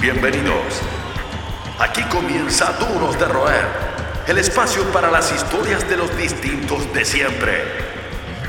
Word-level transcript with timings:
Bienvenidos. 0.00 0.80
Aquí 1.78 2.02
comienza 2.04 2.72
Duros 2.72 3.18
de 3.18 3.26
Roer, 3.26 3.66
el 4.28 4.38
espacio 4.38 4.82
para 4.92 5.10
las 5.10 5.30
historias 5.30 5.86
de 5.90 5.98
los 5.98 6.16
distintos 6.16 6.90
de 6.94 7.04
siempre. 7.04 7.64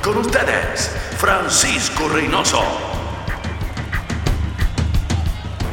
Con 0.01 0.19
ustedes, 0.19 0.95
Francisco 1.17 2.07
Reynoso. 2.07 2.63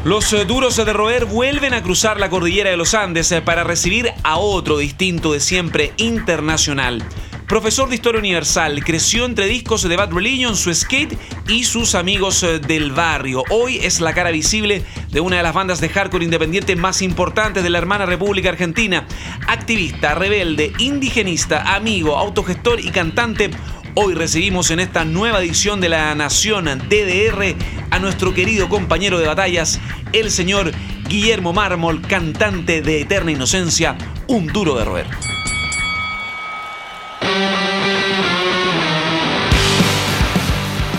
Los 0.02 0.32
eh, 0.32 0.44
duros 0.46 0.74
de 0.74 0.92
roer 0.92 1.26
vuelven 1.26 1.74
a 1.74 1.82
cruzar 1.82 2.18
la 2.18 2.28
cordillera 2.28 2.70
de 2.70 2.76
los 2.76 2.94
Andes 2.94 3.30
eh, 3.30 3.40
para 3.40 3.62
recibir 3.62 4.12
a 4.24 4.38
otro 4.38 4.78
distinto 4.78 5.32
de 5.32 5.38
siempre 5.38 5.92
internacional. 5.96 7.04
Profesor 7.48 7.88
de 7.88 7.94
Historia 7.94 8.18
Universal, 8.18 8.84
creció 8.84 9.24
entre 9.24 9.46
discos 9.46 9.82
de 9.82 9.96
Bad 9.96 10.12
Religion, 10.12 10.54
su 10.54 10.72
skate 10.74 11.16
y 11.48 11.64
sus 11.64 11.94
amigos 11.94 12.42
eh, 12.42 12.58
del 12.58 12.92
barrio. 12.92 13.42
Hoy 13.48 13.78
es 13.78 14.02
la 14.02 14.12
cara 14.12 14.30
visible 14.30 14.84
de 15.10 15.20
una 15.22 15.38
de 15.38 15.42
las 15.42 15.54
bandas 15.54 15.80
de 15.80 15.88
hardcore 15.88 16.26
independiente 16.26 16.76
más 16.76 17.00
importantes 17.00 17.62
de 17.62 17.70
la 17.70 17.78
hermana 17.78 18.04
República 18.04 18.50
Argentina. 18.50 19.06
Activista, 19.46 20.14
rebelde, 20.14 20.74
indigenista, 20.78 21.74
amigo, 21.74 22.18
autogestor 22.18 22.80
y 22.80 22.90
cantante. 22.90 23.48
Hoy 23.94 24.12
recibimos 24.12 24.70
en 24.70 24.80
esta 24.80 25.06
nueva 25.06 25.40
edición 25.40 25.80
de 25.80 25.88
La 25.88 26.14
Nación 26.14 26.66
DDR 26.66 27.56
a 27.90 27.98
nuestro 27.98 28.34
querido 28.34 28.68
compañero 28.68 29.18
de 29.18 29.26
batallas, 29.26 29.80
el 30.12 30.30
señor 30.30 30.72
Guillermo 31.08 31.54
Mármol, 31.54 32.02
cantante 32.02 32.82
de 32.82 33.00
Eterna 33.00 33.32
Inocencia, 33.32 33.96
un 34.26 34.48
duro 34.48 34.76
de 34.76 34.84
roer. 34.84 35.37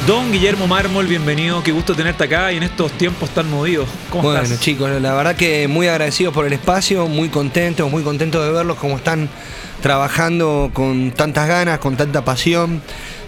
Don 0.09 0.31
Guillermo 0.31 0.65
Mármol, 0.65 1.05
bienvenido, 1.05 1.61
qué 1.61 1.71
gusto 1.71 1.93
tenerte 1.93 2.23
acá 2.23 2.51
y 2.51 2.57
en 2.57 2.63
estos 2.63 2.91
tiempos 2.93 3.29
tan 3.29 3.47
movidos. 3.47 3.87
¿Cómo 4.09 4.23
bueno, 4.23 4.55
chicos, 4.59 4.89
la 4.99 5.13
verdad 5.13 5.35
que 5.35 5.67
muy 5.67 5.85
agradecidos 5.85 6.33
por 6.33 6.47
el 6.47 6.53
espacio, 6.53 7.07
muy 7.07 7.29
contentos, 7.29 7.91
muy 7.91 8.01
contentos 8.01 8.43
de 8.43 8.51
verlos 8.51 8.77
como 8.77 8.97
están 8.97 9.29
trabajando 9.83 10.71
con 10.73 11.11
tantas 11.11 11.47
ganas, 11.47 11.77
con 11.77 11.95
tanta 11.95 12.25
pasión. 12.25 12.81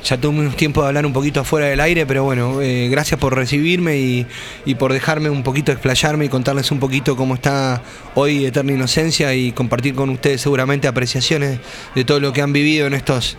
Ya 0.03 0.17
tuve 0.17 0.39
un 0.39 0.51
tiempo 0.53 0.81
de 0.81 0.87
hablar 0.87 1.05
un 1.05 1.13
poquito 1.13 1.41
afuera 1.41 1.67
del 1.67 1.79
aire, 1.81 2.07
pero 2.07 2.23
bueno, 2.23 2.63
eh, 2.63 2.87
gracias 2.89 3.19
por 3.19 3.35
recibirme 3.35 3.99
y, 3.99 4.25
y, 4.65 4.73
por 4.73 4.91
dejarme 4.91 5.29
un 5.29 5.43
poquito 5.43 5.71
explayarme 5.71 6.25
y 6.25 6.29
contarles 6.29 6.71
un 6.71 6.79
poquito 6.79 7.15
cómo 7.15 7.35
está 7.35 7.83
hoy 8.15 8.47
Eterna 8.47 8.71
Inocencia 8.71 9.35
y 9.35 9.51
compartir 9.51 9.93
con 9.93 10.09
ustedes 10.09 10.41
seguramente 10.41 10.87
apreciaciones 10.87 11.59
de 11.93 12.05
todo 12.05 12.19
lo 12.19 12.33
que 12.33 12.41
han 12.41 12.53
vivido 12.53 12.87
en 12.87 12.95
estos 12.95 13.37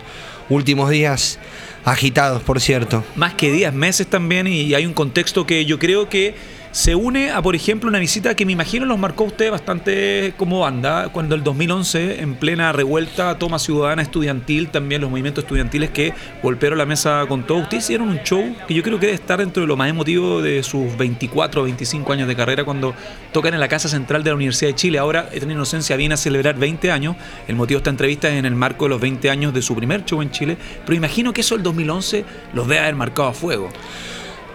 últimos 0.49 0.89
días 0.89 1.39
agitados, 1.85 2.41
por 2.43 2.59
cierto. 2.59 3.03
Más 3.15 3.33
que 3.33 3.51
días, 3.51 3.73
meses 3.73 4.07
también, 4.07 4.47
y 4.47 4.73
hay 4.73 4.85
un 4.85 4.93
contexto 4.93 5.45
que 5.45 5.65
yo 5.65 5.79
creo 5.79 6.09
que 6.09 6.35
se 6.73 6.95
une 6.95 7.29
a, 7.29 7.39
por 7.43 7.55
ejemplo, 7.55 7.87
una 7.87 7.99
visita 7.99 8.35
que 8.35 8.47
me 8.47 8.51
imagino 8.51 8.87
los 8.87 8.97
marcó 8.97 9.25
usted 9.25 9.51
bastante 9.51 10.33
como 10.37 10.61
banda, 10.61 11.09
cuando 11.09 11.35
el 11.35 11.43
2011, 11.43 12.21
en 12.21 12.33
plena 12.33 12.71
revuelta, 12.71 13.37
toma 13.37 13.59
ciudadana 13.59 14.01
estudiantil, 14.01 14.69
también 14.69 14.99
los 14.99 15.11
movimientos 15.11 15.43
estudiantiles 15.43 15.91
que 15.91 16.15
golpearon 16.41 16.79
la 16.79 16.87
mesa 16.87 17.25
con 17.27 17.45
todo. 17.45 17.59
Ustedes 17.59 17.83
hicieron 17.83 18.09
un 18.09 18.17
show 18.23 18.55
que 18.67 18.73
yo 18.73 18.81
creo 18.81 18.99
que 18.99 19.05
debe 19.05 19.15
estar 19.15 19.37
dentro 19.37 19.61
de 19.61 19.67
lo 19.67 19.77
más 19.77 19.87
emotivo 19.87 20.41
de 20.41 20.63
sus 20.63 20.97
24 20.97 21.61
o 21.61 21.63
25 21.65 22.11
años 22.11 22.27
de 22.27 22.35
carrera 22.35 22.65
cuando 22.65 22.95
tocan 23.31 23.53
en 23.53 23.59
la 23.59 23.67
Casa 23.67 23.87
Central 23.87 24.23
de 24.23 24.31
la 24.31 24.35
Universidad 24.35 24.71
de 24.71 24.75
Chile. 24.75 24.97
Ahora, 24.97 25.29
Eterna 25.31 25.53
Inocencia 25.53 25.95
viene 25.95 26.15
a 26.15 26.17
celebrar 26.17 26.55
20 26.55 26.89
años. 26.89 27.15
El 27.47 27.55
motivo 27.55 27.77
de 27.77 27.81
esta 27.81 27.91
entrevista 27.91 28.29
es 28.29 28.39
en 28.39 28.45
el 28.45 28.55
marco 28.55 28.85
de 28.85 28.89
los 28.89 28.99
20 28.99 29.29
años 29.29 29.53
de 29.53 29.61
su 29.61 29.75
primer 29.75 30.05
show 30.05 30.23
en 30.23 30.31
Chile. 30.31 30.57
Pero 30.83 30.95
imagino 30.95 31.33
que 31.33 31.41
eso 31.41 31.53
el 31.53 31.61
2011 31.61 32.25
los 32.55 32.67
debe 32.67 32.79
haber 32.79 32.95
marcado 32.95 33.27
a 33.27 33.33
fuego. 33.33 33.69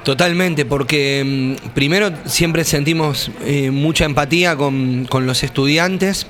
Totalmente, 0.09 0.65
porque 0.65 1.23
mm, 1.23 1.69
primero 1.75 2.11
siempre 2.25 2.65
sentimos 2.65 3.31
eh, 3.45 3.71
mucha 3.71 4.07
empatía 4.07 4.57
con, 4.57 5.07
los 5.27 5.43
estudiantes 5.43 6.27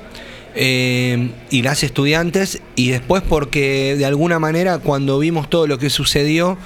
eh, 0.53 1.29
y 1.49 1.61
las 1.61 1.83
estudiantes, 1.83 2.61
y 2.75 2.89
después 2.89 3.23
porque 3.23 3.95
de 3.97 4.03
alguna 4.03 4.37
manera 4.37 4.79
cuando 4.79 5.17
vimos 5.17 5.49
todo 5.49 5.65
lo 5.65 5.77
que 5.77 5.89
sucedió 5.89 6.57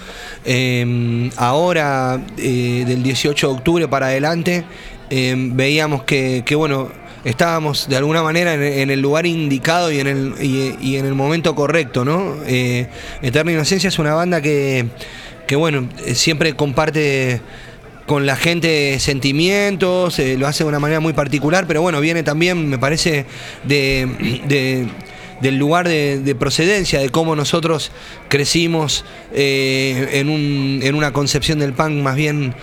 eh, 0.44 1.30
ahora, 1.38 2.18
del 2.36 3.04
18 3.04 3.48
de 3.48 3.54
octubre 3.54 3.88
para 3.88 4.08
adelante, 4.08 4.64
veíamos 5.12 6.06
que, 6.06 6.44
bueno, 6.56 6.90
estábamos 7.26 7.88
de 7.90 7.96
alguna 7.96 8.24
manera 8.24 8.56
en, 8.56 8.90
el 8.90 9.02
lugar 9.02 9.28
indicado 9.28 9.92
y 9.92 10.00
en 10.00 10.08
el, 10.08 10.34
y 10.42 10.96
en 10.96 11.06
el 11.06 11.14
momento 11.14 11.54
correcto, 11.54 12.04
¿no? 12.04 12.38
Eterna 12.44 13.52
Inocencia 13.52 13.90
es 13.90 14.00
una 14.00 14.16
banda 14.16 14.42
que 14.42 14.88
que 15.48 15.56
bueno, 15.56 15.90
eh, 16.06 16.16
siempre 16.16 16.56
comparte 16.56 17.42
con 18.06 18.26
la 18.26 18.36
gente 18.36 19.00
sentimientos, 19.00 20.20
eh, 20.20 20.38
lo 20.38 20.48
hace 20.48 20.64
de 20.64 20.70
una 20.70 20.80
manera 20.80 21.00
muy 21.00 21.14
particular, 21.14 21.66
pero 21.68 21.82
bueno, 21.82 22.02
viene 22.02 22.24
también, 22.24 22.70
me 22.70 22.78
parece, 22.78 23.26
de, 23.64 24.88
del 25.44 25.58
lugar 25.58 25.88
de, 25.88 26.36
procedencia, 26.40 27.00
de 27.00 27.10
cómo 27.10 27.36
nosotros 27.36 27.92
crecimos 28.30 29.06
eh, 29.32 30.10
en, 30.14 30.30
un, 30.30 30.80
en, 30.82 30.96
una 30.96 31.14
concepción 31.14 31.60
del 31.60 31.74
punk 31.74 32.02
más 32.02 32.16
bien 32.16 32.56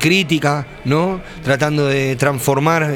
crítica, 0.00 0.66
¿no? 0.84 1.20
Tratando 1.44 1.86
de 1.86 2.16
transformar 2.16 2.92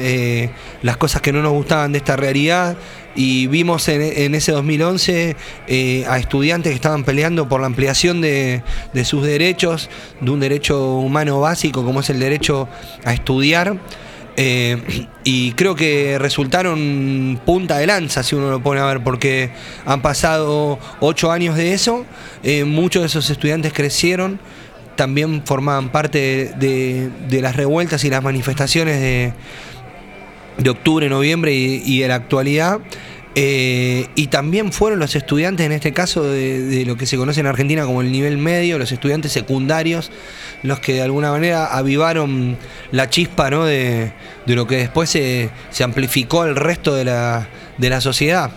las 0.81 0.97
cosas 0.97 1.21
que 1.21 1.31
no 1.31 1.41
nos 1.41 1.53
gustaban 1.53 1.93
de 1.93 1.99
esta 1.99 2.17
realidad 2.17 2.77
y 3.15 3.47
vimos 3.47 3.87
en, 3.89 4.35
ese 4.35 4.51
2011 4.51 5.35
eh, 5.67 6.05
a 6.07 6.17
estudiantes 6.17 6.71
que 6.71 6.75
estaban 6.75 7.03
peleando 7.03 7.47
por 7.47 7.59
la 7.61 7.67
ampliación 7.67 8.21
de, 8.21 8.63
sus 9.03 9.23
derechos, 9.23 9.89
de 10.21 10.31
un 10.31 10.39
derecho 10.39 10.95
humano 10.97 11.39
básico 11.39 11.83
como 11.83 11.99
es 11.99 12.09
el 12.09 12.19
derecho 12.19 12.67
a 13.03 13.13
estudiar. 13.13 13.77
Eh, 14.37 15.07
y 15.23 15.51
creo 15.53 15.75
que 15.75 16.17
resultaron 16.19 17.39
punta 17.45 17.77
de 17.77 17.87
lanza, 17.87 18.23
si 18.23 18.35
uno 18.35 18.49
lo 18.49 18.61
pone 18.61 18.79
a 18.79 18.85
ver, 18.85 19.03
porque 19.03 19.51
han 19.85 20.01
pasado 20.01 20.79
ocho 20.99 21.31
años 21.31 21.55
de 21.55 21.73
eso, 21.73 22.05
eh, 22.43 22.63
muchos 22.63 23.01
de 23.01 23.07
esos 23.07 23.29
estudiantes 23.29 23.73
crecieron, 23.73 24.39
también 24.95 25.43
formaban 25.45 25.89
parte 25.89 26.53
de 26.57 27.41
las 27.41 27.55
revueltas 27.55 28.03
y 28.03 28.09
las 28.09 28.21
manifestaciones 28.21 28.99
de, 28.99 29.33
de 30.57 30.69
octubre, 30.69 31.09
noviembre 31.09 31.53
y, 31.53 31.99
de 31.99 32.07
la 32.07 32.15
actualidad. 32.15 32.79
Eh, 33.33 34.07
y 34.15 34.27
también 34.27 34.73
fueron 34.73 34.99
los 34.99 35.15
estudiantes, 35.15 35.65
en 35.65 35.71
este 35.71 35.93
caso, 35.93 36.23
de, 36.23 36.83
lo 36.85 36.97
que 36.97 37.05
se 37.05 37.17
conoce 37.17 37.39
en 37.39 37.47
Argentina 37.47 37.85
como 37.85 38.01
el 38.01 38.11
nivel 38.11 38.37
medio, 38.37 38.77
los 38.77 38.91
estudiantes 38.91 39.31
secundarios, 39.31 40.11
los 40.63 40.79
que 40.79 40.93
de 40.93 41.01
alguna 41.01 41.31
manera 41.31 41.65
avivaron 41.65 42.57
la 42.91 43.09
chispa 43.09 43.49
¿no? 43.49 43.65
de, 43.65 44.13
lo 44.45 44.67
que 44.67 44.77
después 44.77 45.09
se, 45.09 45.49
amplificó 45.83 46.43
al 46.43 46.55
resto 46.55 46.93
de 46.93 47.05
la, 47.05 47.47
de 47.77 47.89
la 47.89 48.01
sociedad. 48.01 48.51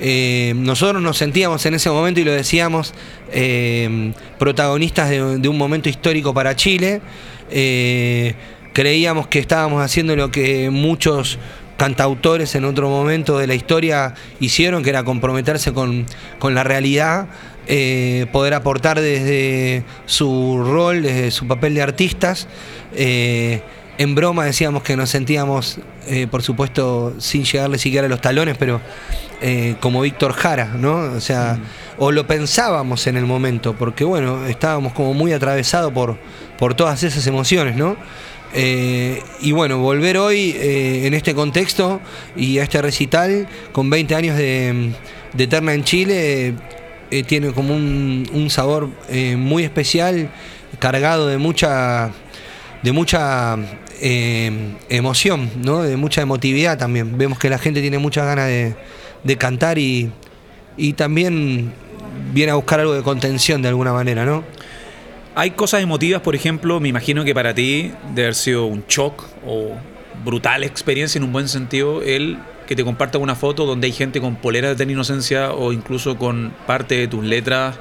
Eh, 0.00 0.54
nosotros 0.56 1.00
nos 1.00 1.18
sentíamos 1.18 1.64
en 1.66 1.74
ese 1.74 1.88
momento, 1.90 2.20
y 2.20 2.24
lo 2.24 2.32
decíamos, 2.32 2.94
eh, 3.32 4.12
protagonistas 4.38 5.10
de, 5.10 5.38
de, 5.38 5.48
un 5.48 5.56
momento 5.56 5.88
histórico 5.88 6.34
para 6.34 6.56
Chile 6.56 7.00
creíamos 8.74 9.28
que 9.28 9.38
estábamos 9.38 9.82
haciendo 9.82 10.16
lo 10.16 10.30
que 10.30 10.68
muchos 10.68 11.38
cantautores 11.76 12.54
en 12.54 12.64
otro 12.64 12.88
momento 12.88 13.38
de 13.38 13.46
la 13.46 13.54
historia 13.54 14.14
hicieron, 14.40 14.82
que 14.82 14.90
era 14.90 15.04
comprometerse 15.04 15.72
con, 15.72 16.06
la 16.42 16.64
realidad, 16.64 17.28
eh, 17.66 18.26
poder 18.32 18.54
aportar 18.54 19.00
desde 19.00 19.84
su 20.06 20.62
rol, 20.64 21.02
desde 21.02 21.30
su 21.30 21.46
papel 21.46 21.74
de 21.74 21.82
artistas. 21.82 22.48
Eh, 22.94 23.62
en 23.96 24.14
broma 24.14 24.44
decíamos 24.44 24.82
que 24.82 24.96
nos 24.96 25.10
sentíamos, 25.10 25.78
eh, 26.08 26.26
por 26.30 26.42
supuesto, 26.42 27.14
sin 27.18 27.44
llegarle 27.44 27.78
siquiera 27.78 28.06
a 28.06 28.10
los 28.10 28.20
talones, 28.20 28.56
pero 28.58 28.80
como 29.80 30.00
Víctor 30.00 30.32
Jara, 30.32 30.72
¿no? 30.78 30.94
O 30.94 31.20
sea, 31.20 31.58
mm. 31.58 32.02
o 32.02 32.12
lo 32.12 32.26
pensábamos 32.26 33.06
en 33.06 33.18
el 33.18 33.26
momento, 33.26 33.74
porque 33.74 34.02
bueno, 34.02 34.46
estábamos 34.46 34.94
como 34.94 35.12
muy 35.12 35.34
atravesados 35.34 35.92
por, 35.92 36.16
por 36.56 36.72
todas 36.72 37.02
esas 37.02 37.26
emociones, 37.26 37.76
¿no? 37.76 37.94
Eh, 38.56 39.20
y 39.40 39.50
bueno, 39.50 39.78
volver 39.78 40.16
hoy 40.16 40.54
eh, 40.56 41.08
en 41.08 41.14
este 41.14 41.34
contexto 41.34 42.00
y 42.36 42.58
a 42.58 42.62
este 42.62 42.80
recital 42.80 43.48
con 43.72 43.90
20 43.90 44.14
años 44.14 44.36
de, 44.36 44.92
Eterna 45.36 45.74
en 45.74 45.82
Chile 45.82 46.54
eh, 47.18 47.22
tiene 47.22 47.52
como 47.52 47.74
un, 47.74 48.48
sabor 48.50 48.88
muy 49.36 49.64
especial, 49.64 50.30
cargado 50.78 51.26
de 51.28 51.38
mucha, 51.38 52.10
de 52.82 52.92
mucha 52.92 53.56
emoción, 54.00 55.50
¿no? 55.62 55.82
de 55.82 55.96
mucha 55.96 56.22
emotividad 56.22 56.78
también. 56.78 57.16
Vemos 57.16 57.38
que 57.38 57.48
la 57.48 57.58
gente 57.58 57.80
tiene 57.80 57.98
muchas 57.98 58.26
ganas 58.26 58.48
de, 58.48 59.36
cantar 59.36 59.78
y, 59.78 60.10
y 60.76 60.92
también 60.92 61.72
viene 62.32 62.52
a 62.52 62.54
buscar 62.56 62.80
algo 62.80 62.94
de 62.94 63.02
contención 63.02 63.62
de 63.62 63.68
alguna 63.68 63.92
manera, 63.92 64.24
¿no? 64.24 64.44
Hay 65.36 65.50
cosas 65.50 65.82
emotivas, 65.82 66.22
por 66.22 66.36
ejemplo, 66.36 66.78
me 66.78 66.88
imagino 66.88 67.24
que 67.24 67.34
para 67.34 67.54
ti 67.54 67.90
debe 68.10 68.28
haber 68.28 68.34
sido 68.36 68.66
un 68.66 68.84
shock 68.86 69.24
o 69.44 69.72
brutal 70.24 70.62
experiencia 70.62 71.18
en 71.18 71.24
un 71.24 71.32
buen 71.32 71.48
sentido 71.48 72.02
el 72.02 72.38
que 72.66 72.76
te 72.76 72.84
comparta 72.84 73.18
una 73.18 73.34
foto 73.34 73.66
donde 73.66 73.86
hay 73.86 73.92
gente 73.92 74.20
con 74.20 74.36
poleras 74.36 74.76
de 74.76 74.84
inocencia 74.84 75.52
o 75.52 75.72
incluso 75.72 76.16
con 76.16 76.52
parte 76.66 76.96
de 76.96 77.08
tus 77.08 77.24
letras 77.24 77.78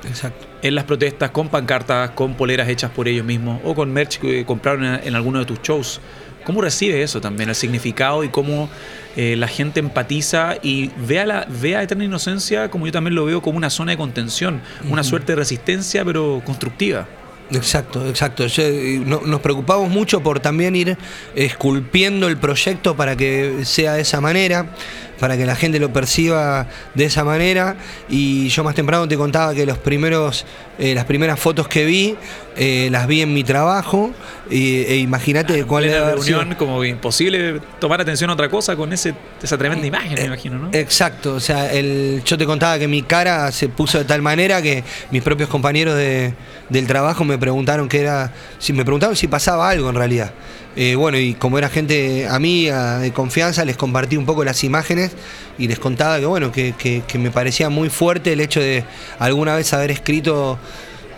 en 0.62 0.76
las 0.76 0.84
protestas, 0.86 1.32
con 1.32 1.50
pancartas, 1.50 2.12
con 2.12 2.36
poleras 2.36 2.70
hechas 2.70 2.92
por 2.92 3.08
ellos 3.08 3.26
mismos 3.26 3.60
o 3.64 3.76
con 3.76 3.92
merch 3.92 4.20
que 4.20 4.46
compraron 4.46 4.84
en, 4.86 5.16
alguno 5.16 5.40
de 5.40 5.46
tus 5.46 5.62
shows. 5.62 6.02
¿Cómo 6.44 6.62
recibe 6.62 7.02
eso 7.02 7.22
también, 7.22 7.48
el 7.48 7.56
significado 7.56 8.24
y 8.24 8.30
cómo 8.30 8.70
eh, 9.16 9.36
la 9.38 9.48
gente 9.48 9.80
empatiza 9.80 10.56
y 10.62 10.92
ve 11.08 11.22
a, 11.22 11.26
la, 11.26 11.48
ve 11.48 11.82
Eterna 11.82 12.04
Inocencia, 12.04 12.70
como 12.70 12.86
yo 12.86 12.92
también 12.92 13.16
lo 13.16 13.24
veo, 13.24 13.42
como 13.42 13.58
una 13.58 13.70
zona 13.70 13.94
de 13.94 13.98
contención, 13.98 14.62
una 14.90 15.04
suerte 15.04 15.34
de 15.34 15.36
resistencia, 15.38 16.04
pero 16.04 16.42
constructiva? 16.46 17.08
Exacto, 17.56 18.08
exacto. 18.08 18.46
nos 19.06 19.42
preocupamos 19.42 19.90
mucho 19.90 20.22
por 20.22 20.40
también 20.40 20.76
ir 20.76 20.98
esculpiendo 21.36 22.28
el 22.28 22.38
proyecto 22.38 22.96
para 22.96 23.16
que 23.16 23.66
sea 23.66 23.94
de 23.94 24.02
esa 24.02 24.22
manera 24.22 24.76
para 25.20 25.38
que 25.38 25.46
la 25.46 25.56
gente 25.56 25.80
lo 25.80 25.92
perciba 25.92 26.68
de 26.94 27.06
esa 27.06 27.24
manera. 27.24 27.76
Y 28.10 28.50
yo 28.50 28.64
más 28.64 28.76
temprano 28.76 29.08
te 29.08 29.18
contaba 29.18 29.54
que 29.54 29.66
los 29.66 29.78
primeros, 29.78 30.46
eh, 30.80 30.94
las 30.96 31.06
primeras 31.06 31.40
fotos 31.40 31.68
que 31.68 31.86
vi, 31.86 32.16
eh, 32.56 32.90
las 32.92 33.08
vi 33.08 33.22
en 33.22 33.34
mi 33.34 33.44
trabajo. 33.44 34.12
e 34.50 34.98
imagínate 34.98 35.62
ah, 35.62 35.66
cuál 35.66 35.86
era 35.86 36.00
la 36.02 36.12
reunión, 36.16 36.56
como 36.56 36.84
imposible 36.84 37.60
tomar 37.80 38.02
atención 38.02 38.30
a 38.30 38.34
otra 38.34 38.50
cosa 38.50 38.76
con 38.76 38.92
ese, 38.94 39.14
esa 39.42 39.58
tremenda 39.58 39.88
imagen, 39.88 40.14
me 40.14 40.26
imagino, 40.26 40.58
¿no? 40.58 40.70
Exacto, 40.74 41.36
o 41.36 41.40
sea, 41.40 41.72
el, 41.72 42.22
yo 42.26 42.38
te 42.38 42.46
contaba 42.46 42.78
que 42.78 42.88
mi 42.88 43.02
cara 43.02 43.52
se 43.52 43.70
puso 43.70 43.98
de 43.98 44.06
tal 44.06 44.22
manera 44.22 44.62
que 44.62 44.84
mis 45.12 45.24
propios 45.24 45.50
compañeros 45.50 45.96
de, 45.96 46.34
del 46.70 46.88
trabajo 46.88 47.24
me 47.24 47.38
preguntaron 47.38 47.88
que 47.88 48.02
era, 48.02 48.32
si 48.60 48.74
me 48.74 48.84
preguntaron 48.84 49.16
si 49.16 49.28
pasaba 49.28 49.70
algo 49.70 49.90
en 49.90 49.96
realidad. 49.96 50.34
Eh, 50.76 50.96
bueno, 50.96 51.18
y 51.20 51.36
como 51.36 51.58
era 51.58 51.70
gente 51.70 52.28
amiga, 52.28 53.00
de 53.00 53.12
confianza, 53.12 53.64
les 53.64 53.78
compartí 53.78 54.18
un 54.18 54.26
poco 54.26 54.44
las 54.44 54.64
imágenes 54.64 55.12
y 55.58 55.68
les 55.68 55.78
contaba 55.78 56.20
que, 56.20 56.26
bueno, 56.26 56.52
que, 56.52 57.04
me 57.20 57.30
parecía 57.30 57.70
muy 57.70 57.90
fuerte 57.90 58.34
el 58.34 58.42
hecho 58.42 58.60
de 58.60 58.84
alguna 59.20 59.56
vez 59.56 59.72
haber 59.74 59.92
escrito 59.92 60.58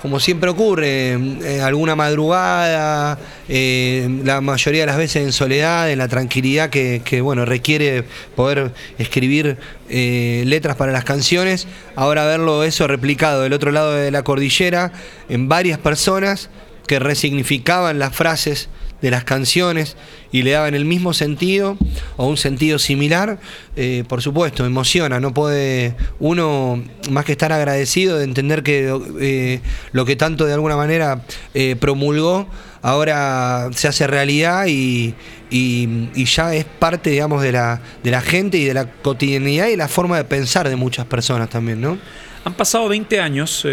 como 0.02 0.19
siempre 0.19 0.52
ocurre, 0.52 1.13
eh, 1.13 1.62
alguna 1.63 1.96
madrugada, 1.96 3.18
eh, 3.50 4.07
la 4.24 4.40
mayoría 4.40 4.81
de 4.81 4.86
las 4.86 4.98
veces 4.98 5.24
en 5.24 5.31
soledad, 5.31 5.90
en 5.90 5.98
la 5.98 6.08
tranquilidad 6.08 6.69
que, 6.69 7.22
bueno, 7.24 7.44
requiere 7.44 8.04
poder 8.36 8.72
escribir 9.00 9.58
letras 9.90 10.75
para 10.75 10.92
las 10.92 11.06
canciones. 11.06 11.68
Ahora 11.96 12.25
verlo 12.25 12.63
eso 12.63 12.88
replicado 12.88 13.42
del 13.42 13.54
otro 13.54 13.72
lado 13.72 13.94
de 13.94 14.12
la 14.12 14.22
cordillera 14.22 14.92
en 15.28 15.50
varias 15.50 15.80
personas 15.80 16.51
que 16.86 17.00
resignificaban 17.00 17.98
las 17.98 18.16
frases 18.16 18.69
de 19.02 19.12
las 19.12 19.24
canciones 19.24 19.98
y 20.32 20.42
le 20.42 20.52
daban 20.52 20.74
el 20.76 20.86
mismo 20.86 21.14
sentido 21.14 21.78
o 22.18 22.28
un 22.28 22.38
sentido 22.38 22.80
similar, 22.80 23.40
eh, 23.76 24.04
por 24.08 24.22
supuesto, 24.22 24.66
emociona, 24.66 25.20
no 25.20 25.34
puede 25.34 25.96
uno 26.20 26.84
más 27.10 27.26
que 27.26 27.34
estar 27.34 27.52
agradecido 27.52 28.18
de 28.18 28.24
entender 28.24 28.64
que 28.64 28.98
eh, 29.20 29.62
lo 29.92 30.06
que 30.06 30.16
tanto 30.16 30.46
de 30.46 30.54
alguna 30.54 30.76
manera 30.76 31.22
eh, 31.54 31.76
promulgó 31.80 32.48
ahora 32.82 33.70
se 33.74 33.88
hace 33.88 34.08
realidad 34.08 34.66
y, 34.68 35.16
ya 36.16 36.54
es 36.54 36.66
parte, 36.66 37.10
digamos, 37.12 37.42
de 37.42 37.52
la, 37.52 37.82
de 38.04 38.12
la 38.12 38.22
gente 38.22 38.58
y 38.58 38.66
de 38.66 38.74
la 38.74 38.92
cotidianidad 38.92 39.68
y 39.68 39.76
la 39.76 39.88
forma 39.88 40.18
de 40.18 40.24
pensar 40.26 40.68
de 40.68 40.76
muchas 40.76 41.06
personas 41.06 41.50
también, 41.50 41.80
¿no? 41.82 41.98
Han 42.44 42.54
pasado 42.54 42.88
20 42.90 43.20
años 43.20 43.66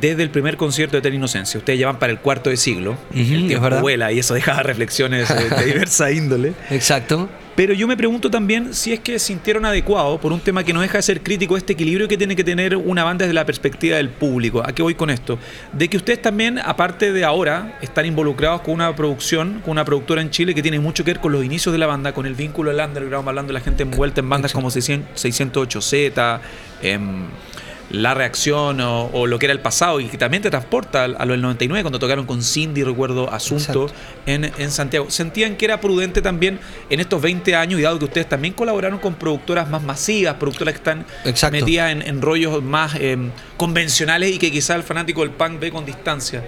desde 0.00 0.22
el 0.22 0.30
primer 0.30 0.56
concierto 0.56 0.92
de 0.92 0.98
Eterna 1.00 1.16
Inocencia. 1.16 1.58
Ustedes 1.58 1.78
llevan 1.78 1.98
para 1.98 2.12
el 2.12 2.18
cuarto 2.18 2.50
de 2.50 2.56
siglo. 2.56 2.96
el 3.14 3.46
tiempo 3.46 3.68
vuela 3.80 4.12
y 4.12 4.18
eso 4.18 4.34
deja 4.34 4.62
reflexiones 4.62 5.28
de, 5.28 5.64
diversa 5.64 6.10
índole. 6.10 6.54
Exacto. 6.70 7.28
Pero 7.54 7.74
yo 7.74 7.86
me 7.86 7.98
pregunto 7.98 8.30
también 8.30 8.72
si 8.72 8.94
es 8.94 9.00
que 9.00 9.18
sintieron 9.18 9.66
adecuado, 9.66 10.18
por 10.18 10.32
un 10.32 10.40
tema 10.40 10.64
que 10.64 10.72
no 10.72 10.80
deja 10.80 10.98
de 10.98 11.02
ser 11.02 11.22
crítico, 11.22 11.58
este 11.58 11.74
equilibrio 11.74 12.08
que 12.08 12.16
tiene 12.16 12.34
que 12.34 12.44
tener 12.44 12.74
una 12.76 13.04
banda 13.04 13.24
desde 13.24 13.34
la 13.34 13.44
perspectiva 13.44 13.98
del 13.98 14.08
público. 14.08 14.62
¿A 14.64 14.72
qué 14.72 14.82
voy 14.82 14.94
con 14.94 15.10
esto? 15.10 15.38
De 15.72 15.88
que 15.88 15.98
ustedes 15.98 16.22
también, 16.22 16.58
aparte 16.58 17.12
de 17.12 17.24
ahora, 17.24 17.78
están 17.82 18.06
involucrados 18.06 18.62
con 18.62 18.74
una 18.74 18.96
producción, 18.96 19.60
con 19.62 19.72
una 19.72 19.84
productora 19.84 20.22
en 20.22 20.30
Chile 20.30 20.54
que 20.54 20.62
tiene 20.62 20.80
mucho 20.80 21.04
que 21.04 21.12
ver 21.12 21.20
con 21.20 21.32
los 21.32 21.44
inicios 21.44 21.72
de 21.72 21.78
la 21.78 21.86
banda, 21.86 22.14
con 22.14 22.24
el 22.24 22.34
vínculo 22.34 22.70
del 22.70 22.80
underground, 22.86 23.28
hablando 23.28 23.48
de 23.48 23.54
la 23.58 23.60
gente 23.60 23.82
envuelta 23.82 24.20
en 24.20 24.30
bandas 24.30 24.54
como 24.54 24.70
608Z, 24.70 26.40
eh, 26.82 26.98
la 27.92 28.14
reacción 28.14 28.80
o, 28.80 29.26
lo 29.26 29.38
que 29.38 29.46
era 29.46 29.52
el 29.52 29.60
pasado 29.60 30.00
y 30.00 30.06
que 30.06 30.18
también 30.18 30.42
te 30.42 30.50
transporta 30.50 31.04
a, 31.04 31.26
lo 31.26 31.32
del 31.32 31.42
99 31.42 31.82
cuando 31.82 31.98
tocaron 31.98 32.26
con 32.26 32.42
Cindy, 32.42 32.82
recuerdo, 32.82 33.30
Asunto 33.32 33.88
en, 34.26 34.50
en, 34.56 34.70
Santiago. 34.70 35.10
¿Sentían 35.10 35.56
que 35.56 35.66
era 35.66 35.80
prudente 35.80 36.22
también 36.22 36.58
en 36.88 37.00
estos 37.00 37.20
20 37.20 37.54
años 37.54 37.78
y 37.78 37.82
dado 37.82 37.98
que 37.98 38.06
ustedes 38.06 38.28
también 38.28 38.54
colaboraron 38.54 38.98
con 38.98 39.14
productoras 39.14 39.68
más 39.68 39.82
masivas, 39.82 40.34
productoras 40.34 40.72
que 40.74 40.78
están 40.78 41.06
metidas 41.52 41.92
en, 41.92 42.22
rollos 42.22 42.62
más 42.62 42.94
em, 42.94 43.30
convencionales 43.62 44.34
y 44.34 44.38
que 44.38 44.50
quizá 44.50 44.74
el 44.74 44.82
fanático 44.82 45.20
del 45.20 45.30
punk 45.30 45.60
ve 45.60 45.70
con 45.70 45.86
distancia? 45.86 46.42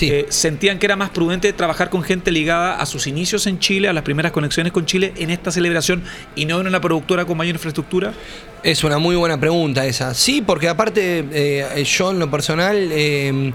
Eh, 0.00 0.26
¿Sentían 0.30 0.80
que 0.80 0.86
era 0.86 0.96
más 0.96 1.10
prudente 1.10 1.52
trabajar 1.52 1.90
con 1.90 2.02
gente 2.02 2.32
ligada 2.32 2.80
a 2.80 2.86
sus 2.86 3.06
inicios 3.06 3.46
en 3.46 3.60
Chile, 3.60 3.86
a 3.86 3.92
las 3.92 4.02
primeras 4.02 4.32
conexiones 4.32 4.72
con 4.72 4.84
Chile 4.84 5.12
en 5.16 5.30
esta 5.30 5.52
celebración 5.52 6.02
y 6.34 6.44
no 6.44 6.60
en 6.60 6.66
una 6.66 6.80
productora 6.80 7.24
con 7.24 7.36
mayor 7.36 7.54
infraestructura? 7.54 8.14
Es 8.64 8.82
una 8.82 8.98
muy 8.98 9.14
buena 9.14 9.38
pregunta 9.38 9.86
esa. 9.86 10.12
Sí, 10.12 10.42
porque 10.44 10.68
aparte 10.68 11.24
eh, 11.30 11.84
yo 11.84 12.10
en 12.10 12.18
lo 12.18 12.28
personal 12.28 12.76
eh, 12.90 13.52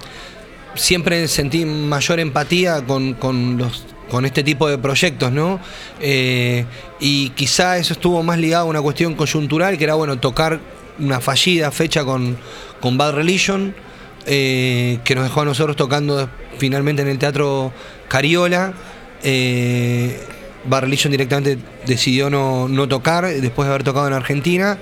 siempre 0.75 1.27
sentí 1.27 1.65
mayor 1.65 2.21
empatía 2.21 2.81
con, 2.85 3.17
los 3.57 3.83
con 4.09 4.25
este 4.25 4.41
tipo 4.41 4.69
de 4.69 4.77
proyectos, 4.77 5.33
¿no? 5.33 5.59
y 6.01 7.29
quizá 7.31 7.77
eso 7.77 7.91
estuvo 7.91 8.23
más 8.23 8.39
ligado 8.39 8.67
a 8.67 8.69
una 8.69 8.81
cuestión 8.81 9.15
coyuntural, 9.15 9.77
que 9.77 9.83
era, 9.83 9.95
bueno, 9.95 10.17
tocar 10.17 10.61
una 10.99 11.19
fallida 11.19 11.71
fecha 11.71 12.03
con, 12.03 12.37
con 12.79 12.97
Bad 12.97 13.13
Religion, 13.13 13.73
eh, 14.25 14.99
que 15.03 15.15
nos 15.15 15.23
dejó 15.23 15.41
a 15.41 15.45
nosotros 15.45 15.75
tocando 15.75 16.29
finalmente 16.57 17.01
en 17.01 17.07
el 17.07 17.17
Teatro 17.17 17.71
Cariola. 18.07 18.73
Eh, 19.23 20.19
directamente 21.09 21.57
decidió 21.87 22.29
no, 22.29 22.87
tocar 22.87 23.25
después 23.25 23.67
de 23.67 23.73
haber 23.73 23.83
tocado 23.83 24.07
en 24.07 24.13
Argentina. 24.13 24.77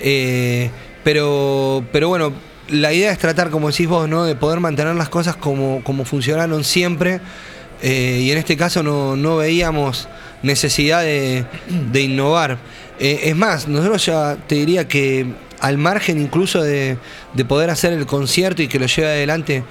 Eh, 0.00 0.70
pero, 1.04 1.84
pero 1.92 2.08
bueno, 2.08 2.32
la 2.68 2.92
idea 2.92 3.12
es 3.12 3.18
tratar, 3.18 3.50
como 3.50 3.70
decís 3.70 3.86
vos, 3.86 4.08
¿no? 4.08 4.24
de 4.24 4.34
poder 4.34 4.60
mantener 4.60 4.94
las 4.96 5.08
cosas 5.08 5.36
como, 5.36 5.84
como 5.84 6.04
funcionaron 6.04 6.64
siempre. 6.64 7.20
Y 7.82 8.30
en 8.30 8.36
este 8.36 8.56
caso 8.56 8.82
no, 8.82 9.36
veíamos 9.36 10.08
necesidad 10.42 11.02
de, 11.02 11.44
de 11.92 12.00
innovar. 12.02 12.58
es 12.98 13.34
más, 13.36 13.68
nosotros 13.68 14.04
ya 14.04 14.36
te 14.46 14.56
diría 14.56 14.86
que 14.86 15.26
al 15.60 15.78
margen 15.78 16.20
incluso 16.20 16.62
de, 16.62 16.96
poder 17.48 17.70
hacer 17.70 17.92
el 17.92 18.06
concierto 18.06 18.62
y 18.62 18.68
que 18.68 18.78
lo 18.78 18.86
lleve 18.86 19.08
adelante, 19.08 19.62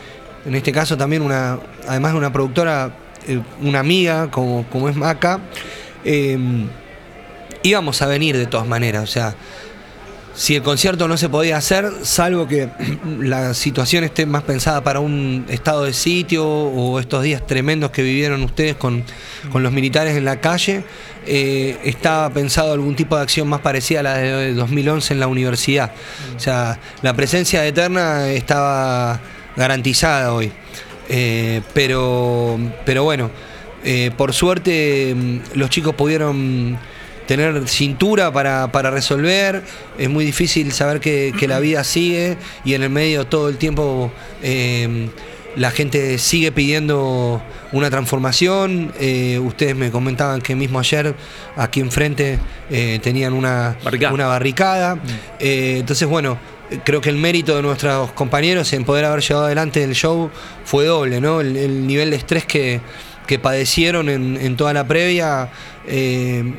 en 0.46 0.56
este 0.56 0.72
caso 0.72 0.98
también 0.98 1.22
una, 1.22 1.60
además 1.88 2.14
de 2.14 2.18
una 2.18 2.32
productora, 2.32 2.96
eh, 3.28 3.42
una 3.62 3.80
amiga 3.80 4.30
como, 4.32 4.66
como 4.70 4.90
es 4.90 4.96
Maca, 4.96 5.40
em, 6.04 6.68
íbamos 7.64 8.02
a 8.02 8.08
venir 8.08 8.38
de 8.38 8.46
todas 8.46 8.68
maneras, 8.68 9.04
o 9.04 9.08
sea, 9.08 9.36
si 10.40 10.56
el 10.56 10.64
concierto 10.64 11.10
no 11.10 11.18
se 11.18 11.28
podía 11.28 11.58
hacer, 11.58 11.92
salvo 12.04 12.48
que 12.48 12.70
la 13.20 13.54
situación 13.54 14.06
esté 14.06 14.26
más 14.26 14.44
pensada 14.44 14.82
para 14.82 15.02
un 15.02 15.46
estado 15.50 15.84
de 15.84 15.92
sitio 15.92 16.48
o 16.48 16.98
estos 16.98 17.24
días 17.24 17.46
tremendos 17.46 17.92
que 17.92 18.02
vivieron 18.04 18.42
ustedes 18.44 18.78
con, 18.78 19.04
con 19.52 19.64
los 19.64 19.74
militares 19.74 20.16
en 20.16 20.24
la 20.24 20.40
calle, 20.40 20.86
eh, 21.28 21.78
estaba 21.84 22.30
pensado 22.30 22.72
algún 22.72 22.96
tipo 22.96 23.18
de 23.18 23.24
acción 23.24 23.50
más 23.50 23.60
parecida 23.60 24.00
a 24.00 24.04
la 24.04 24.14
de 24.16 24.54
2011 24.54 25.14
en 25.14 25.20
la 25.20 25.28
universidad. 25.28 25.92
O 26.38 26.40
sea, 26.40 26.80
la 27.02 27.14
presencia 27.14 27.66
eterna 27.66 28.30
estaba 28.30 29.20
garantizada 29.58 30.34
hoy. 30.34 30.54
Eh, 31.10 31.62
pero, 31.74 32.58
pero 32.86 33.04
bueno, 33.04 33.30
eh, 33.84 34.12
por 34.16 34.32
suerte 34.32 35.14
mm, 35.14 35.40
los 35.56 35.70
chicos 35.70 35.96
pudieron 35.96 36.80
tener 37.30 37.68
cintura 37.68 38.34
para, 38.34 38.90
resolver, 38.90 39.64
es 40.00 40.10
muy 40.10 40.26
difícil 40.26 40.72
saber 40.72 41.00
que, 41.00 41.48
la 41.48 41.60
vida 41.60 41.84
sigue 41.84 42.38
y 42.66 42.74
en 42.74 42.82
el 42.82 42.90
medio 42.90 43.28
todo 43.28 43.50
el 43.50 43.58
tiempo 43.58 44.12
la 45.56 45.72
gente 45.72 46.18
sigue 46.18 46.52
pidiendo 46.52 47.42
una 47.72 47.90
transformación. 47.90 48.94
Eh, 49.00 49.40
ustedes 49.40 49.76
me 49.76 49.92
comentaban 49.92 50.42
que 50.42 50.56
mismo 50.56 50.80
ayer 50.80 51.16
aquí 51.56 51.80
enfrente 51.80 52.40
eh, 52.70 53.00
tenían 53.02 53.34
una 53.34 53.76
barricada. 53.84 54.14
Una 54.14 54.28
barricada. 54.28 54.96
Mm. 54.96 55.00
Eh, 55.40 55.78
entonces, 55.80 56.08
bueno, 56.08 56.38
creo 56.84 57.02
que 57.02 57.10
el 57.10 57.18
mérito 57.18 57.56
de 57.56 57.62
nuestros 57.62 58.12
compañeros 58.12 58.72
en 58.74 58.86
poder 58.86 59.06
haber 59.06 59.22
llevado 59.22 59.48
adelante 59.48 59.84
el 59.84 59.96
show 59.96 60.30
fue 60.64 60.86
doble, 60.86 61.20
¿no? 61.20 61.42
El, 61.42 61.88
nivel 61.88 62.12
de 62.12 62.16
estrés 62.16 62.46
que, 62.46 62.80
padecieron 63.38 64.10
en, 64.10 64.56
toda 64.56 64.74
la 64.74 64.88
previa, 64.88 65.50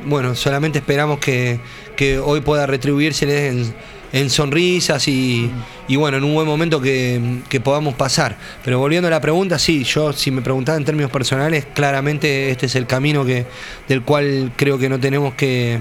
bueno, 0.04 0.36
solamente 0.36 0.78
esperamos 0.78 1.18
que, 1.18 1.58
que 1.96 2.18
hoy 2.18 2.42
pueda 2.42 2.66
retribuirse 2.66 3.48
en 3.48 3.74
en 4.12 4.30
sonrisas 4.30 5.06
y, 5.08 5.50
bueno, 5.88 6.18
en 6.18 6.24
un 6.24 6.34
buen 6.34 6.46
momento 6.46 6.80
que, 6.80 7.60
podamos 7.62 7.94
pasar. 7.94 8.36
Pero 8.64 8.78
volviendo 8.78 9.08
a 9.08 9.10
la 9.10 9.20
pregunta, 9.20 9.58
sí, 9.58 9.84
yo 9.84 10.12
si 10.12 10.30
me 10.30 10.42
preguntaba 10.42 10.78
en 10.78 10.84
términos 10.84 11.10
personales, 11.10 11.66
claramente 11.74 12.50
este 12.50 12.66
es 12.66 12.74
el 12.74 12.86
camino 12.86 13.24
que, 13.24 13.46
del 13.88 14.02
cual 14.02 14.52
creo 14.56 14.78
que 14.78 14.88
no 14.88 14.98
tenemos 14.98 15.34
que, 15.34 15.80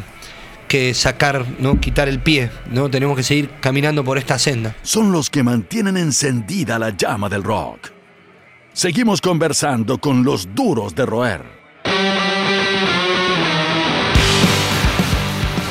que 0.68 0.94
sacar, 0.94 1.46
¿no? 1.60 1.80
quitar 1.80 2.08
el 2.10 2.20
pie, 2.20 2.50
¿no? 2.72 2.90
Tenemos 2.90 3.16
que 3.18 3.24
seguir 3.24 3.50
caminando 3.60 4.04
por 4.04 4.18
esta 4.18 4.38
senda. 4.38 4.76
Son 4.84 5.12
los 5.12 5.30
que 5.30 5.44
mantienen 5.44 5.98
encendida 5.98 6.78
la 6.78 6.96
llama 6.96 7.30
del 7.30 7.44
rock. 7.44 7.99
Seguimos 8.80 9.20
conversando 9.20 9.98
con 9.98 10.24
los 10.24 10.56
duros 10.56 10.96
de 10.96 11.06
roer. 11.06 11.42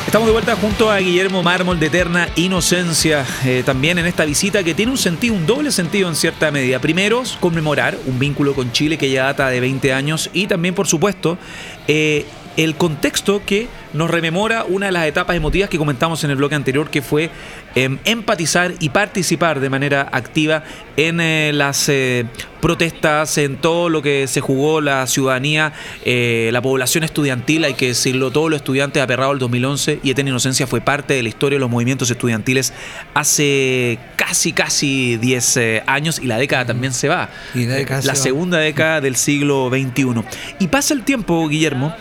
Estamos 0.05 0.27
de 0.27 0.33
vuelta 0.33 0.55
junto 0.57 0.91
a 0.91 0.99
Guillermo 0.99 1.43
Mármol 1.43 1.81
de 1.81 1.87
Eterna 1.87 2.29
Inocencia, 2.37 3.25
eh, 3.47 3.63
también 3.65 3.97
en 3.97 4.05
esta 4.05 4.27
visita 4.27 4.63
que 4.63 4.75
tiene 4.75 4.93
un 4.93 4.99
sentido, 4.99 5.33
un 5.33 5.47
doble 5.47 5.73
sentido 5.73 6.07
en 6.11 6.17
cierta 6.17 6.51
medida. 6.51 6.81
Primero, 6.81 7.23
conmemorar 7.41 7.97
un 8.05 8.19
vínculo 8.19 8.55
con 8.55 8.73
Chile 8.73 8.99
que 8.99 9.11
ya 9.11 9.25
data 9.25 9.49
de 9.49 9.61
20 9.61 9.91
años 9.95 10.29
y 10.35 10.47
también, 10.47 10.75
por 10.75 10.87
supuesto, 10.87 11.39
eh, 11.87 12.27
el 12.59 12.75
contexto 12.75 13.41
que 13.47 13.69
nos 13.99 14.11
rememora 14.11 14.65
una 14.65 14.87
de 14.87 14.93
las 14.93 15.07
etapas 15.07 15.37
emotivas 15.37 15.69
que 15.69 15.77
comentamos 15.77 16.23
en 16.23 16.31
el 16.31 16.37
bloque 16.37 16.55
anterior, 16.55 16.89
que 16.89 17.03
fue 17.03 17.31
em, 17.75 17.99
empatizar 18.05 18.73
y 18.79 18.91
participar 18.91 19.59
de 19.59 19.69
manera 19.69 20.09
activa 20.13 20.63
en 20.97 21.21
eh, 21.21 21.51
las 21.53 21.89
eh, 21.89 22.25
protestas, 22.61 23.37
en 23.39 23.57
todo 23.57 23.89
lo 23.89 24.01
que 24.01 24.29
se 24.29 24.41
jugó 24.41 24.81
la 24.81 25.05
ciudadanía, 25.09 25.73
eh, 26.05 26.51
la 26.53 26.63
población 26.63 27.03
estudiantil, 27.03 27.65
hay 27.65 27.75
que 27.75 27.89
decirlo, 27.89 28.31
todos 28.31 28.51
los 28.51 28.59
estudiantes 28.59 29.03
aperrados 29.03 29.33
el 29.35 29.41
2011 29.41 29.99
y 30.05 30.11
Eterna 30.13 30.31
Inocencia 30.31 30.69
fue 30.69 30.81
parte 30.81 31.15
de 31.15 31.25
la 31.25 31.29
historia 31.29 31.57
de 31.57 31.61
los 31.61 31.71
movimientos 31.71 32.09
estudiantiles 32.09 32.73
hace 33.15 33.99
casi, 34.15 34.53
casi 34.53 35.17
10 35.17 35.59
años 35.87 36.21
y 36.23 36.27
la 36.27 36.39
década 36.39 36.67
también 36.67 36.93
se 36.93 37.09
va. 37.09 37.31
la 37.55 38.15
segunda 38.15 38.59
década 38.59 39.01
del 39.01 39.17
siglo 39.17 39.71
XXI. 39.71 40.23
Y 40.61 40.69
pasa 40.69 40.95
el 40.95 41.03
tiempo, 41.03 41.49
Guillermo, 41.49 41.95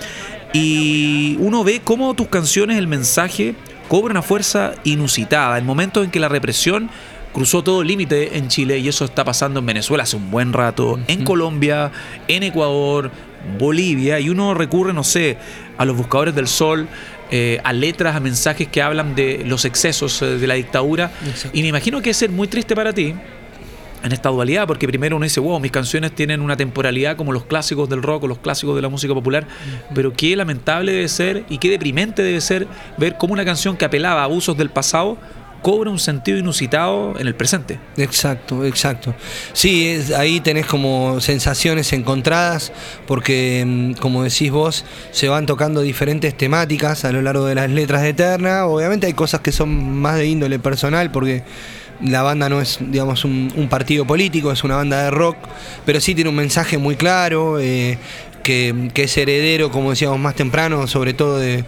y 0.57 1.37
uno 1.39 1.63
ve 1.63 1.81
cómo 1.83 2.13
tus 2.13 2.27
canciones, 2.27 2.77
el 2.77 2.87
mensaje, 2.87 3.55
cobra 3.87 4.11
una 4.11 4.21
fuerza 4.21 4.73
inusitada. 4.83 5.57
El 5.57 5.65
momento 5.65 6.03
en 6.03 6.11
que 6.11 6.19
la 6.19 6.29
represión 6.29 6.89
cruzó 7.33 7.63
todo 7.63 7.83
límite 7.83 8.37
en 8.37 8.47
Chile 8.47 8.79
y 8.79 8.87
eso 8.87 9.05
está 9.05 9.23
pasando 9.23 9.59
en 9.59 9.65
Venezuela 9.65 10.03
hace 10.03 10.15
un 10.15 10.31
buen 10.31 10.53
rato, 10.53 10.99
en 11.07 11.23
Colombia, 11.23 11.91
en 12.27 12.43
Ecuador, 12.43 13.11
Bolivia, 13.59 14.19
y 14.19 14.29
uno 14.29 14.53
recurre, 14.53 14.93
no 14.93 15.03
sé, 15.03 15.37
a 15.77 15.85
los 15.85 15.95
buscadores 15.95 16.33
del 16.33 16.47
sol, 16.47 16.87
eh, 17.29 17.59
a 17.63 17.73
letras, 17.73 18.15
a 18.15 18.19
mensajes 18.19 18.67
que 18.67 18.81
hablan 18.81 19.13
de 19.13 19.43
los 19.45 19.65
excesos 19.65 20.21
eh, 20.21 20.37
de 20.37 20.47
la 20.47 20.55
dictadura. 20.55 21.11
Y 21.53 21.61
me 21.61 21.67
imagino 21.67 22.01
que 22.01 22.09
es 22.09 22.17
ser 22.17 22.31
muy 22.31 22.47
triste 22.47 22.75
para 22.75 22.93
ti 22.93 23.13
en 24.03 24.11
esta 24.11 24.29
dualidad, 24.29 24.67
porque 24.67 24.87
primero 24.87 25.15
uno 25.15 25.23
dice, 25.23 25.39
wow, 25.39 25.59
mis 25.59 25.71
canciones 25.71 26.13
tienen 26.13 26.41
una 26.41 26.55
temporalidad 26.57 27.17
como 27.17 27.31
los 27.31 27.45
clásicos 27.45 27.89
del 27.89 28.03
rock 28.03 28.23
o 28.23 28.27
los 28.27 28.39
clásicos 28.39 28.75
de 28.75 28.81
la 28.81 28.89
música 28.89 29.13
popular, 29.13 29.47
pero 29.93 30.13
qué 30.13 30.35
lamentable 30.35 30.91
debe 30.91 31.07
ser 31.07 31.45
y 31.49 31.57
qué 31.57 31.69
deprimente 31.69 32.23
debe 32.23 32.41
ser 32.41 32.67
ver 32.97 33.17
cómo 33.17 33.33
una 33.33 33.45
canción 33.45 33.77
que 33.77 33.85
apelaba 33.85 34.21
a 34.21 34.25
abusos 34.25 34.57
del 34.57 34.69
pasado 34.69 35.17
cobra 35.61 35.89
un 35.89 35.99
sentido 35.99 36.37
inusitado 36.37 37.19
en 37.19 37.27
el 37.27 37.35
presente. 37.35 37.79
Exacto, 37.97 38.63
exacto. 38.63 39.15
Sí, 39.53 39.99
ahí 40.15 40.39
tenés 40.39 40.65
como 40.65 41.19
sensaciones 41.19 41.91
encontradas, 41.93 42.71
porque 43.05 43.63
mm, 43.65 43.93
como 43.93 44.23
decís 44.23 44.51
vos, 44.51 44.85
se 45.11 45.27
van 45.27 45.45
tocando 45.45 45.81
diferentes 45.81 46.37
temáticas 46.37 47.05
a 47.05 47.11
lo 47.11 47.21
largo 47.21 47.45
de 47.45 47.55
las 47.55 47.69
letras 47.69 48.03
de 48.03 48.09
Eterna. 48.09 48.65
Obviamente 48.65 49.07
hay 49.07 49.13
cosas 49.13 49.41
que 49.41 49.51
son 49.51 49.97
más 49.97 50.17
de 50.17 50.27
índole 50.27 50.59
personal, 50.59 51.11
porque 51.11 51.43
la 52.01 52.21
banda 52.21 52.49
no 52.49 52.61
es, 52.61 52.79
digamos, 52.79 53.25
un, 53.25 53.67
partido 53.69 54.05
político, 54.05 54.51
es 54.51 54.63
una 54.63 54.75
banda 54.75 55.03
de 55.03 55.11
rock, 55.11 55.37
pero 55.85 55.99
sí 55.99 56.15
tiene 56.15 56.29
un 56.29 56.35
mensaje 56.35 56.77
muy 56.77 56.95
claro, 56.95 57.59
eh, 57.59 57.97
que, 58.43 58.91
es 58.95 59.17
heredero, 59.17 59.71
como 59.71 59.89
decíamos 59.89 60.19
más 60.19 60.35
temprano, 60.35 60.87
sobre 60.87 61.13
todo 61.13 61.37
de, 61.37 61.65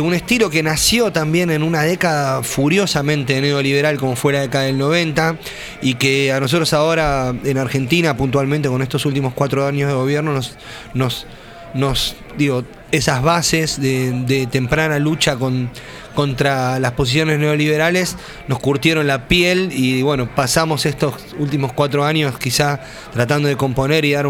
un 0.00 0.14
estilo 0.14 0.50
que 0.50 0.62
nació 0.62 1.10
también 1.10 1.50
en 1.50 1.62
una 1.62 1.82
década 1.82 2.42
furiosamente 2.42 3.40
neoliberal, 3.40 3.98
como 3.98 4.16
fue 4.16 4.34
la 4.34 4.40
década 4.40 4.64
del 4.64 4.76
90, 4.76 5.36
y 5.80 5.94
que 5.94 6.32
a 6.32 6.40
nosotros 6.40 6.72
ahora, 6.74 7.34
en 7.44 7.56
Argentina, 7.56 8.16
puntualmente 8.16 8.68
con 8.68 8.82
estos 8.82 9.06
últimos 9.06 9.32
cuatro 9.32 9.66
años 9.66 9.88
de 9.88 9.94
gobierno, 9.94 10.34
nos, 10.34 10.56
nos, 10.92 11.26
nos 11.72 12.16
digo, 12.36 12.64
esas 12.90 13.22
bases 13.22 13.80
de, 13.80 14.48
temprana 14.50 14.98
lucha 14.98 15.36
con, 15.36 15.70
contra 16.14 16.78
las 16.80 16.92
posiciones 16.92 17.38
neoliberales 17.38 18.16
nos 18.48 18.58
curtieron 18.58 19.06
la 19.06 19.28
piel 19.28 19.70
y 19.72 20.02
bueno, 20.02 20.28
pasamos 20.34 20.86
estos 20.86 21.14
últimos 21.38 21.72
cuatro 21.72 22.04
años 22.04 22.38
quizá 22.38 22.80
tratando 23.12 23.48
de 23.48 23.56
componer 23.56 24.04
y 24.04 24.12
dar 24.12 24.26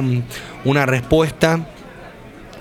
una 0.64 0.86
respuesta. 0.86 1.66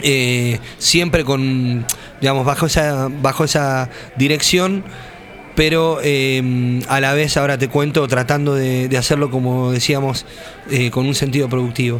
Eh, 0.03 0.59
siempre 0.77 1.25
con, 1.25 1.83
digamos, 2.21 2.45
bajo 2.45 2.67
esa, 2.67 3.09
bajo 3.09 3.43
esa 3.45 3.89
dirección, 4.15 4.83
pero 5.55 5.99
eh, 6.03 6.79
a 6.87 6.99
la 6.99 7.13
vez, 7.13 7.35
ahora 7.35 7.57
te 7.57 7.67
cuento, 7.67 8.07
tratando 8.07 8.53
de, 8.53 8.95
hacerlo, 8.95 9.31
como 9.31 9.71
decíamos, 9.71 10.27
eh, 10.69 10.91
con 10.91 11.07
un 11.07 11.15
sentido 11.15 11.49
productivo. 11.49 11.99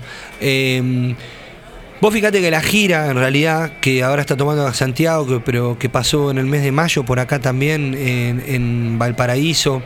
Vos 2.00 2.14
fíjate 2.14 2.42
que 2.42 2.52
la 2.52 2.62
gira, 2.62 3.10
en 3.10 3.16
realidad, 3.16 3.72
que 3.82 4.04
ahora 4.04 4.22
está 4.22 4.38
tomando 4.38 4.72
Santiago, 4.72 5.42
pero 5.44 5.80
que 5.80 5.90
pasó 5.90 6.30
en 6.30 6.38
el 6.38 6.46
mes 6.46 6.62
de 6.62 6.72
mayo 6.72 7.04
por 7.04 7.20
acá 7.20 7.40
también, 7.40 7.96
en, 7.98 9.00
Valparaíso, 9.00 9.82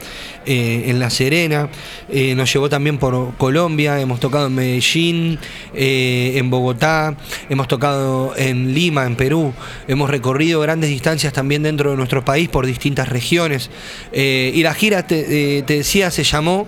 eh, 0.45 0.83
en 0.87 0.99
La 0.99 1.09
Serena, 1.09 1.69
eh, 2.09 2.35
nos 2.35 2.51
llevó 2.51 2.67
también 2.67 2.97
por 2.97 3.33
Colombia, 3.37 3.97
hemos 4.01 4.19
tocado 4.19 4.47
en 4.47 4.55
Medellín, 4.55 5.39
eh, 5.73 6.33
en 6.35 6.49
Bogotá, 6.49 7.15
hemos 7.49 7.69
tocado 7.69 8.33
en 8.35 8.73
Lima, 8.73 9.05
en 9.05 9.15
Perú, 9.15 9.53
hemos 9.87 10.09
recorrido 10.09 10.59
grandes 10.59 10.89
distancias 10.89 11.31
también 11.31 11.63
dentro 11.63 11.91
de 11.91 11.95
nuestro 11.95 12.25
país 12.25 12.49
por 12.49 12.65
distintas 12.65 13.07
regiones. 13.07 13.69
y 14.11 14.61
la 14.63 14.73
gira, 14.73 15.07
te 15.07 15.63
decía, 15.65 16.11
se 16.11 16.25
llamó 16.25 16.67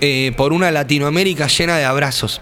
eh, 0.00 0.32
por 0.36 0.52
una 0.52 0.70
Latinoamérica 0.70 1.46
llena 1.46 1.76
de 1.76 1.84
abrazos. 1.84 2.40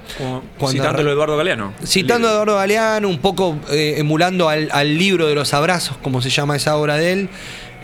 citando 0.69 1.09
a 1.09 1.13
Eduardo 1.13 1.37
Galeano. 1.37 1.75
Citando 1.85 2.29
a 2.29 2.33
Eduardo 2.33 2.57
Galeano, 2.57 3.09
un 3.09 3.19
poco 3.19 3.59
eh, 3.71 3.95
emulando 3.99 4.49
al, 4.49 4.99
libro 4.99 5.27
de 5.27 5.35
los 5.35 5.53
abrazos, 5.55 5.97
como 5.99 6.23
se 6.23 6.31
llama 6.31 6.57
esa 6.57 6.77
obra 6.77 6.97
de 6.97 7.13
él. 7.13 7.29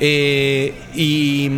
Eh, 0.00 0.74
y 0.94 1.50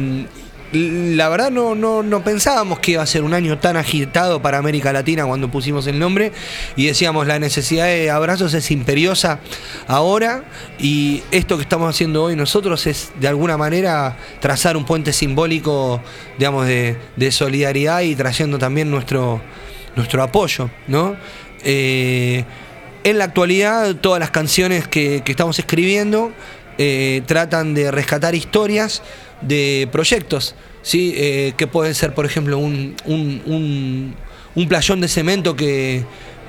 la 0.73 1.29
verdad 1.29 1.51
no, 1.51 1.75
no, 1.75 2.25
pensábamos 2.25 2.81
que 2.81 2.93
iba 2.93 3.03
a 3.03 3.07
ser 3.07 3.23
un 3.23 3.35
año 3.35 3.59
tan 3.59 3.77
agitado 3.77 4.43
para 4.43 4.59
América 4.59 4.93
Latina 4.93 5.25
cuando 5.25 5.51
pusimos 5.51 5.87
el 5.87 5.99
nombre 5.99 6.33
y 6.75 6.87
decíamos 6.87 7.27
la 7.27 7.39
necesidad 7.39 7.87
de 7.87 8.11
abrazos 8.11 8.53
es 8.53 8.71
imperiosa 8.71 9.39
ahora 9.87 10.45
y 10.79 11.23
esto 11.31 11.57
que 11.57 11.63
estamos 11.63 11.89
haciendo 11.89 12.25
hoy 12.25 12.35
nosotros 12.35 12.87
es 12.87 13.13
de 13.21 13.29
alguna 13.29 13.57
manera 13.57 14.17
trazar 14.41 14.77
un 14.77 14.85
puente 14.85 15.13
simbólico 15.13 16.03
digamos 16.37 16.67
de, 16.67 16.97
solidaridad 17.31 18.01
y 18.01 18.15
trayendo 18.15 18.59
también 18.59 18.91
nuestro, 18.91 19.41
nuestro 19.95 20.23
apoyo, 20.23 20.71
¿no? 20.87 21.17
Eh, 21.65 22.45
en 23.05 23.19
la 23.19 23.25
actualidad 23.25 23.95
todas 23.97 24.21
las 24.21 24.31
canciones 24.31 24.89
que, 24.89 25.23
estamos 25.27 25.59
escribiendo 25.59 26.33
eh, 26.79 27.23
tratan 27.27 27.75
de 27.75 27.91
rescatar 27.91 28.35
historias 28.35 29.03
de 29.47 29.88
proyectos, 29.91 30.55
¿sí? 30.83 31.15
Eh, 31.17 31.55
que 31.57 31.67
pueden 31.67 31.95
ser, 31.95 32.15
por 32.15 32.26
ejemplo, 32.26 32.59
un, 32.59 32.95
un, 33.05 34.15
un, 34.55 34.69
playón 34.69 35.00
de 35.00 35.09
cemento 35.09 35.57
que, 35.57 36.05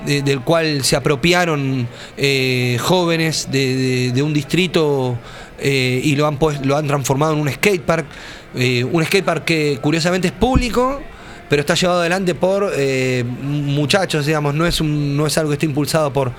del 0.06 0.40
cual 0.40 0.84
se 0.84 0.96
apropiaron 0.96 1.88
eh, 2.16 2.78
jóvenes 2.80 3.48
de, 3.50 4.22
un 4.22 4.32
distrito 4.32 5.18
eh, 5.58 6.00
y 6.02 6.16
lo 6.16 6.26
han, 6.26 6.38
pues, 6.38 6.64
lo 6.64 6.76
han 6.76 6.86
transformado 6.86 7.34
en 7.34 7.40
un 7.40 7.50
skatepark. 7.50 8.06
un 8.54 9.04
skatepark 9.04 9.44
que 9.44 9.78
curiosamente 9.82 10.28
es 10.28 10.34
público, 10.34 11.00
pero 11.48 11.60
está 11.60 11.74
llevado 11.74 12.00
adelante 12.00 12.34
por 12.34 12.72
muchachos, 13.42 14.26
digamos, 14.26 14.54
no 14.54 14.66
es, 14.66 14.80
un, 14.80 15.16
no 15.16 15.26
es 15.26 15.36
algo 15.38 15.50
que 15.50 15.54
esté 15.54 15.66
impulsado 15.66 16.12
por 16.12 16.32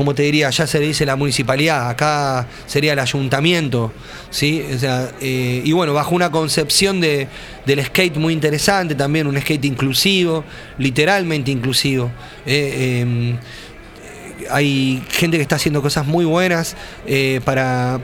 como 0.00 0.14
te 0.14 0.22
diría, 0.22 0.48
ya 0.48 0.66
se 0.66 0.80
le 0.80 0.86
dice 0.86 1.04
la 1.04 1.14
municipalidad, 1.14 1.90
acá 1.90 2.46
sería 2.64 2.94
el 2.94 2.98
ayuntamiento, 2.98 3.92
¿sí? 4.30 4.64
O 4.74 4.78
sea, 4.78 5.12
eh, 5.20 5.60
y 5.62 5.72
bueno, 5.72 5.92
bajo 5.92 6.14
una 6.14 6.30
concepción 6.30 7.02
de, 7.02 7.28
del 7.66 7.84
skate 7.84 8.16
muy 8.16 8.32
interesante, 8.32 8.94
también 8.94 9.26
un 9.26 9.38
skate 9.38 9.66
inclusivo, 9.66 10.42
literalmente 10.78 11.50
inclusivo. 11.50 12.10
Eh, 12.46 13.02
em, 13.02 13.36
hay 14.50 15.02
gente 15.10 15.36
que 15.36 15.42
está 15.42 15.56
haciendo 15.56 15.82
cosas 15.82 16.06
muy 16.06 16.24
buenas 16.24 16.76
eh, 17.06 17.40
para, 17.44 18.00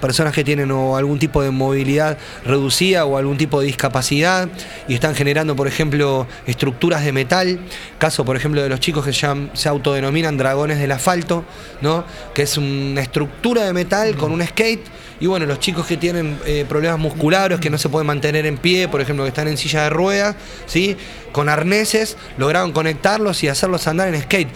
personas 0.00 0.32
que 0.32 0.44
tienen 0.44 0.70
algún 0.70 1.18
tipo 1.18 1.42
de 1.42 1.50
movilidad 1.50 2.18
reducida 2.44 3.04
o 3.04 3.16
algún 3.16 3.36
tipo 3.36 3.60
de 3.60 3.66
discapacidad 3.66 4.48
y 4.88 4.94
están 4.94 5.14
generando, 5.14 5.56
por 5.56 5.66
ejemplo, 5.66 6.26
estructuras 6.46 7.04
de 7.04 7.12
metal. 7.12 7.60
Caso, 7.98 8.24
por 8.24 8.36
ejemplo, 8.36 8.62
de 8.62 8.68
los 8.68 8.80
chicos 8.80 9.04
que 9.04 9.12
ya 9.12 9.36
se 9.52 9.68
autodenominan 9.68 10.36
dragones 10.36 10.78
del 10.78 10.92
asfalto, 10.92 11.44
¿no? 11.80 12.04
que 12.34 12.42
es 12.42 12.56
una 12.56 13.00
estructura 13.00 13.64
de 13.64 13.72
metal 13.72 14.16
con 14.16 14.32
un 14.32 14.46
skate. 14.46 14.84
Y 15.20 15.26
bueno, 15.26 15.44
los 15.44 15.60
chicos 15.60 15.86
que 15.86 15.98
tienen 15.98 16.38
eh, 16.46 16.64
problemas 16.66 16.98
musculares, 16.98 17.60
que 17.60 17.68
no 17.68 17.76
se 17.76 17.90
pueden 17.90 18.06
mantener 18.06 18.46
en 18.46 18.56
pie, 18.56 18.88
por 18.88 19.02
ejemplo, 19.02 19.24
que 19.24 19.28
están 19.28 19.48
en 19.48 19.58
silla 19.58 19.82
de 19.82 19.90
ruedas, 19.90 20.34
¿sí? 20.64 20.96
con 21.32 21.50
arneses, 21.50 22.16
lograron 22.38 22.72
conectarlos 22.72 23.44
y 23.44 23.48
hacerlos 23.48 23.86
andar 23.86 24.12
en 24.14 24.22
skate 24.22 24.48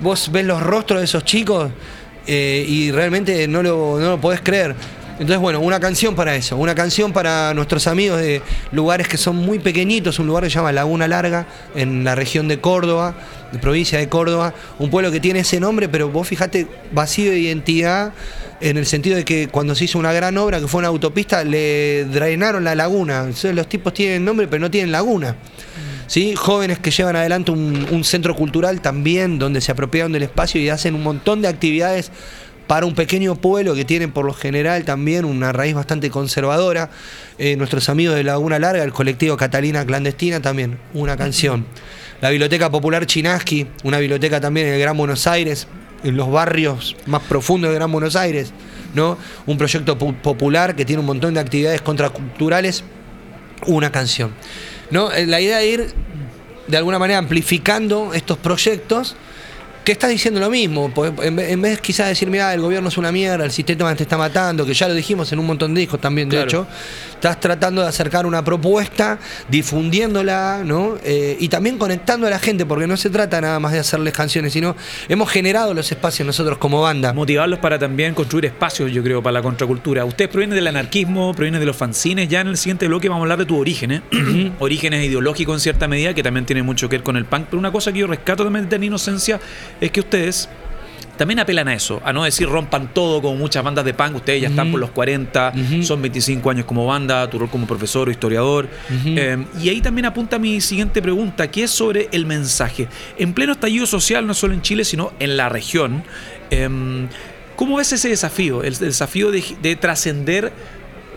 vos 0.00 0.30
ves 0.30 0.44
los 0.44 0.62
rostros 0.62 1.00
de 1.00 1.04
esos 1.04 1.24
chicos 1.24 1.70
eh, 2.26 2.64
y 2.68 2.90
realmente 2.90 3.48
no 3.48 3.62
lo, 3.62 3.98
no 3.98 4.10
lo 4.10 4.20
podés 4.20 4.40
creer. 4.40 4.74
Entonces, 5.20 5.38
bueno, 5.38 5.58
una 5.58 5.80
canción 5.80 6.14
para 6.14 6.36
eso, 6.36 6.56
una 6.56 6.76
canción 6.76 7.12
para 7.12 7.52
nuestros 7.52 7.88
amigos 7.88 8.20
de 8.20 8.40
lugares 8.70 9.08
que 9.08 9.16
son 9.16 9.34
muy 9.34 9.58
pequeñitos, 9.58 10.20
un 10.20 10.28
lugar 10.28 10.44
que 10.44 10.50
se 10.50 10.54
llama 10.54 10.70
Laguna 10.70 11.08
Larga, 11.08 11.48
en 11.74 12.04
la 12.04 12.14
región 12.14 12.46
de 12.46 12.60
Córdoba, 12.60 13.16
provincia 13.60 13.98
de 13.98 14.08
Córdoba, 14.08 14.54
un 14.78 14.90
pueblo 14.90 15.10
que 15.10 15.18
tiene 15.18 15.40
ese 15.40 15.58
nombre, 15.58 15.88
pero 15.88 16.08
vos 16.08 16.28
fijate, 16.28 16.68
vacío 16.92 17.32
de 17.32 17.40
identidad, 17.40 18.12
en 18.60 18.76
el 18.76 18.86
sentido 18.86 19.16
de 19.16 19.24
que 19.24 19.48
cuando 19.48 19.74
se 19.74 19.86
hizo 19.86 19.98
una 19.98 20.12
gran 20.12 20.38
obra, 20.38 20.60
que 20.60 20.68
fue 20.68 20.78
una 20.78 20.88
autopista, 20.88 21.42
le 21.42 22.04
drenaron 22.04 22.62
la 22.62 22.76
laguna. 22.76 23.20
Entonces, 23.20 23.56
los 23.56 23.68
tipos 23.68 23.92
tienen 23.92 24.24
nombre, 24.24 24.46
pero 24.46 24.60
no 24.60 24.70
tienen 24.70 24.92
laguna. 24.92 25.34
¿Sí? 26.08 26.34
Jóvenes 26.34 26.78
que 26.80 26.90
llevan 26.90 27.14
adelante 27.16 27.50
un, 27.52 28.02
centro 28.02 28.34
cultural 28.34 28.80
también, 28.80 29.38
donde 29.38 29.60
se 29.60 29.70
apropiaron 29.70 30.10
del 30.10 30.24
espacio 30.24 30.60
y 30.60 30.68
hacen 30.70 30.94
un 30.94 31.02
montón 31.02 31.42
de 31.42 31.48
actividades 31.48 32.10
para 32.66 32.86
un 32.86 32.94
pequeño 32.94 33.36
pueblo 33.36 33.74
que 33.74 33.84
tiene 33.84 34.08
por 34.08 34.24
lo 34.24 34.32
general 34.34 34.84
también 34.84 35.24
una 35.24 35.52
raíz 35.52 35.74
bastante 35.74 36.10
conservadora. 36.10 36.90
Eh, 37.38 37.56
nuestros 37.56 37.88
amigos 37.88 38.16
de 38.16 38.24
Laguna 38.24 38.58
Larga, 38.58 38.82
el 38.84 38.92
colectivo 38.92 39.36
Catalina 39.36 39.84
Clandestina, 39.86 40.40
también 40.40 40.78
una 40.94 41.16
canción. 41.16 41.66
La 42.20 42.30
Biblioteca 42.30 42.70
Popular 42.70 43.06
Chinaski, 43.06 43.66
una 43.84 43.98
biblioteca 43.98 44.40
también 44.40 44.66
en 44.68 44.74
el 44.74 44.80
Gran 44.80 44.96
Buenos 44.96 45.26
Aires, 45.26 45.68
en 46.04 46.16
los 46.16 46.30
barrios 46.30 46.96
más 47.06 47.22
profundos 47.22 47.68
del 47.70 47.76
Gran 47.78 47.92
Buenos 47.92 48.16
Aires. 48.16 48.52
¿no? 48.94 49.18
Un 49.46 49.58
proyecto 49.58 49.98
pu- 49.98 50.16
popular 50.16 50.74
que 50.74 50.84
tiene 50.86 51.00
un 51.00 51.06
montón 51.06 51.34
de 51.34 51.40
actividades 51.40 51.82
contraculturales, 51.82 52.82
una 53.66 53.92
canción. 53.92 54.32
¿No? 54.90 55.12
Eh, 55.12 55.26
La 55.26 55.40
idea 55.40 55.58
de 55.58 55.66
ir 55.68 55.94
de 56.66 56.76
alguna 56.76 56.98
manera 56.98 57.18
amplificando 57.18 58.12
estos 58.14 58.36
proyectos 58.38 59.16
que 59.84 59.92
estás 59.92 60.10
diciendo 60.10 60.38
lo 60.38 60.50
mismo. 60.50 60.92
En 61.22 61.34
vez, 61.36 61.50
en 61.50 61.62
vez 61.62 61.80
quizás 61.80 62.06
de 62.06 62.10
decir, 62.10 62.28
mira, 62.28 62.52
el 62.52 62.60
gobierno 62.60 62.90
es 62.90 62.98
una 62.98 63.10
mierda, 63.10 63.44
el 63.46 63.50
sistema 63.50 63.94
te 63.94 64.02
está 64.02 64.18
matando, 64.18 64.66
que 64.66 64.74
ya 64.74 64.86
lo 64.86 64.92
dijimos 64.94 65.32
en 65.32 65.38
un 65.38 65.46
montón 65.46 65.72
de 65.72 65.80
discos 65.80 65.98
también, 65.98 66.28
de 66.28 66.36
Claro. 66.36 66.48
hecho, 66.48 66.66
estás 67.18 67.40
tratando 67.40 67.82
de 67.82 67.88
acercar 67.88 68.26
una 68.26 68.44
propuesta, 68.44 69.18
difundiéndola, 69.48 70.62
¿no? 70.64 70.96
Eh, 71.02 71.36
y 71.40 71.48
también 71.48 71.76
conectando 71.76 72.28
a 72.28 72.30
la 72.30 72.38
gente, 72.38 72.64
porque 72.64 72.86
no 72.86 72.96
se 72.96 73.10
trata 73.10 73.40
nada 73.40 73.58
más 73.58 73.72
de 73.72 73.80
hacerles 73.80 74.14
canciones, 74.14 74.52
sino 74.52 74.76
hemos 75.08 75.28
generado 75.28 75.74
los 75.74 75.90
espacios 75.90 76.24
nosotros 76.24 76.58
como 76.58 76.80
banda. 76.80 77.12
Motivarlos 77.12 77.58
para 77.58 77.76
también 77.76 78.14
construir 78.14 78.46
espacios, 78.46 78.92
yo 78.92 79.02
creo, 79.02 79.20
para 79.20 79.32
la 79.34 79.42
contracultura. 79.42 80.04
Ustedes 80.04 80.30
provienen 80.30 80.54
del 80.54 80.68
anarquismo, 80.68 81.34
provienen 81.34 81.58
de 81.58 81.66
los 81.66 81.76
fanzines. 81.76 82.28
Ya 82.28 82.40
en 82.40 82.48
el 82.48 82.56
siguiente 82.56 82.86
bloque 82.86 83.08
vamos 83.08 83.22
a 83.22 83.24
hablar 83.24 83.38
de 83.38 83.46
tus 83.46 83.58
orígenes. 83.58 84.02
orígenes 84.60 85.04
ideológicos 85.04 85.56
en 85.56 85.60
cierta 85.60 85.88
medida, 85.88 86.14
que 86.14 86.22
también 86.22 86.46
tienen 86.46 86.64
mucho 86.64 86.88
que 86.88 86.98
ver 86.98 87.02
con 87.02 87.16
el 87.16 87.24
punk. 87.24 87.46
Pero 87.46 87.58
una 87.58 87.72
cosa 87.72 87.92
que 87.92 87.98
yo 87.98 88.06
rescato 88.06 88.44
también 88.44 88.68
de 88.68 88.78
la 88.78 88.84
inocencia 88.84 89.40
es 89.80 89.90
que 89.90 90.00
ustedes 90.00 90.48
también 91.18 91.38
apelan 91.40 91.68
a 91.68 91.74
eso, 91.74 92.00
a 92.04 92.12
no 92.14 92.24
decir 92.24 92.48
rompan 92.48 92.94
todo 92.94 93.20
como 93.20 93.36
muchas 93.36 93.62
bandas 93.62 93.84
de 93.84 93.92
punk. 93.92 94.16
Ustedes 94.16 94.40
ya 94.40 94.48
están 94.48 94.70
por 94.70 94.80
los 94.80 94.90
40, 94.92 95.52
Ujú. 95.54 95.82
son 95.82 96.00
25 96.00 96.48
años 96.48 96.64
como 96.64 96.86
banda, 96.86 97.28
tu 97.28 97.38
rol 97.38 97.50
como 97.50 97.66
profesor 97.66 98.08
o 98.08 98.10
historiador. 98.10 98.68
Eh, 99.04 99.44
y 99.60 99.68
ahí 99.68 99.80
también 99.82 100.06
apunta 100.06 100.38
mi 100.38 100.60
siguiente 100.62 101.02
pregunta, 101.02 101.50
que 101.50 101.64
es 101.64 101.70
sobre 101.70 102.08
el 102.12 102.24
mensaje. 102.24 102.88
En 103.18 103.34
pleno 103.34 103.52
estallido 103.52 103.84
social, 103.86 104.26
no 104.26 104.32
solo 104.32 104.54
en 104.54 104.62
Chile, 104.62 104.84
sino 104.84 105.12
en 105.18 105.36
la 105.36 105.48
región, 105.50 106.04
em, 106.50 107.08
¿cómo 107.56 107.76
ves 107.76 107.92
ese 107.92 108.08
desafío? 108.08 108.62
El, 108.62 108.72
el 108.74 108.78
desafío 108.78 109.30
de, 109.30 109.44
de 109.60 109.76
trascender 109.76 110.52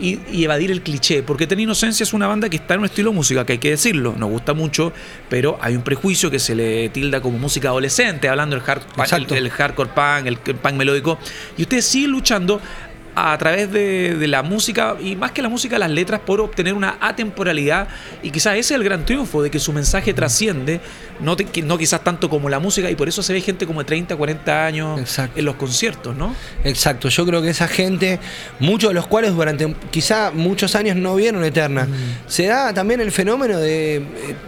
y, 0.01 0.19
y 0.31 0.43
evadir 0.43 0.71
el 0.71 0.81
cliché, 0.81 1.23
porque 1.23 1.47
Ten 1.47 1.59
Inocencia 1.59 2.03
es 2.03 2.11
una 2.11 2.27
banda 2.27 2.49
que 2.49 2.57
está 2.57 2.73
en 2.73 2.81
un 2.81 2.85
estilo 2.87 3.11
de 3.11 3.15
música 3.15 3.45
que 3.45 3.53
hay 3.53 3.59
que 3.59 3.69
decirlo, 3.69 4.15
nos 4.17 4.29
gusta 4.29 4.53
mucho, 4.53 4.91
pero 5.29 5.57
hay 5.61 5.75
un 5.75 5.83
prejuicio 5.83 6.31
que 6.31 6.39
se 6.39 6.55
le 6.55 6.89
tilda 6.89 7.21
como 7.21 7.37
música 7.37 7.69
adolescente, 7.69 8.27
hablando 8.27 8.55
del 8.55 8.65
hard, 8.67 8.81
el 9.31 9.49
hardcore 9.49 9.89
punk, 9.91 10.25
el, 10.25 10.37
el 10.45 10.55
punk 10.55 10.73
melódico, 10.73 11.19
y 11.57 11.61
ustedes 11.61 11.85
siguen 11.85 12.11
luchando 12.11 12.59
a 13.15 13.37
través 13.37 13.71
de, 13.71 14.15
de 14.15 14.27
la 14.27 14.41
música 14.43 14.95
y 15.01 15.15
más 15.15 15.31
que 15.31 15.41
la 15.41 15.49
música, 15.49 15.77
las 15.77 15.91
letras 15.91 16.21
por 16.25 16.39
obtener 16.41 16.73
una 16.73 16.97
atemporalidad. 17.01 17.87
Y 18.23 18.31
quizás 18.31 18.53
ese 18.53 18.59
es 18.59 18.71
el 18.71 18.83
gran 18.83 19.05
triunfo 19.05 19.43
de 19.43 19.51
que 19.51 19.59
su 19.59 19.73
mensaje 19.73 20.13
trasciende, 20.13 20.79
no, 21.19 21.35
te- 21.35 21.45
que- 21.45 21.61
no 21.61 21.77
quizás 21.77 22.03
tanto 22.03 22.29
como 22.29 22.49
la 22.49 22.59
música 22.59 22.89
y 22.89 22.95
por 22.95 23.09
eso 23.09 23.21
se 23.21 23.33
ve 23.33 23.41
gente 23.41 23.65
como 23.67 23.79
de 23.81 23.85
30, 23.85 24.15
40 24.15 24.65
años 24.65 24.99
Exacto. 24.99 25.37
en 25.39 25.45
los 25.45 25.55
conciertos, 25.55 26.15
¿no? 26.15 26.35
Exacto, 26.63 27.09
yo 27.09 27.25
creo 27.25 27.41
que 27.41 27.49
esa 27.49 27.67
gente, 27.67 28.19
muchos 28.59 28.89
de 28.91 28.93
los 28.93 29.07
cuales 29.07 29.33
durante 29.33 29.75
quizá 29.91 30.31
muchos 30.31 30.75
años 30.75 30.95
no 30.95 31.15
vieron 31.15 31.43
Eterna, 31.43 31.87
se 32.27 32.45
da 32.47 32.73
también 32.73 33.01
el 33.01 33.11
fenómeno 33.11 33.59
de 33.59 33.97
eh, 33.97 34.03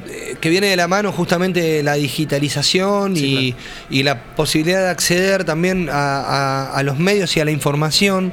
eh, 0.09 0.35
que 0.39 0.49
viene 0.49 0.67
de 0.67 0.75
la 0.75 0.87
mano 0.87 1.11
justamente 1.11 1.83
la 1.83 1.93
digitalización 1.95 3.15
Sí, 3.15 3.55
y, 3.89 3.99
y 3.99 4.03
la 4.03 4.21
posibilidad 4.35 4.81
de 4.83 4.89
acceder 4.89 5.43
también 5.43 5.89
a, 5.91 6.19
a- 6.21 6.73
a 6.77 6.83
los 6.83 6.97
medios 6.99 7.35
y 7.37 7.39
a 7.39 7.45
la 7.45 7.51
información, 7.51 8.31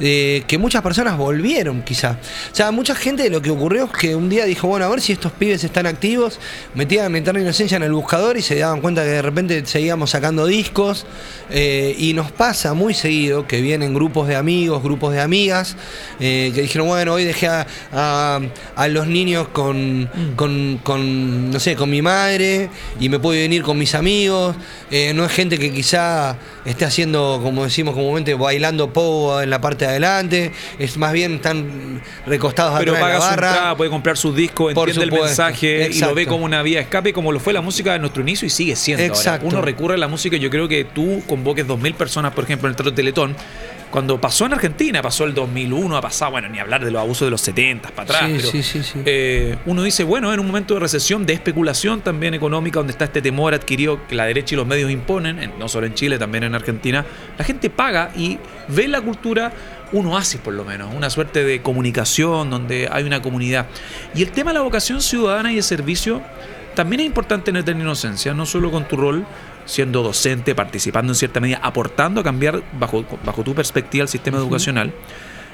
eh, 0.00 0.42
que 0.46 0.58
muchas 0.58 0.82
personas 0.82 1.16
volvieron 1.16 1.82
quizá. 1.82 2.18
O 2.52 2.54
sea, 2.54 2.70
mucha 2.70 2.94
gente 2.94 3.28
lo 3.30 3.42
que 3.42 3.50
ocurrió 3.50 3.84
es 3.86 3.92
que 3.92 4.14
un 4.14 4.28
día 4.28 4.44
dijo, 4.44 4.68
bueno, 4.68 4.86
a 4.86 4.88
ver 4.88 5.00
si 5.00 5.12
estos 5.12 5.32
pibes 5.32 5.64
están 5.64 5.86
activos, 5.86 6.38
metían 6.74 7.14
Eterna 7.16 7.40
Inocencia 7.40 7.76
en 7.76 7.82
el 7.82 7.92
buscador 7.92 8.36
y 8.36 8.42
se 8.42 8.56
daban 8.58 8.80
cuenta 8.80 9.02
que 9.02 9.08
de 9.10 9.22
repente 9.22 9.66
seguíamos 9.66 10.10
sacando 10.10 10.46
discos 10.46 11.06
eh, 11.50 11.94
y 11.98 12.12
nos 12.14 12.30
pasa 12.32 12.74
muy 12.74 12.94
seguido 12.94 13.46
que 13.46 13.60
vienen 13.60 13.94
grupos 13.94 14.28
de 14.28 14.36
amigos, 14.36 14.82
grupos 14.82 15.12
de 15.12 15.20
amigas, 15.20 15.76
eh, 16.20 16.52
que 16.54 16.62
dijeron, 16.62 16.88
bueno, 16.88 17.14
hoy 17.14 17.24
dejé 17.24 17.48
a, 17.48 17.66
a- 17.92 18.40
a 18.76 18.88
los 18.88 19.06
niños 19.06 19.48
con, 19.48 20.08
con, 20.36 20.78
con, 20.84 21.50
no 21.50 21.58
sé, 21.60 21.74
con 21.74 21.90
mi 21.90 22.02
madre 22.02 22.70
y 23.00 23.08
me 23.08 23.18
puedo 23.18 23.38
venir 23.38 23.62
con 23.62 23.78
mis 23.78 23.94
amigos. 23.94 24.56
No 25.14 25.24
es 25.24 25.32
gente 25.32 25.58
que 25.58 25.72
quizá 25.72 26.36
esté 26.64 26.84
haciendo, 26.84 27.40
como 27.42 27.64
decimos 27.64 27.94
comúnmente, 27.94 28.34
bailando 28.34 28.92
pogo 28.92 29.40
en 29.40 29.50
la 29.50 29.60
parte 29.60 29.86
de 29.88 29.96
adelante, 29.96 30.52
es 30.78 30.96
más 30.96 31.12
bien 31.12 31.34
están 31.34 32.00
recostados 32.26 32.78
Pero 32.78 32.92
atrás 32.92 32.96
de 32.96 33.00
paga 33.00 33.14
la 33.18 33.20
su 33.20 33.30
barra. 33.30 33.48
entrada, 33.48 33.76
puede 33.76 33.90
comprar 33.90 34.16
sus 34.16 34.34
discos, 34.36 34.74
entiende 34.76 35.04
el 35.04 35.12
mensaje 35.12 35.90
y 35.92 35.98
lo 36.00 36.14
ve 36.14 36.26
como 36.26 36.44
una 36.44 36.62
vía 36.62 36.78
de 36.78 36.82
escape, 36.84 37.12
como 37.12 37.32
lo 37.32 37.40
fue 37.40 37.52
la 37.52 37.60
música 37.60 37.92
de 37.92 37.98
nuestro 37.98 38.22
inicio 38.22 38.46
y 38.46 38.50
sigue 38.50 38.76
siendo. 38.76 39.02
ahora. 39.04 39.14
Exacto. 39.16 39.46
Uno 39.46 39.62
recurre 39.62 39.94
a 39.94 39.98
la 39.98 40.08
música 40.08 40.36
y 40.36 40.40
yo 40.40 40.50
creo 40.50 40.68
que 40.68 40.84
tú 40.84 41.22
convoques 41.26 41.66
2.000 41.66 41.94
personas, 41.94 42.32
por 42.32 42.44
ejemplo, 42.44 42.68
en 42.68 42.72
el 42.72 42.76
Teatro 42.76 42.94
Teletón. 42.94 43.36
Cuando 43.90 44.20
pasó 44.20 44.44
en 44.44 44.52
Argentina, 44.52 45.00
pasó 45.00 45.24
el 45.24 45.32
2001, 45.32 45.96
ha 45.96 46.02
pasado, 46.02 46.32
bueno, 46.32 46.46
ni 46.50 46.58
hablar 46.58 46.84
de 46.84 46.90
los 46.90 47.00
abusos 47.00 47.24
de 47.26 47.30
los 47.30 47.40
70 47.40 47.88
para 47.88 48.02
atrás. 48.02 48.22
Sí, 48.30 48.34
pero, 48.36 48.50
sí, 48.50 48.62
sí, 48.62 48.82
sí. 48.82 48.98
eh, 49.06 49.56
uno 49.64 49.82
dice, 49.82 50.04
bueno, 50.04 50.30
en 50.34 50.40
un 50.40 50.46
momento 50.46 50.74
de 50.74 50.80
recesión, 50.80 51.24
de 51.24 51.32
especulación 51.32 52.02
también 52.02 52.34
económica, 52.34 52.80
donde 52.80 52.90
está 52.90 53.06
este 53.06 53.22
temor 53.22 53.54
adquirido 53.54 54.06
que 54.06 54.14
la 54.14 54.26
derecha 54.26 54.54
y 54.54 54.58
los 54.58 54.66
medios 54.66 54.90
imponen, 54.90 55.38
en- 55.42 55.58
no 55.58 55.68
solo 55.70 55.86
en 55.86 55.94
Chile, 55.94 56.18
también 56.18 56.44
en 56.44 56.54
Argentina, 56.54 57.06
la 57.38 57.44
gente 57.46 57.70
paga 57.70 58.10
y 58.14 58.38
ve 58.68 58.88
la 58.88 59.00
cultura 59.00 59.52
un 59.92 60.06
oasis 60.06 60.40
por 60.40 60.54
lo 60.54 60.64
menos, 60.64 60.94
una 60.94 61.10
suerte 61.10 61.44
de 61.44 61.62
comunicación 61.62 62.50
donde 62.50 62.88
hay 62.90 63.04
una 63.04 63.22
comunidad. 63.22 63.66
Y 64.14 64.22
el 64.22 64.30
tema 64.30 64.50
de 64.50 64.54
la 64.58 64.62
vocación 64.62 65.00
ciudadana 65.00 65.52
y 65.52 65.56
de 65.56 65.62
servicio 65.62 66.22
también 66.74 67.00
es 67.00 67.06
importante 67.06 67.50
en 67.50 67.56
Eterna 67.56 67.82
Inocencia, 67.82 68.34
no 68.34 68.46
solo 68.46 68.70
con 68.70 68.86
tu 68.86 68.96
rol 68.96 69.26
siendo 69.64 70.02
docente, 70.02 70.54
participando 70.54 71.12
en 71.12 71.16
cierta 71.16 71.40
medida, 71.40 71.60
aportando 71.62 72.20
a 72.22 72.24
cambiar 72.24 72.62
bajo, 72.78 73.04
bajo 73.24 73.42
tu 73.44 73.54
perspectiva 73.54 74.02
el 74.02 74.08
sistema 74.08 74.38
educacional. 74.38 74.92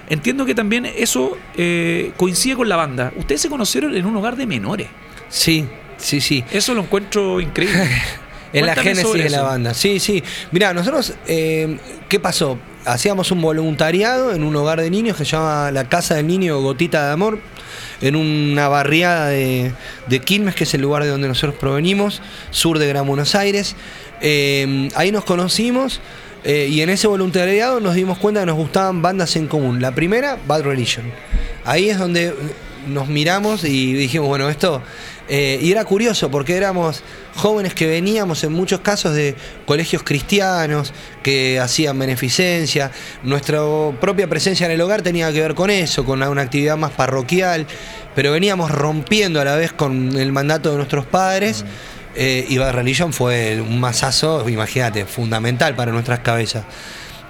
Entiendo 0.09 0.45
que 0.45 0.55
también 0.55 0.87
eso 0.87 1.37
eh, 1.57 2.13
coincide 2.17 2.57
con 2.57 2.69
la 2.69 2.77
banda. 2.77 3.13
Ustedes 3.17 3.41
se 3.41 3.49
conocieron 3.49 3.97
en 3.97 4.07
un 4.07 4.17
hogar 4.17 4.37
de 4.37 4.47
menores. 4.47 4.89
Sí, 5.29 5.67
sí, 5.97 6.21
sí. 6.21 6.45
Eso 6.51 6.75
lo 6.75 6.83
encuentro 6.83 7.41
increíble. 7.41 7.89
En 8.53 8.67
la 8.67 8.77
génesis 8.77 9.13
de 9.13 9.31
la 9.31 9.43
banda. 9.43 9.75
Sí, 9.75 9.99
sí. 9.99 10.23
Mirá, 10.53 10.73
nosotros, 10.73 11.15
eh, 11.27 11.77
¿qué 12.09 12.21
pasó? 12.21 12.57
Hacíamos 12.87 13.31
un 13.31 13.41
voluntariado 13.41 14.35
en 14.35 14.45
un 14.45 14.55
hogar 14.57 14.81
de 14.81 14.91
niños 14.91 15.17
que 15.17 15.25
se 15.25 15.33
llama 15.33 15.71
la 15.71 15.89
Casa 15.89 16.17
del 16.17 16.27
Niño 16.27 16.61
Gotita 16.61 17.07
de 17.07 17.13
Amor, 17.13 17.39
en 18.03 18.15
una 18.15 18.69
barriada 18.69 19.29
de, 19.29 19.73
Quilmes, 20.25 20.55
que 20.55 20.65
es 20.65 20.75
el 20.75 20.83
lugar 20.83 21.03
de 21.03 21.09
donde 21.09 21.27
nosotros 21.27 21.59
provenimos, 21.59 22.21
sur 22.51 22.79
de 22.79 22.87
Gran 22.87 23.07
Buenos 23.07 23.35
Aires. 23.35 23.75
Eh, 24.21 24.91
ahí 24.97 25.13
nos 25.13 25.25
conocimos 25.25 26.01
eh, 26.45 26.69
y 26.71 26.83
en 26.83 26.91
ese 26.91 27.07
voluntariado 27.07 27.81
nos 27.81 27.95
dimos 27.95 28.19
cuenta 28.19 28.41
que 28.41 28.47
nos 28.47 28.57
gustaban 28.57 29.01
bandas 29.01 29.35
en 29.37 29.47
común. 29.47 29.81
La 29.81 29.95
primera, 29.95 30.37
Bad 30.47 30.65
Religion. 30.65 31.11
Ahí 31.65 31.89
es 31.89 31.99
donde 31.99 32.35
nos 32.87 33.09
miramos 33.09 33.65
y 33.65 33.95
dijimos, 33.95 34.29
bueno, 34.29 34.51
esto... 34.51 34.83
eh, 35.29 35.59
y 35.63 35.71
era 35.71 35.85
curioso 35.85 36.31
porque 36.31 36.57
éramos 36.57 37.03
jóvenes 37.37 37.75
que 37.75 37.87
veníamos 37.87 38.45
en 38.45 38.53
muchos 38.53 38.81
casos 38.81 39.15
de 39.15 39.35
colegios 39.67 40.03
cristianos 40.03 40.93
que 41.23 41.59
hacían 41.59 41.99
beneficencia. 41.99 42.91
Nuestra 43.23 43.61
propia 44.01 44.29
presencia 44.29 44.67
en 44.67 44.73
el 44.73 44.81
hogar 44.81 45.03
tenía 45.03 45.33
que 45.33 45.41
ver 45.41 45.55
con 45.55 45.71
eso, 45.71 46.05
con 46.05 46.23
una 46.23 46.43
actividad 46.43 46.77
más 46.77 46.93
parroquial, 46.93 47.67
pero 48.15 48.33
veníamos 48.33 48.71
rompiendo 48.71 49.41
a 49.41 49.45
la 49.45 49.57
vez 49.57 49.73
con 49.73 50.17
el 50.17 50.33
mandato 50.33 50.71
de 50.71 50.77
nuestros 50.77 51.07
padres. 51.07 51.65
eh, 52.17 52.47
y 52.49 52.59
Bad 52.59 52.75
Religion 52.75 53.13
fue 53.13 53.61
un 53.61 53.81
masazo, 53.81 54.49
imagínate, 54.49 55.05
fundamental 55.05 55.75
para 55.75 55.91
nuestras 55.91 56.21
cabezas. 56.21 56.65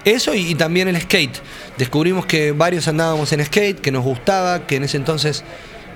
Eso 0.03 0.35
y, 0.35 0.51
y 0.51 0.55
también 0.55 0.87
el 0.87 1.01
skate. 1.01 1.37
Descubrimos 1.77 2.25
que 2.27 2.51
varios 2.51 2.87
andábamos 2.87 3.31
en 3.33 3.43
skate, 3.43 3.79
que 3.79 3.91
nos 3.91 4.03
gustaba, 4.03 4.67
que 4.67 4.75
en 4.75 4.83
ese 4.83 4.97
entonces 4.97 5.43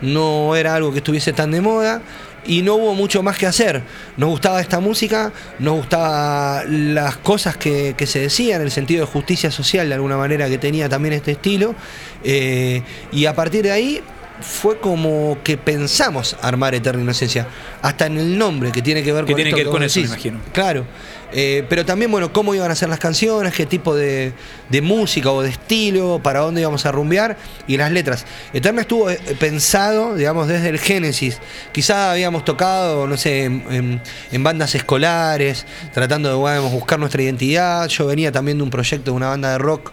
no 0.01 0.55
era 0.55 0.75
algo 0.75 0.91
que 0.91 0.99
estuviese 0.99 1.33
tan 1.33 1.51
de 1.51 1.61
moda. 1.61 2.01
y 2.45 2.61
no 2.61 2.75
hubo 2.75 2.95
mucho 2.95 3.21
más 3.21 3.37
que 3.37 3.45
hacer. 3.45 3.83
Nos 4.15 4.29
gustaba 4.29 4.61
esta 4.61 4.79
música, 4.79 5.33
nos 5.59 5.75
gustaba 5.75 6.63
las 6.65 7.17
cosas 7.17 7.57
que, 7.57 7.95
que 7.97 8.07
se 8.07 8.19
decían, 8.19 8.61
el 8.61 8.71
sentido 8.71 9.05
de 9.05 9.11
justicia 9.11 9.51
social 9.51 9.89
de 9.89 9.95
alguna 9.95 10.15
manera 10.17 10.47
que 10.47 10.57
tenía 10.57 10.87
también 10.87 11.13
este 11.13 11.31
estilo. 11.31 11.75
eh, 12.23 12.81
y 13.11 13.25
a 13.25 13.35
partir 13.35 13.63
de 13.63 13.71
ahí 13.71 14.01
fue 14.41 14.79
como 14.79 15.37
que 15.43 15.57
pensamos 15.57 16.35
armar 16.41 16.75
Eterna 16.75 17.01
Inocencia, 17.01 17.47
hasta 17.81 18.05
en 18.07 18.17
el 18.17 18.37
nombre 18.37 18.71
que 18.71 18.81
tiene 18.81 19.03
que 19.03 19.11
ver 19.13 19.25
Que 19.25 19.31
con 19.33 19.35
tiene 19.37 19.49
esto 19.49 19.57
que 19.57 19.63
ver 19.65 19.71
con 19.71 19.83
eso, 19.83 19.99
me 19.99 20.05
imagino. 20.07 20.39
Claro. 20.53 20.85
Eh, 21.31 21.63
pero 21.69 21.85
también, 21.85 22.09
bueno, 22.09 22.33
cómo 22.33 22.55
iban 22.55 22.71
a 22.71 22.75
ser 22.75 22.89
las 22.89 22.97
canciones, 22.97 23.53
qué 23.53 23.67
tipo 23.67 23.93
de, 23.95 24.33
de 24.69 24.81
música 24.81 25.29
o 25.31 25.43
de 25.43 25.49
estilo, 25.49 26.19
para 26.23 26.39
dónde 26.39 26.61
íbamos 26.61 26.87
a 26.87 26.91
rumbear 26.91 27.37
y 27.67 27.77
las 27.77 27.91
letras. 27.91 28.25
Eterna 28.51 28.81
estuvo 28.81 29.11
eh, 29.11 29.19
pensado, 29.39 30.15
digamos, 30.15 30.47
desde 30.47 30.69
el 30.69 30.79
Génesis. 30.79 31.37
Quizá 31.71 32.11
habíamos 32.13 32.45
tocado, 32.45 33.05
no 33.05 33.15
sé, 33.15 33.43
en, 33.43 33.63
en- 33.69 34.01
en 34.31 34.43
bandas 34.43 34.73
escolares, 34.73 35.67
tratando 35.93 36.29
de 36.29 36.59
buscar 36.61 36.97
nuestra 36.97 37.21
identidad. 37.21 37.87
Yo 37.89 38.07
venía 38.07 38.31
también 38.31 38.57
de 38.57 38.63
un 38.63 38.71
proyecto 38.71 39.11
de 39.11 39.17
una 39.17 39.27
banda 39.29 39.51
de 39.51 39.59
rock 39.59 39.91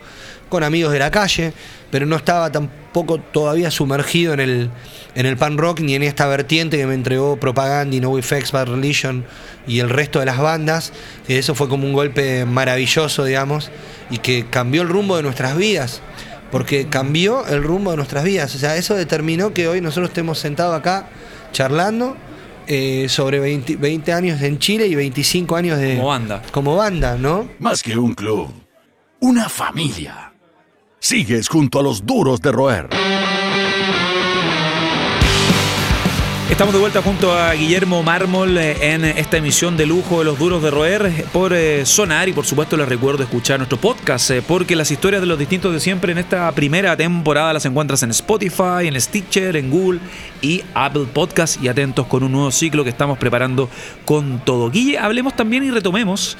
con 0.48 0.62
amigos 0.62 0.92
de 0.92 0.98
la 0.98 1.10
calle, 1.10 1.52
pero 1.90 2.06
no 2.06 2.16
estaba 2.16 2.50
tampoco 2.50 3.18
todavía 3.18 3.70
sumergido 3.70 4.34
en 4.34 4.40
el, 4.40 4.70
en 5.14 5.26
el 5.26 5.36
pan 5.36 5.58
rock 5.58 5.80
ni 5.80 5.94
en 5.94 6.02
esta 6.02 6.26
vertiente 6.26 6.76
que 6.76 6.86
me 6.86 6.94
entregó 6.94 7.36
Propaganda, 7.36 7.96
No 8.00 8.18
Effects, 8.18 8.52
Bad 8.52 8.68
Religion 8.68 9.24
y 9.66 9.80
el 9.80 9.90
resto 9.90 10.20
de 10.20 10.26
las 10.26 10.38
bandas. 10.38 10.92
Que 11.26 11.38
eso 11.38 11.54
fue 11.54 11.68
como 11.68 11.86
un 11.86 11.92
golpe 11.92 12.44
maravilloso, 12.44 13.24
digamos, 13.24 13.70
y 14.10 14.18
que 14.18 14.46
cambió 14.48 14.82
el 14.82 14.88
rumbo 14.88 15.16
de 15.16 15.22
nuestras 15.22 15.56
vidas. 15.56 16.02
Porque 16.50 16.88
cambió 16.88 17.46
el 17.46 17.62
rumbo 17.62 17.90
de 17.90 17.96
nuestras 17.96 18.24
vidas. 18.24 18.54
O 18.54 18.58
sea, 18.58 18.76
eso 18.76 18.94
determinó 18.94 19.52
que 19.52 19.68
hoy 19.68 19.80
nosotros 19.80 20.10
estemos 20.10 20.38
sentados 20.38 20.78
acá 20.78 21.08
charlando 21.52 22.16
eh, 22.68 23.06
sobre 23.08 23.40
20, 23.40 23.76
20 23.76 24.12
años 24.12 24.42
en 24.42 24.58
Chile 24.58 24.86
y 24.86 24.94
25 24.94 25.56
años 25.56 25.78
de. 25.78 25.96
Como 25.96 26.08
banda. 26.08 26.42
Como 26.52 26.76
banda, 26.76 27.16
¿no? 27.16 27.48
Más 27.58 27.82
que 27.82 27.96
un 27.96 28.14
club, 28.14 28.48
una 29.20 29.48
familia. 29.48 30.32
Sigues 31.08 31.46
junto 31.48 31.78
a 31.78 31.84
los 31.84 32.04
duros 32.04 32.40
de 32.40 32.50
roer. 32.50 32.88
Estamos 36.50 36.74
de 36.74 36.80
vuelta 36.80 37.00
junto 37.00 37.32
a 37.32 37.52
Guillermo 37.52 38.02
Mármol 38.02 38.58
eh, 38.58 38.92
en 38.92 39.04
esta 39.04 39.36
emisión 39.36 39.76
de 39.76 39.86
lujo 39.86 40.18
de 40.18 40.24
los 40.24 40.36
duros 40.36 40.62
de 40.64 40.70
roer 40.72 41.24
por 41.32 41.52
eh, 41.52 41.86
Sonar 41.86 42.28
y 42.28 42.32
por 42.32 42.44
supuesto 42.44 42.76
les 42.76 42.88
recuerdo 42.88 43.22
escuchar 43.22 43.58
nuestro 43.60 43.78
podcast 43.78 44.30
eh, 44.30 44.42
porque 44.42 44.74
las 44.74 44.90
historias 44.90 45.20
de 45.20 45.28
los 45.28 45.38
distintos 45.38 45.72
de 45.72 45.78
siempre 45.78 46.10
en 46.10 46.18
esta 46.18 46.50
primera 46.52 46.96
temporada 46.96 47.52
las 47.52 47.66
encuentras 47.66 48.02
en 48.02 48.10
Spotify, 48.10 48.86
en 48.86 49.00
Stitcher, 49.00 49.54
en 49.56 49.70
Google 49.70 50.00
y 50.40 50.62
Apple 50.74 51.06
Podcast 51.12 51.62
y 51.62 51.68
atentos 51.68 52.06
con 52.06 52.24
un 52.24 52.32
nuevo 52.32 52.50
ciclo 52.50 52.82
que 52.82 52.90
estamos 52.90 53.16
preparando 53.18 53.68
con 54.04 54.40
todo. 54.44 54.70
Guille, 54.70 54.98
hablemos 54.98 55.36
también 55.36 55.62
y 55.62 55.70
retomemos 55.70 56.36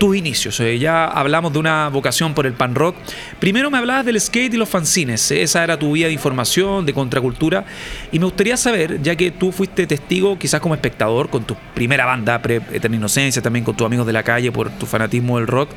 tus 0.00 0.16
inicios. 0.16 0.58
Eh, 0.60 0.78
ya 0.78 1.04
hablamos 1.04 1.52
de 1.52 1.58
una 1.58 1.90
vocación 1.90 2.32
por 2.32 2.46
el 2.46 2.54
pan 2.54 2.74
rock. 2.74 2.96
Primero 3.38 3.70
me 3.70 3.76
hablabas 3.76 4.06
del 4.06 4.18
skate 4.18 4.54
y 4.54 4.56
los 4.56 4.68
fanzines. 4.68 5.30
Esa 5.30 5.62
era 5.62 5.78
tu 5.78 5.92
vía 5.92 6.06
de 6.06 6.14
información, 6.14 6.86
de 6.86 6.94
contracultura. 6.94 7.66
Y 8.10 8.18
me 8.18 8.24
gustaría 8.24 8.56
saber, 8.56 9.02
ya 9.02 9.14
que 9.14 9.30
tú 9.30 9.52
fuiste 9.52 9.86
testigo, 9.86 10.38
quizás 10.38 10.60
como 10.60 10.74
espectador, 10.74 11.28
con 11.28 11.44
tu 11.44 11.54
primera 11.74 12.06
banda, 12.06 12.40
Pre 12.40 12.62
Eterna 12.72 12.96
Inocencia, 12.96 13.42
también 13.42 13.62
con 13.62 13.76
tus 13.76 13.86
amigos 13.86 14.06
de 14.06 14.14
la 14.14 14.22
calle, 14.22 14.50
por 14.50 14.70
tu 14.70 14.86
fanatismo 14.86 15.36
del 15.36 15.46
rock. 15.46 15.68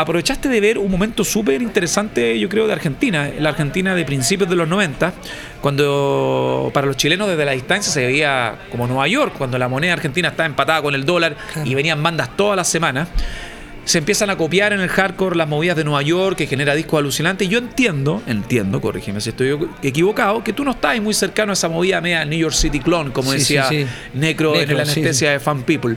Aprovechaste 0.00 0.48
de 0.48 0.60
ver 0.60 0.78
un 0.78 0.90
momento 0.90 1.24
súper 1.24 1.60
interesante, 1.60 2.38
yo 2.38 2.48
creo, 2.48 2.68
de 2.68 2.72
Argentina, 2.72 3.30
la 3.38 3.48
Argentina 3.48 3.96
de 3.96 4.04
principios 4.04 4.48
de 4.48 4.54
los 4.54 4.68
90, 4.68 5.12
cuando 5.60 6.70
para 6.72 6.86
los 6.86 6.96
chilenos 6.96 7.28
desde 7.28 7.44
la 7.44 7.50
distancia 7.50 7.92
se 7.92 8.06
veía 8.06 8.58
como 8.70 8.86
Nueva 8.86 9.08
York, 9.08 9.34
cuando 9.36 9.58
la 9.58 9.66
moneda 9.68 9.94
argentina 9.94 10.28
estaba 10.28 10.46
empatada 10.46 10.82
con 10.82 10.94
el 10.94 11.04
dólar 11.04 11.36
y 11.64 11.74
venían 11.74 12.00
bandas 12.00 12.36
todas 12.36 12.56
las 12.56 12.68
semanas. 12.68 13.08
Se 13.88 13.96
empiezan 13.96 14.28
a 14.28 14.36
copiar 14.36 14.74
en 14.74 14.80
el 14.80 14.90
hardcore 14.90 15.34
las 15.34 15.48
movidas 15.48 15.74
de 15.74 15.82
Nueva 15.82 16.02
York, 16.02 16.36
que 16.36 16.46
genera 16.46 16.74
discos 16.74 16.98
alucinantes. 16.98 17.48
Yo 17.48 17.56
entiendo, 17.56 18.22
entiendo, 18.26 18.82
corrígeme 18.82 19.18
si 19.22 19.30
estoy 19.30 19.58
equivocado, 19.82 20.44
que 20.44 20.52
tú 20.52 20.62
no 20.62 20.72
estás 20.72 21.00
muy 21.00 21.14
cercano 21.14 21.52
a 21.52 21.54
esa 21.54 21.70
movida 21.70 21.98
media 22.02 22.22
New 22.26 22.38
York 22.38 22.52
City 22.54 22.80
Clone, 22.80 23.12
como 23.12 23.32
Sí, 23.32 23.38
decía 23.38 23.66
sí, 23.66 23.84
sí. 23.84 23.88
Necro, 24.12 24.52
en 24.52 24.60
Necro, 24.60 24.76
la 24.76 24.82
anestesia 24.82 25.30
de 25.30 25.40
Fan 25.40 25.62
People. 25.62 25.96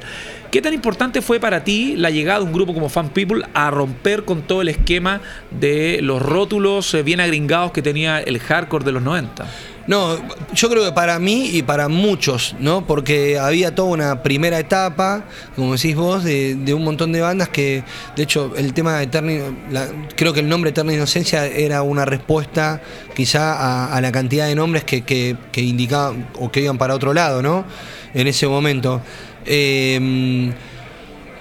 ¿Qué 0.51 0.61
tan 0.61 0.73
importante 0.73 1.21
fue 1.21 1.41
para 1.41 1.65
ti 1.65 1.95
la 1.97 2.09
llegada 2.09 2.39
de 2.39 2.45
un 2.45 2.53
grupo 2.53 2.73
como 2.73 2.87
Fan 2.87 3.09
People 3.09 3.43
a 3.53 3.69
romper 3.71 4.23
con 4.23 4.43
todo 4.43 4.61
el 4.61 4.69
esquema 4.69 5.19
de 5.49 5.99
los 6.01 6.21
rótulos 6.21 6.93
eh, 6.93 7.03
bien 7.03 7.19
agringados 7.19 7.73
que 7.73 7.81
tenía 7.81 8.21
el 8.21 8.39
hardcore 8.39 8.85
de 8.85 8.93
los 8.93 9.01
90? 9.01 9.45
No, 9.87 10.17
yo 10.53 10.69
creo 10.69 10.85
que 10.85 10.91
para 10.91 11.17
mí 11.19 11.49
y 11.53 11.63
para 11.63 11.87
muchos, 11.87 12.55
¿no? 12.59 12.85
Porque 12.85 13.39
había 13.39 13.73
toda 13.73 13.89
una 13.89 14.21
primera 14.23 14.59
etapa, 14.59 15.23
como 15.55 15.73
decís 15.73 15.95
vos, 15.95 16.23
de, 16.23 16.55
un 16.73 16.83
montón 16.83 17.11
de 17.11 17.21
bandas 17.21 17.49
que, 17.49 17.83
de 18.15 18.23
hecho, 18.23 18.53
el 18.55 18.73
tema 18.73 18.97
de 18.97 19.03
Eterna, 19.05 19.31
la- 19.71 19.87
creo 20.15 20.33
que 20.33 20.41
el 20.41 20.49
nombre 20.49 20.69
Eterna 20.69 20.93
Inocencia 20.93 21.47
era 21.47 21.81
una 21.81 22.05
respuesta 22.05 22.81
quizá 23.15 23.53
a, 23.53 23.95
a 23.95 24.01
la 24.01 24.11
cantidad 24.11 24.45
de 24.47 24.55
nombres 24.55 24.83
que, 24.83 25.01
que- 25.01 25.35
que 25.51 25.61
indicaban 25.61 26.27
o 26.39 26.51
que 26.51 26.61
iban 26.61 26.77
para 26.77 26.93
otro 26.93 27.13
lado, 27.13 27.41
¿no? 27.41 27.65
En 28.13 28.27
ese 28.27 28.47
momento. 28.47 29.01
Eh, 29.45 30.51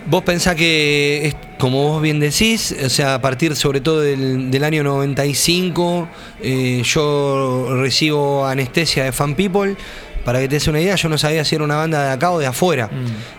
Vos 0.06 0.22
pensás 0.22 0.54
que, 0.56 1.26
es- 1.26 1.36
como 1.58 1.82
vos 1.88 2.02
bien 2.02 2.20
decís, 2.20 2.74
o 2.84 2.88
sea, 2.88 3.14
a 3.14 3.20
partir 3.20 3.54
sobre 3.54 3.80
todo 3.80 4.00
del, 4.00 4.50
del 4.50 4.64
año 4.64 4.82
95, 4.82 6.08
eh, 6.42 6.82
yo 6.84 7.68
recibo 7.76 8.46
anestesia 8.46 9.04
de 9.04 9.12
Fan 9.12 9.34
People. 9.34 9.76
Para 10.24 10.38
que 10.40 10.48
te 10.48 10.56
des 10.56 10.68
una 10.68 10.80
idea, 10.80 10.96
yo 10.96 11.08
no 11.08 11.16
sabía 11.16 11.44
si 11.46 11.54
era 11.54 11.64
una 11.64 11.76
banda 11.76 12.04
de 12.04 12.10
acá 12.12 12.30
o 12.30 12.38
de 12.38 12.46
afuera. 12.46 12.90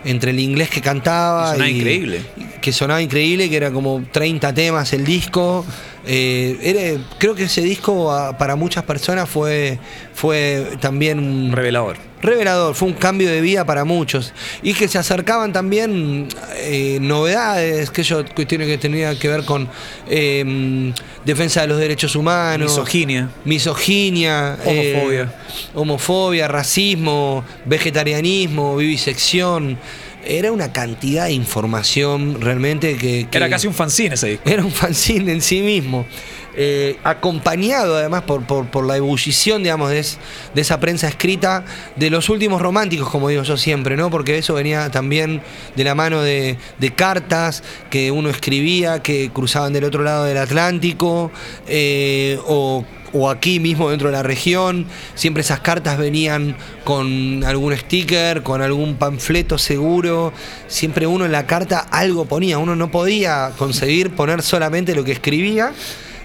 Entre 0.04 0.32
el 0.32 0.40
inglés 0.40 0.68
que 0.68 0.80
cantaba. 0.80 1.50
Y 1.50 1.52
sonaba 1.52 1.70
increíble. 1.70 2.20
Que 2.60 2.72
sonaba 2.72 3.00
increíble, 3.02 3.48
que 3.48 3.56
era 3.56 3.70
como 3.70 4.02
30 4.10 4.52
temas 4.52 4.92
el 4.92 5.04
disco. 5.04 5.64
Eh, 6.06 6.58
era- 6.62 7.00
creo 7.18 7.34
que 7.34 7.44
ese 7.44 7.60
disco 7.62 8.34
para 8.38 8.56
muchas 8.56 8.82
personas 8.84 9.28
fue, 9.28 9.78
fue 10.14 10.66
también 10.80 11.18
un, 11.20 11.52
Revelador. 11.52 11.96
revelador, 12.20 12.74
fue 12.74 12.88
un 12.88 12.94
cambio 12.94 13.28
de 13.30 13.40
vida 13.40 13.64
para 13.64 13.84
muchos. 13.84 14.32
Y 14.62 14.74
que 14.74 14.88
se 14.88 14.98
acercaban 14.98 15.52
también 15.52 16.28
eh, 16.56 16.98
novedades, 17.00 17.90
que 17.90 18.02
yo 18.02 18.24
cuestiones 18.34 18.66
que 18.68 18.78
tenían 18.78 19.16
que 19.16 19.28
ver 19.28 19.44
con 19.44 19.68
eh, 20.08 20.92
defensa 21.24 21.60
de 21.62 21.66
los 21.68 21.78
derechos 21.78 22.16
humanos. 22.16 22.70
Misoginia. 22.72 23.28
Misoginia, 23.44 24.56
Homofobia. 24.64 25.22
eh, 25.22 25.28
homofobia, 25.74 26.48
racismo, 26.48 27.44
vegetarianismo, 27.64 28.76
vivisección. 28.76 29.78
Era 30.24 30.52
una 30.52 30.72
cantidad 30.72 31.24
de 31.26 31.32
información 31.32 32.40
realmente 32.40 32.96
que. 32.96 33.26
que- 33.30 33.36
Era 33.38 33.48
casi 33.50 33.66
un 33.66 33.74
fanzine 33.74 34.14
ese 34.14 34.28
disco. 34.30 34.48
era 34.48 34.64
un 34.64 34.70
fanzine 34.72 35.32
en 35.32 35.40
sí 35.40 35.60
mismo. 35.60 36.06
eh, 36.54 36.98
acompañado 37.02 37.96
además 37.96 38.24
por, 38.24 38.44
por- 38.44 38.66
por 38.66 38.84
la 38.86 38.98
ebullición, 38.98 39.62
digamos, 39.62 39.88
de, 39.88 40.00
es- 40.00 40.18
de 40.54 40.60
esa 40.60 40.78
prensa 40.80 41.08
escrita 41.08 41.64
de 41.96 42.10
los 42.10 42.28
últimos 42.28 42.60
románticos, 42.60 43.08
como 43.08 43.30
digo 43.30 43.42
yo 43.42 43.56
siempre, 43.56 43.96
¿no? 43.96 44.10
Porque 44.10 44.36
eso 44.36 44.52
venía 44.52 44.90
también 44.90 45.40
de 45.76 45.84
la 45.84 45.94
mano 45.94 46.20
de, 46.20 46.58
de 46.78 46.90
cartas 46.94 47.62
que 47.88 48.10
uno 48.10 48.28
escribía, 48.28 49.00
que 49.02 49.30
cruzaban 49.32 49.72
del 49.72 49.84
otro 49.84 50.02
lado 50.02 50.24
del 50.24 50.36
Atlántico, 50.36 51.30
eh, 51.68 52.38
o 52.46 52.84
o 53.12 53.30
aquí 53.30 53.60
mismo 53.60 53.90
dentro 53.90 54.08
de 54.08 54.12
la 54.12 54.22
región. 54.22 54.86
Siempre 55.14 55.42
esas 55.42 55.60
cartas 55.60 55.98
venían 55.98 56.56
con 56.84 57.44
algún 57.44 57.76
sticker, 57.76 58.42
con 58.42 58.62
algún 58.62 58.96
panfleto 58.96 59.58
seguro. 59.58 60.32
Siempre 60.68 61.06
uno 61.06 61.24
en 61.24 61.32
la 61.32 61.46
carta 61.46 61.86
algo 61.90 62.24
ponía. 62.24 62.58
Uno 62.58 62.76
no 62.76 62.90
podía 62.90 63.52
conseguir 63.58 64.10
poner 64.14 64.42
solamente 64.42 64.94
lo 64.94 65.04
que 65.04 65.12
escribía. 65.12 65.72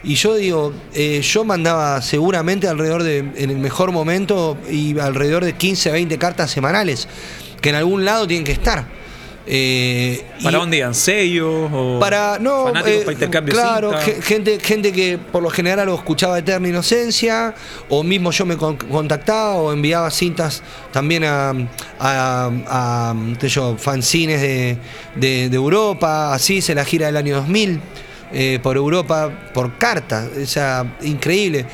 Y 0.04 0.15
yo 0.15 0.36
digo, 0.36 0.73
eh, 0.93 1.21
yo 1.21 1.43
mandaba 1.43 2.02
seguramente 2.02 2.67
alrededor 2.67 3.04
de, 3.04 3.17
en 3.17 3.50
el 3.50 3.58
mejor 3.58 3.91
momento, 3.91 4.58
y 4.69 4.97
alrededor 5.00 5.43
de 5.43 5.54
15, 5.54 5.91
20 5.91 6.17
cartas 6.17 6.52
semanales, 6.52 7.08
que 7.62 7.69
en 7.69 7.76
algún 7.76 8.06
lado 8.06 8.28
tienen 8.28 8.45
que 8.45 8.52
estar. 8.52 8.97
Eh, 9.50 10.26
¿Para 10.44 10.58
y- 10.58 10.60
dónde 10.60 10.78
iban? 10.78 10.94
¿Sellos? 10.94 11.70
O 11.74 12.00
para 12.00 12.38
no 12.40 12.66
fanáticos 12.66 13.00
eh, 13.00 13.02
para 13.06 13.14
intercambio 13.14 13.54
de 13.56 13.60
claro 13.62 13.92
cinta? 14.04 14.22
gente 14.22 14.60
gente 14.60 14.92
que 14.92 15.18
por 15.18 15.42
lo 15.42 15.50
general 15.50 15.86
lo 15.86 15.96
escuchaba 15.96 16.38
Eterna 16.38 16.68
Inocencia 16.68 17.56
o 17.88 18.04
mismo 18.04 18.32
yo 18.32 18.46
me 18.46 18.58
con- 18.58 18.76
contactaba 18.76 19.56
o 19.56 19.72
enviaba 19.72 20.12
cintas 20.12 20.62
también 20.92 21.24
a, 21.24 21.52
a, 21.98 22.52
a, 22.68 23.16
yo, 23.48 23.78
fanzines 23.78 24.42
de, 24.42 24.78
de, 25.16 25.50
de 25.50 25.56
Europa 25.56 26.34
así 26.34 26.62
se 26.62 26.76
la 26.76 26.84
gira 26.84 27.06
del 27.06 27.16
año 27.18 27.36
2000 27.38 27.80
eh, 28.34 28.60
por 28.62 28.76
Europa 28.76 29.32
por 29.54 29.78
carta 29.78 30.28
o 30.42 30.46
sea 30.46 30.86
increíble 31.04 31.66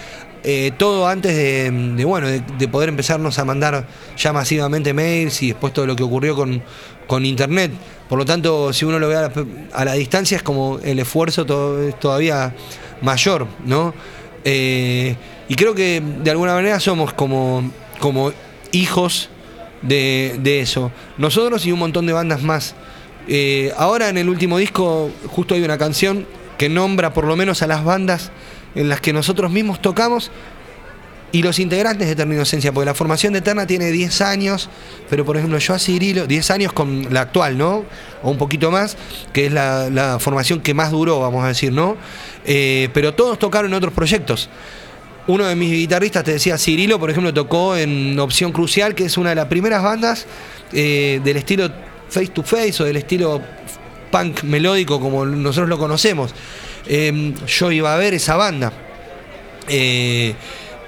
Eh, 0.46 0.72
todo 0.78 1.08
antes 1.08 1.34
de, 1.38 1.72
de, 1.72 2.04
bueno 2.04 2.28
de, 2.28 2.42
de 2.60 2.68
poder 2.68 2.90
empezarnos 2.90 3.40
a 3.40 3.46
mandar 3.46 3.86
ya 4.18 4.34
masivamente 4.34 4.94
mails 4.94 5.42
y 5.42 5.48
después 5.54 5.72
todo 5.72 5.86
lo 5.88 5.96
que 5.96 6.04
ocurrió 6.04 6.36
con, 6.36 6.62
con 7.08 7.26
internet. 7.26 7.72
Por 8.10 8.18
lo 8.20 8.26
tanto, 8.26 8.72
si 8.74 8.86
uno 8.86 9.00
lo 9.00 9.08
ve 9.08 9.16
a 9.74 9.86
la, 9.86 9.94
distancia 9.94 10.38
es 10.38 10.44
como 10.44 10.80
el 10.84 11.00
esfuerzo 11.00 11.46
to- 11.46 11.82
es 11.82 12.00
todavía 12.00 12.54
mayor, 13.02 13.48
¿no? 13.66 13.94
Eh, 14.46 15.16
y 15.48 15.56
creo 15.56 15.74
que 15.74 16.02
de 16.24 16.32
alguna 16.32 16.54
manera 16.54 16.80
somos 16.80 17.13
como, 17.13 17.72
como 18.00 18.32
hijos 18.72 19.30
de, 19.82 20.38
de 20.39 20.60
eso. 20.62 20.92
Nosotros 21.18 21.66
y 21.66 21.72
un 21.72 21.80
montón 21.80 22.06
de 22.06 22.13
bandas 22.13 22.42
más. 22.42 22.76
Eh, 23.28 23.72
ahora 23.78 24.10
en 24.10 24.18
el 24.18 24.28
último 24.30 24.58
disco 24.58 25.10
justo 25.28 25.56
hay 25.56 25.63
una 25.63 25.78
canción 25.78 26.28
que 26.58 26.68
nombra 26.70 27.13
por 27.13 27.26
lo 27.26 27.36
menos 27.36 27.62
a 27.62 27.68
las 27.68 27.84
bandas 27.84 28.32
en 28.76 28.89
las 28.89 29.00
que 29.00 29.13
nosotros 29.13 29.52
mismos 29.52 29.82
tocamos 29.82 30.30
y 31.34 31.41
los 31.41 31.58
integrantes 31.58 32.06
de 32.06 32.13
Eterna 32.13 32.36
Inocencia, 32.36 32.72
porque 32.72 32.86
la 32.86 32.93
formación 32.93 33.34
de 33.34 33.39
Eterna 33.39 33.65
tiene 33.65 33.91
10 33.91 34.22
años, 34.22 34.69
pero 35.10 35.26
por 35.26 35.36
ejemplo 35.36 35.58
yo 35.58 35.74
a 35.74 35.80
Cirilo, 35.80 36.28
10 36.28 36.52
años 36.52 36.74
con 36.74 37.12
la 37.12 37.22
actual, 37.22 37.58
¿no? 37.58 37.86
O 38.22 38.30
un 38.30 38.38
poquito 38.38 38.69
más, 38.69 38.96
que 39.34 39.48
es 39.48 39.52
la, 39.52 40.17
formación 40.19 40.62
que 40.62 40.76
más 40.76 40.91
duró, 40.91 41.19
vamos 41.19 41.43
a 41.43 41.48
decir, 41.48 41.74
¿no? 41.74 41.98
Eh, 42.46 42.89
pero 42.93 43.15
todos 43.15 43.39
tocaron 43.39 43.74
otros 43.74 43.91
proyectos. 43.93 44.48
Uno 45.26 45.46
de 45.46 45.56
mis 45.56 45.72
guitarristas, 45.72 46.24
te 46.24 46.34
decía, 46.34 46.56
Cirilo, 46.60 47.00
por 47.00 47.10
ejemplo, 47.10 47.34
tocó 47.34 47.76
en 47.76 48.19
Opción 48.19 48.52
Crucial, 48.52 48.93
que 48.93 49.06
es 49.06 49.17
una 49.17 49.30
de 49.30 49.36
las 49.36 49.48
primeras 49.48 49.82
bandas 49.82 50.28
eh, 50.72 51.19
del 51.24 51.38
estilo 51.38 51.67
face 52.10 52.28
to 52.28 52.43
face 52.43 52.76
o 52.84 52.86
del 52.86 52.98
estilo 52.98 53.41
punk 54.12 54.43
melódico 54.43 55.00
como 55.00 55.26
nosotros 55.26 55.67
lo 55.67 55.80
conocemos. 55.80 56.36
Eh, 56.86 57.34
yo 57.48 57.72
iba 57.72 57.91
a 57.91 57.98
ver 57.98 58.13
esa 58.13 58.36
banda. 58.36 58.72
Eh, 59.67 60.36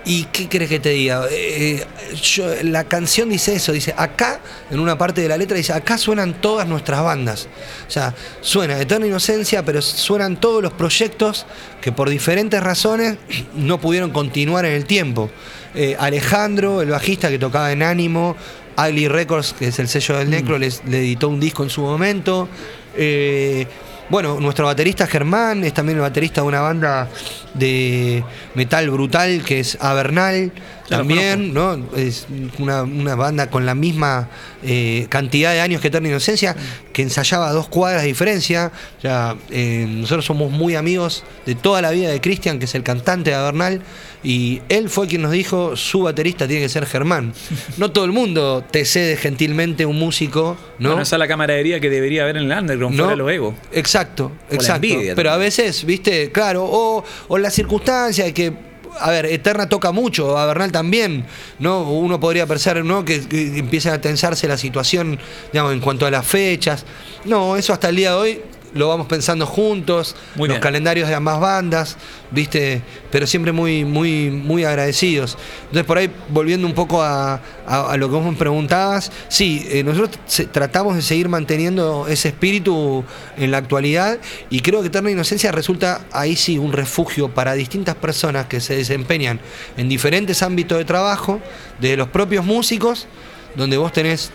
¿Y 0.08 0.26
qué 0.26 0.48
crees 0.48 0.70
que 0.70 0.80
te 0.80 0.90
diga? 0.90 1.26
Eh, 1.32 1.84
yo- 2.22 2.46
la 2.64 2.84
canción 2.84 3.28
dice 3.30 3.56
eso, 3.56 3.72
dice, 3.72 3.94
acá, 3.98 4.40
en 4.70 4.80
una 4.80 4.98
parte 5.00 5.22
de 5.22 5.28
la 5.28 5.36
letra 5.36 5.58
dice, 5.58 5.74
acá 5.74 5.98
suenan 5.98 6.40
todas 6.42 6.68
nuestras 6.68 7.02
bandas. 7.04 7.48
O 7.88 7.92
sea, 7.92 8.14
suena 8.42 8.80
Eterna 8.80 9.08
Inocencia, 9.08 9.66
pero 9.66 9.82
suenan 9.82 10.40
todos 10.40 10.62
los 10.62 10.74
proyectos 10.74 11.48
que 11.82 11.92
por 11.92 12.10
diferentes 12.10 12.62
razones 12.62 13.18
no 13.56 13.80
pudieron 13.82 14.12
continuar 14.12 14.66
en 14.66 14.74
el 14.74 14.86
tiempo. 14.86 15.32
Eh, 15.74 15.96
Alejandro, 16.00 16.82
el 16.84 16.90
bajista 16.92 17.30
que 17.30 17.40
tocaba 17.40 17.72
en 17.72 17.82
Ánimo, 17.82 18.36
Ugly 18.78 19.08
Records, 19.08 19.54
que 19.58 19.70
es 19.70 19.80
el 19.80 19.88
sello 19.88 20.18
del 20.18 20.30
Necro, 20.30 20.60
les- 20.60 20.84
le 20.86 21.00
editó 21.00 21.30
un 21.30 21.40
disco 21.40 21.64
en 21.64 21.70
su 21.72 21.82
momento. 21.82 22.48
Eh, 22.96 23.66
bueno, 24.10 24.40
nuestro 24.40 24.66
baterista 24.68 25.08
Germán 25.08 25.64
es 25.64 25.74
también 25.74 25.98
el 25.98 26.02
baterista 26.04 26.42
de 26.42 26.48
una 26.48 26.62
banda 26.62 27.10
de 27.56 28.24
metal 28.54 28.90
brutal 28.90 29.44
que 29.44 29.60
es 29.60 29.78
Avernal. 29.82 30.52
Ya 30.88 30.98
lo 30.98 31.04
también, 31.04 31.52
¿no? 31.52 31.84
Es 31.96 32.28
una, 32.60 32.84
una 32.84 33.16
banda 33.16 33.50
con 33.50 33.66
la 33.66 33.74
misma 33.74 34.30
eh, 34.62 35.08
cantidad 35.10 35.52
de 35.52 35.60
años 35.60 35.82
que 35.82 35.88
Eterna 35.88 36.10
Inocencia, 36.10 36.56
que 36.94 37.02
ensayaba 37.02 37.50
a 37.50 37.54
dos 37.54 37.68
cuadras 37.68 38.04
de 38.04 38.10
diferencia. 38.10 38.72
O 39.00 39.02
sea, 39.02 39.36
eh, 39.50 39.88
nosotros 39.90 40.26
somos 40.26 40.52
muy 40.52 40.76
amigos 40.76 41.24
de 41.48 41.56
toda 41.56 41.82
la 41.82 41.90
vida 41.90 42.12
de 42.12 42.22
Cristian, 42.22 42.60
que 42.60 42.66
es 42.66 42.76
el 42.76 42.84
cantante 42.84 43.32
de 43.32 43.36
Avernal, 43.36 43.82
y 44.24 44.62
él 44.70 44.90
fue 44.90 45.08
quien 45.08 45.24
nos 45.24 45.32
dijo, 45.32 45.76
su 45.76 46.02
baterista 46.02 46.48
tiene 46.48 46.62
que 46.64 46.70
ser 46.70 46.86
Germán. 46.86 47.34
No 47.78 47.92
todo 47.92 48.06
el 48.06 48.12
mundo 48.12 48.64
te 48.70 48.86
cede 48.86 49.18
gentilmente 49.18 49.86
un 49.86 49.98
músico, 49.98 50.56
¿no? 50.78 50.90
Bueno, 50.90 51.02
esa 51.02 51.16
es 51.16 51.20
la 51.20 51.28
camaradería 51.28 51.80
que 51.80 51.90
debería 51.90 52.24
haber 52.24 52.38
en 52.38 52.52
el 52.52 52.58
underground, 52.58 52.96
fuera 52.96 53.12
de 53.12 53.18
los 53.18 53.32
egos. 53.32 53.56
Exacto, 53.72 54.32
exacto. 54.52 54.88
envidia 54.88 55.16
Pero 55.16 55.32
a 55.32 55.38
veces, 55.38 55.84
viste, 55.84 56.32
claro, 56.32 56.66
o, 56.66 57.04
o 57.28 57.38
la 57.38 57.45
circunstancia 57.52 58.26
de 58.26 58.34
que. 58.34 58.76
A 58.98 59.12
ver, 59.12 59.26
Eterna 59.26 59.68
toca 59.68 59.92
mucho, 59.92 60.38
a 60.38 60.46
Bernal 60.46 60.72
también, 60.72 61.26
¿no? 61.60 61.92
Uno 61.92 62.18
podría 62.18 62.48
pensar, 62.48 62.82
¿no? 62.86 63.04
Que, 63.04 63.28
que 63.28 63.58
empieza 63.58 63.92
a 63.92 64.00
tensarse 64.00 64.48
la 64.48 64.58
situación, 64.58 65.20
digamos, 65.52 65.74
en 65.74 65.82
cuanto 65.82 66.06
a 66.06 66.12
las 66.12 66.26
fechas. 66.26 66.86
No, 67.26 67.58
eso 67.58 67.74
hasta 67.74 67.90
el 67.90 67.98
día 67.98 68.12
de 68.12 68.16
hoy 68.16 68.42
lo 68.76 68.90
vamos 68.90 69.08
pensando 69.08 69.46
juntos, 69.46 70.16
Muy 70.36 70.48
los 70.50 70.56
bien. 70.56 70.62
calendarios 70.62 71.08
de 71.08 71.16
ambas 71.16 71.40
bandas, 71.40 71.96
¿viste? 72.30 72.82
Pero 73.10 73.26
siempre 73.26 73.54
muy, 73.54 73.86
muy, 73.86 74.30
muy 74.30 74.66
agradecidos. 74.66 75.38
Entonces, 75.62 75.86
por 75.86 75.98
ahí, 75.98 76.12
volviendo 76.28 76.68
un 76.68 76.74
poco 76.74 77.02
a, 77.02 77.36
a- 77.66 77.92
a 77.92 77.98
lo 77.98 78.10
que 78.10 78.16
vos 78.16 78.26
me 78.26 78.38
preguntabas, 78.38 79.14
sí, 79.30 79.66
eh, 79.70 79.82
nosotros 79.84 80.20
tratamos 80.52 80.96
de 80.98 81.02
seguir 81.02 81.30
manteniendo 81.30 82.06
ese 82.10 82.28
espíritu 82.28 83.06
en 83.38 83.50
la 83.52 83.58
actualidad 83.60 84.20
y 84.50 84.60
creo 84.60 84.82
que 84.82 84.88
Eterna 84.88 85.10
Inocencia 85.10 85.54
resulta 85.54 86.02
ahí 86.12 86.36
sí 86.36 86.58
un 86.58 86.74
refugio 86.74 87.30
para 87.34 87.54
distintas 87.54 87.96
personas 87.96 88.48
que 88.48 88.60
se 88.60 88.76
desempeñan 88.76 89.40
en 89.78 89.88
diferentes 89.88 90.44
ámbitos 90.44 90.78
de 90.78 90.84
trabajo, 90.84 91.40
de 91.80 91.96
los 91.96 92.10
propios 92.10 92.44
músicos, 92.44 93.08
donde 93.56 93.78
vos 93.78 93.94
tenés 93.94 94.32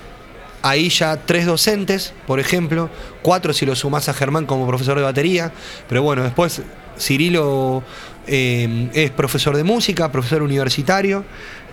Ahí 0.62 0.90
ya 0.90 1.16
tres 1.16 1.46
docentes, 1.46 2.12
por 2.27 2.38
ejemplo, 2.38 2.90
cuatro 3.23 3.55
si 3.55 3.64
lo 3.64 3.75
sumás 3.75 4.09
a 4.11 4.14
Germán 4.14 4.44
como 4.44 4.66
profesor 4.66 4.96
de 4.96 5.03
batería, 5.03 5.53
pero 5.88 6.03
bueno, 6.03 6.23
después 6.23 6.62
Cirilo 6.99 7.83
eh, 8.27 8.90
es 8.92 9.11
profesor 9.11 9.57
de 9.57 9.64
música, 9.64 10.12
profesor 10.12 10.42
universitario, 10.42 11.25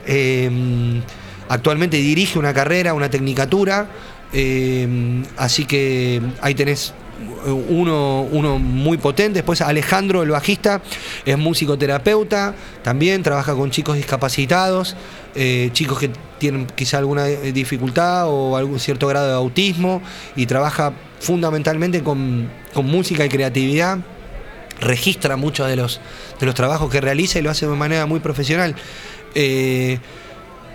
eh, 0.05 1.01
actualmente 1.49 1.97
dirige 1.97 2.39
una 2.39 2.53
carrera, 2.53 2.93
una 2.93 3.09
tecnicatura, 3.09 3.87
eh, 4.31 5.23
así 5.35 5.65
que 5.65 6.21
ahí 6.41 6.55
tenés 6.55 6.93
uno, 7.69 8.21
uno 8.21 8.57
muy 8.59 8.97
potente. 8.97 9.39
Después 9.39 9.61
Alejandro, 9.61 10.23
el 10.23 10.29
bajista, 10.29 10.81
es 11.25 11.37
musicoterapeuta, 11.37 12.55
también 12.83 13.21
trabaja 13.21 13.53
con 13.53 13.69
chicos 13.69 13.97
discapacitados, 13.97 14.95
chicos 15.73 15.99
que 15.99 16.11
tienen 16.39 16.67
quizá 16.67 16.97
alguna 16.99 17.27
eh, 17.27 17.51
dificultad 17.51 18.25
o 18.27 18.55
algún 18.57 18.79
cierto 18.79 19.07
grado 19.07 19.27
de 19.27 19.33
autismo 19.33 20.01
y 20.35 20.45
trabaja 20.45 20.93
fundamentalmente 21.19 22.03
con, 22.03 22.49
con 22.73 22.85
música 22.85 23.25
y 23.25 23.29
creatividad. 23.29 23.99
Registra 24.79 25.37
muchos 25.37 25.67
de 25.67 25.75
los, 25.75 25.99
de 26.39 26.45
los 26.45 26.53
trabajos 26.53 26.91
que 26.91 27.01
realiza 27.01 27.39
y 27.39 27.41
lo 27.41 27.49
hace 27.49 27.65
de 27.67 27.75
manera 27.75 28.05
muy 28.05 28.19
profesional. 28.19 28.75
Eh, 29.33 29.97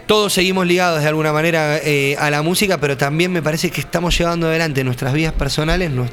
todos 0.08 0.32
seguimos 0.32 0.66
ligados 0.66 1.00
de 1.00 1.06
alguna 1.08 1.32
manera 1.32 1.78
eh, 1.78 2.16
a 2.18 2.28
la 2.28 2.42
música, 2.42 2.78
pero 2.78 2.96
también 2.96 3.30
me 3.32 3.40
parece 3.40 3.70
que 3.70 3.80
estamos 3.80 4.18
llevando 4.18 4.48
adelante 4.48 4.82
nuestras 4.82 5.14
vidas 5.14 5.32
personales. 5.32 5.90
nos- 5.92 6.10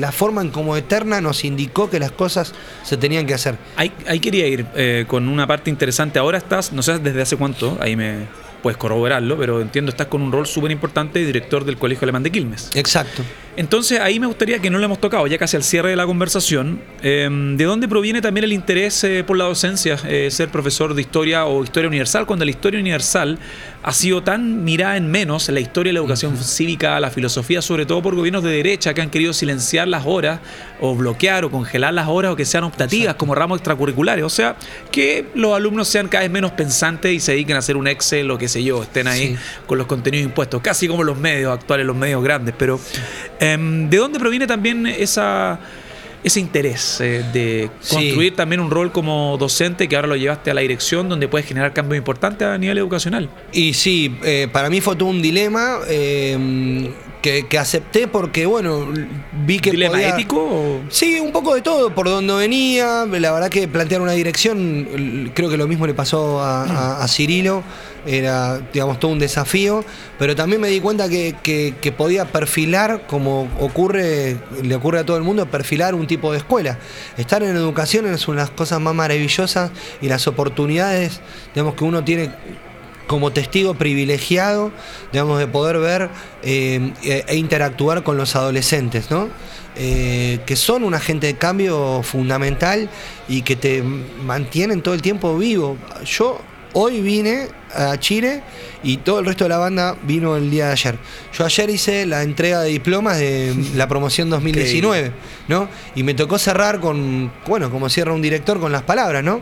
la 0.00 0.10
forma 0.10 0.42
en 0.42 0.50
como 0.50 0.76
Eterna 0.76 1.20
nos 1.20 1.44
indicó 1.44 1.88
que 1.88 2.00
las 2.00 2.10
cosas 2.10 2.52
se 2.82 2.96
tenían 2.96 3.26
que 3.26 3.34
hacer. 3.34 3.56
Ahí, 3.76 3.92
quería 4.18 4.46
ir 4.48 4.66
con 5.06 5.28
una 5.28 5.46
parte 5.46 5.70
interesante. 5.70 6.18
Ahora 6.18 6.38
estás, 6.38 6.72
no 6.72 6.82
sé 6.82 6.98
desde 6.98 7.22
hace 7.22 7.36
cuánto, 7.36 7.78
ahí 7.80 7.94
me 7.94 8.26
puedes 8.62 8.76
corroborarlo, 8.76 9.36
pero 9.36 9.60
entiendo 9.60 9.90
estás 9.90 10.06
con 10.08 10.22
un 10.22 10.32
rol 10.32 10.46
súper 10.46 10.70
importante 10.70 11.18
de 11.18 11.26
director 11.26 11.64
del 11.64 11.76
Colegio 11.76 12.04
Alemán 12.04 12.22
de 12.22 12.30
Quilmes. 12.30 12.70
Exacto. 12.74 13.22
Entonces 13.60 14.00
ahí 14.00 14.18
me 14.18 14.26
gustaría 14.26 14.58
que 14.58 14.70
no 14.70 14.78
lo 14.78 14.86
hemos 14.86 15.02
tocado, 15.02 15.26
ya 15.26 15.36
casi 15.36 15.54
al 15.54 15.62
cierre 15.62 15.90
de 15.90 15.96
la 15.96 16.06
conversación, 16.06 16.80
eh, 17.02 17.28
¿de 17.30 17.64
dónde 17.64 17.88
proviene 17.88 18.22
también 18.22 18.44
el 18.44 18.54
interés 18.54 19.04
eh, 19.04 19.22
por 19.22 19.36
la 19.36 19.44
docencia, 19.44 19.98
eh, 20.08 20.30
ser 20.30 20.48
profesor 20.48 20.94
de 20.94 21.02
historia 21.02 21.44
o 21.44 21.62
historia 21.62 21.86
universal, 21.88 22.24
cuando 22.24 22.46
la 22.46 22.52
historia 22.52 22.80
universal 22.80 23.38
ha 23.82 23.92
sido 23.92 24.22
tan 24.22 24.64
mirada 24.64 24.96
en 24.96 25.10
menos, 25.10 25.50
la 25.50 25.60
historia, 25.60 25.92
la 25.92 25.98
educación 25.98 26.38
cívica, 26.38 26.98
la 27.00 27.10
filosofía, 27.10 27.60
sobre 27.60 27.84
todo 27.84 28.00
por 28.00 28.14
gobiernos 28.14 28.42
de 28.42 28.50
derecha 28.50 28.94
que 28.94 29.02
han 29.02 29.10
querido 29.10 29.34
silenciar 29.34 29.88
las 29.88 30.04
horas 30.06 30.40
o 30.80 30.94
bloquear 30.94 31.44
o 31.44 31.50
congelar 31.50 31.92
las 31.92 32.08
horas 32.08 32.32
o 32.32 32.36
que 32.36 32.46
sean 32.46 32.64
optativas 32.64 33.16
como 33.16 33.34
ramos 33.34 33.58
extracurriculares, 33.58 34.24
o 34.24 34.30
sea, 34.30 34.56
que 34.90 35.26
los 35.34 35.54
alumnos 35.54 35.86
sean 35.86 36.08
cada 36.08 36.22
vez 36.22 36.30
menos 36.30 36.52
pensantes 36.52 37.12
y 37.12 37.20
se 37.20 37.32
dediquen 37.32 37.56
a 37.56 37.58
hacer 37.58 37.76
un 37.76 37.88
Excel 37.88 38.30
o 38.30 38.38
qué 38.38 38.48
sé 38.48 38.64
yo, 38.64 38.82
estén 38.82 39.06
ahí 39.06 39.20
Sí. 39.20 39.36
con 39.66 39.76
los 39.76 39.86
contenidos 39.86 40.24
impuestos, 40.24 40.62
casi 40.62 40.88
como 40.88 41.04
los 41.04 41.18
medios 41.18 41.52
actuales, 41.52 41.86
los 41.86 41.96
medios 41.96 42.22
grandes, 42.24 42.54
pero 42.56 42.80
em, 43.52 43.88
¿de 43.90 43.96
dónde 43.96 44.18
proviene 44.18 44.46
también 44.46 44.86
esa, 44.86 45.58
ese 46.22 46.40
interés 46.40 47.00
eh, 47.00 47.24
de 47.32 47.70
Sí. 47.80 47.94
construir 47.94 48.36
también 48.36 48.60
un 48.60 48.70
rol 48.70 48.92
como 48.92 49.36
docente 49.38 49.88
que 49.88 49.96
ahora 49.96 50.08
lo 50.08 50.16
llevaste 50.16 50.50
a 50.50 50.54
la 50.54 50.60
dirección 50.60 51.08
donde 51.08 51.28
puedes 51.28 51.46
generar 51.46 51.72
cambios 51.72 51.98
importantes 51.98 52.46
a 52.46 52.58
nivel 52.58 52.78
educacional? 52.78 53.28
Y 53.52 53.72
sí, 53.74 54.16
eh, 54.24 54.48
para 54.52 54.68
mí 54.70 54.80
fue 54.80 54.96
todo 54.96 55.08
un 55.08 55.22
dilema 55.22 55.78
eh, 55.88 56.90
que, 57.22 57.46
que 57.46 57.58
acepté 57.58 58.08
porque, 58.08 58.46
bueno, 58.46 58.88
vi 59.46 59.58
que. 59.58 59.70
¿Dilema 59.70 59.92
podía- 59.94 60.08
ético? 60.10 60.36
o- 60.42 60.80
Sí, 60.88 61.20
un 61.20 61.32
poco 61.32 61.54
de 61.54 61.62
todo, 61.62 61.94
por 61.94 62.06
donde 62.08 62.34
venía. 62.34 63.04
La 63.06 63.32
verdad 63.32 63.48
que 63.50 63.68
plantear 63.68 64.00
una 64.00 64.12
dirección, 64.12 65.30
creo 65.34 65.50
que 65.50 65.56
lo 65.56 65.66
mismo 65.68 65.86
le 65.86 65.94
pasó 65.94 66.40
a, 66.40 66.64
a- 66.64 67.04
a 67.04 67.08
Cirilo. 67.08 67.62
Era, 68.06 68.60
digamos, 68.72 68.98
todo 68.98 69.10
un 69.12 69.18
desafío. 69.18 69.84
Pero 70.18 70.34
también 70.34 70.60
me 70.62 70.68
di 70.68 70.80
cuenta 70.80 71.08
que, 71.10 71.34
que- 71.42 71.74
que 71.80 71.92
podía 71.92 72.24
perfilar, 72.24 73.06
como 73.06 73.48
ocurre, 73.60 74.38
le 74.62 74.74
ocurre 74.74 75.00
a 75.00 75.04
todo 75.04 75.18
el 75.18 75.22
mundo, 75.22 75.44
perfilar 75.46 75.94
un 75.94 76.06
tipo 76.06 76.32
de 76.32 76.38
escuela. 76.38 76.78
Estar 77.18 77.42
en 77.42 77.54
educación 77.54 78.06
es 78.06 78.26
una 78.28 78.38
de 78.42 78.48
las 78.48 78.50
cosas 78.56 78.80
más 78.80 78.94
maravillosas 78.94 79.70
y 80.00 80.08
las 80.08 80.26
oportunidades, 80.26 81.20
digamos, 81.54 81.74
que 81.74 81.84
uno 81.84 82.02
tiene 82.02 82.30
como 83.10 83.32
testigo 83.32 83.74
privilegiado, 83.74 84.70
digamos, 85.10 85.40
de 85.40 85.48
poder 85.48 85.78
ver 85.80 86.10
eh, 86.44 86.92
e, 87.02 87.24
e 87.26 87.36
interactuar 87.38 88.04
con 88.04 88.16
los 88.16 88.36
adolescentes, 88.36 89.10
¿no? 89.10 89.26
Eh, 89.74 90.38
que 90.46 90.54
son 90.54 90.84
un 90.84 90.94
agente 90.94 91.26
de 91.26 91.34
cambio 91.34 92.04
fundamental 92.04 92.88
y 93.28 93.42
que 93.42 93.56
te 93.56 93.82
mantienen 93.82 94.80
todo 94.80 94.94
el 94.94 95.02
tiempo 95.02 95.36
vivo. 95.36 95.76
Yo 96.04 96.40
hoy 96.72 97.00
vine 97.00 97.48
a 97.74 97.98
Chile 97.98 98.42
y 98.82 98.98
todo 98.98 99.20
el 99.20 99.26
resto 99.26 99.44
de 99.44 99.50
la 99.50 99.58
banda 99.58 99.96
vino 100.02 100.36
el 100.36 100.50
día 100.50 100.66
de 100.66 100.72
ayer. 100.72 100.98
Yo 101.36 101.44
ayer 101.44 101.70
hice 101.70 102.06
la 102.06 102.22
entrega 102.22 102.60
de 102.60 102.70
diplomas 102.70 103.18
de 103.18 103.54
la 103.76 103.86
promoción 103.88 104.30
2019, 104.30 105.12
¿no? 105.48 105.68
Y 105.94 106.02
me 106.02 106.14
tocó 106.14 106.38
cerrar 106.38 106.80
con, 106.80 107.32
bueno, 107.46 107.70
como 107.70 107.88
cierra 107.88 108.12
un 108.12 108.22
director 108.22 108.58
con 108.60 108.72
las 108.72 108.82
palabras, 108.82 109.22
¿no? 109.24 109.40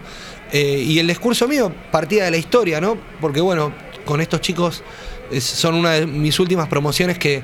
Eh, 0.53 0.83
y 0.87 0.99
el 0.99 1.07
discurso 1.07 1.47
mío 1.47 1.73
partía 1.91 2.25
de 2.25 2.31
la 2.31 2.37
historia, 2.39 2.81
¿no? 2.81 2.97
Porque 3.21 3.41
bueno, 3.41 3.73
con 4.05 4.21
estos 4.21 4.41
chicos 4.41 4.83
es- 5.31 5.45
son 5.45 5.75
una 5.75 5.93
de 5.93 6.07
mis 6.07 6.39
últimas 6.41 6.69
promociones 6.69 7.19
que, 7.19 7.43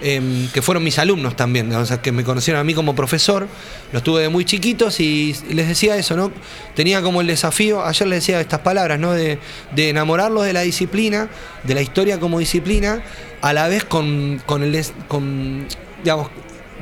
em, 0.00 0.48
que 0.48 0.62
fueron 0.62 0.84
mis 0.84 0.98
alumnos 0.98 1.34
también, 1.34 1.72
que 2.02 2.12
me 2.12 2.22
conocieron 2.22 2.60
a 2.60 2.64
mí 2.64 2.74
como 2.74 2.94
profesor, 2.94 3.48
los 3.92 4.02
tuve 4.02 4.22
de 4.22 4.28
muy 4.28 4.44
chiquitos 4.44 5.00
y 5.00 5.34
les 5.50 5.68
decía 5.68 5.96
eso, 5.96 6.16
¿no? 6.16 6.30
Tenía 6.74 7.02
como 7.02 7.20
el 7.20 7.26
desafío, 7.26 7.84
ayer 7.84 8.06
les 8.08 8.20
decía 8.20 8.40
estas 8.40 8.60
palabras, 8.60 8.98
¿no? 8.98 9.12
De, 9.12 9.38
enamorarlos 9.76 10.44
de 10.44 10.52
la 10.52 10.60
disciplina, 10.60 11.28
de 11.64 11.74
la 11.74 11.82
historia 11.82 12.20
como 12.20 12.38
disciplina, 12.38 13.02
a 13.40 13.52
la 13.52 13.68
vez 13.68 13.84
con, 13.84 14.40
el, 14.62 14.86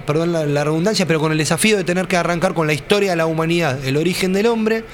perdón 0.06 0.32
la, 0.32 0.64
redundancia, 0.64 1.06
pero 1.06 1.20
con 1.20 1.32
el 1.32 1.38
desafío 1.38 1.76
de 1.76 1.84
tener 1.84 2.08
que 2.08 2.16
arrancar 2.16 2.54
con 2.54 2.66
la 2.66 2.74
historia 2.74 3.10
de 3.10 3.16
la 3.16 3.26
humanidad, 3.26 3.82
el 3.84 3.96
origen 3.96 4.32
del 4.32 4.46
hombre, 4.46 4.84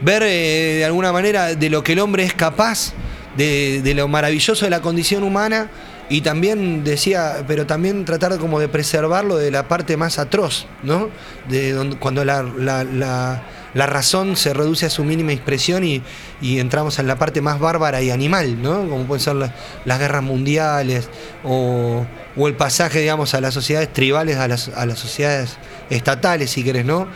ver 0.00 0.22
eh, 0.24 0.74
de 0.78 0.84
alguna 0.84 1.12
manera 1.12 1.54
de 1.54 1.70
lo 1.70 1.84
que 1.84 1.92
el 1.92 2.00
hombre 2.00 2.24
es 2.24 2.34
capaz, 2.34 2.92
de 3.36 3.92
lo 3.96 4.06
maravilloso 4.06 4.64
de 4.64 4.70
la 4.70 4.80
condición 4.80 5.24
humana 5.24 5.70
y 6.08 6.20
también 6.20 6.84
decía, 6.84 7.44
pero 7.46 7.66
también 7.66 8.04
tratar 8.04 8.36
como 8.38 8.60
de 8.60 8.68
preservarlo 8.68 9.36
de 9.36 9.50
la 9.50 9.68
parte 9.68 9.96
más 9.96 10.18
atroz, 10.18 10.66
¿no? 10.82 11.08
De 11.48 11.72
donde, 11.72 11.96
cuando 11.96 12.24
la, 12.24 12.42
la- 12.42 12.84
la- 12.84 13.42
razón 13.86 14.36
se 14.36 14.54
reduce 14.54 14.86
a 14.86 14.90
su 14.90 15.02
mínima 15.02 15.32
expresión 15.32 15.82
y, 15.82 16.00
y 16.40 16.60
entramos 16.60 16.98
en 17.00 17.06
la 17.08 17.16
parte 17.16 17.40
más 17.40 17.58
bárbara 17.58 18.00
y 18.02 18.10
animal, 18.10 18.62
¿no? 18.62 18.88
Como 18.88 19.04
pueden 19.04 19.20
ser 19.20 19.34
la- 19.34 19.52
las 19.84 19.98
guerras 19.98 20.22
mundiales 20.22 21.08
o, 21.42 22.06
o 22.36 22.48
el 22.48 22.54
pasaje, 22.54 23.00
digamos, 23.00 23.34
a 23.34 23.40
las 23.40 23.52
sociedades 23.54 23.92
tribales, 23.92 24.36
a 24.36 24.46
las, 24.46 24.68
a 24.68 24.86
las 24.86 24.98
sociedades 24.98 25.56
estatales, 25.90 26.50
si 26.50 26.62
querés, 26.62 26.84
¿no? 26.84 27.08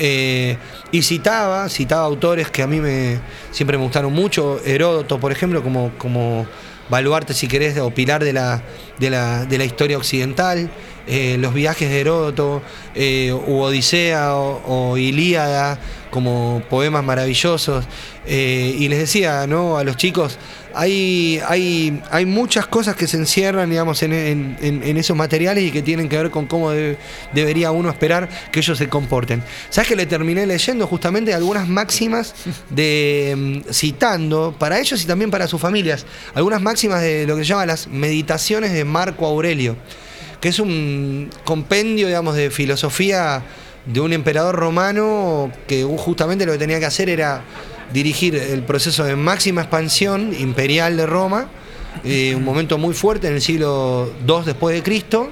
Eh, 0.00 0.56
y 0.92 1.02
citaba, 1.02 1.68
citaba 1.68 2.04
autores 2.04 2.50
que 2.50 2.62
a 2.62 2.68
mí 2.68 2.80
me 2.80 3.18
siempre 3.50 3.76
me 3.76 3.82
gustaron 3.82 4.12
mucho, 4.12 4.60
Heródoto, 4.64 5.18
por 5.18 5.32
ejemplo, 5.32 5.60
como, 5.62 5.90
como 5.98 6.46
baluarte, 6.88 7.34
si 7.34 7.48
querés, 7.48 7.78
o 7.78 7.90
pilar 7.90 8.24
de 8.24 8.32
la, 8.32 8.62
de 8.98 9.10
la, 9.10 9.44
de 9.44 9.58
la 9.58 9.64
historia 9.64 9.96
occidental, 9.96 10.70
eh, 11.06 11.36
los 11.38 11.54
viajes 11.54 11.88
de 11.88 12.00
Heródoto, 12.00 12.62
eh, 12.94 13.32
u 13.32 13.60
Odisea 13.60 14.34
o, 14.34 14.96
Ilíada, 14.98 15.78
como 16.10 16.62
poemas 16.68 17.02
maravillosos. 17.02 17.86
Eh, 18.26 18.76
y 18.78 18.88
les 18.88 18.98
decía 18.98 19.46
¿no? 19.46 19.78
a 19.78 19.84
los 19.84 19.96
chicos, 19.96 20.38
hay, 20.80 21.40
hay, 21.48 22.00
hay 22.12 22.24
muchas 22.24 22.68
cosas 22.68 22.94
que 22.94 23.08
se 23.08 23.16
encierran 23.16 23.68
digamos, 23.68 24.00
en, 24.04 24.56
esos 24.96 25.16
materiales 25.16 25.64
y 25.64 25.72
que 25.72 25.82
tienen 25.82 26.08
que 26.08 26.16
ver 26.16 26.30
con 26.30 26.46
cómo 26.46 26.70
debe- 26.70 26.96
debería 27.34 27.72
uno 27.72 27.88
esperar 27.90 28.28
que 28.52 28.60
ellos 28.60 28.78
se 28.78 28.88
comporten. 28.88 29.42
¿Sabes 29.70 29.88
que 29.88 29.96
le 29.96 30.06
terminé 30.06 30.46
leyendo 30.46 30.86
justamente 30.86 31.34
algunas 31.34 31.66
máximas 31.66 32.32
de 32.70 33.62
mm, 33.66 33.72
citando 33.72 34.54
para 34.56 34.78
ellos 34.78 35.02
y 35.02 35.06
también 35.06 35.32
para 35.32 35.48
sus 35.48 35.60
familias? 35.60 36.06
Algunas 36.34 36.62
máximas 36.62 37.02
de 37.02 37.26
lo 37.26 37.34
que 37.36 37.42
se 37.42 37.48
llama 37.48 37.66
las 37.66 37.88
meditaciones 37.88 38.72
de 38.72 38.84
Marco 38.84 39.26
Aurelio, 39.26 39.76
que 40.40 40.48
es 40.50 40.60
un 40.60 41.28
compendio, 41.42 42.06
digamos, 42.06 42.36
de 42.36 42.50
filosofía 42.50 43.42
de 43.84 43.98
un 44.00 44.12
emperador 44.12 44.54
romano 44.54 45.50
que 45.66 45.82
justamente 45.82 46.46
lo 46.46 46.52
que 46.52 46.58
tenía 46.58 46.78
que 46.78 46.86
hacer 46.86 47.08
era 47.08 47.42
dirigir 47.92 48.34
el 48.36 48.62
proceso 48.62 49.04
de 49.04 49.16
máxima 49.16 49.62
expansión 49.62 50.34
imperial 50.38 50.96
de 50.96 51.06
Roma, 51.06 51.48
eh, 52.04 52.34
un 52.36 52.44
momento 52.44 52.78
muy 52.78 52.94
fuerte 52.94 53.28
en 53.28 53.34
el 53.34 53.40
siglo 53.40 54.12
II 54.26 54.42
después 54.44 54.74
de 54.76 54.82
Cristo, 54.82 55.30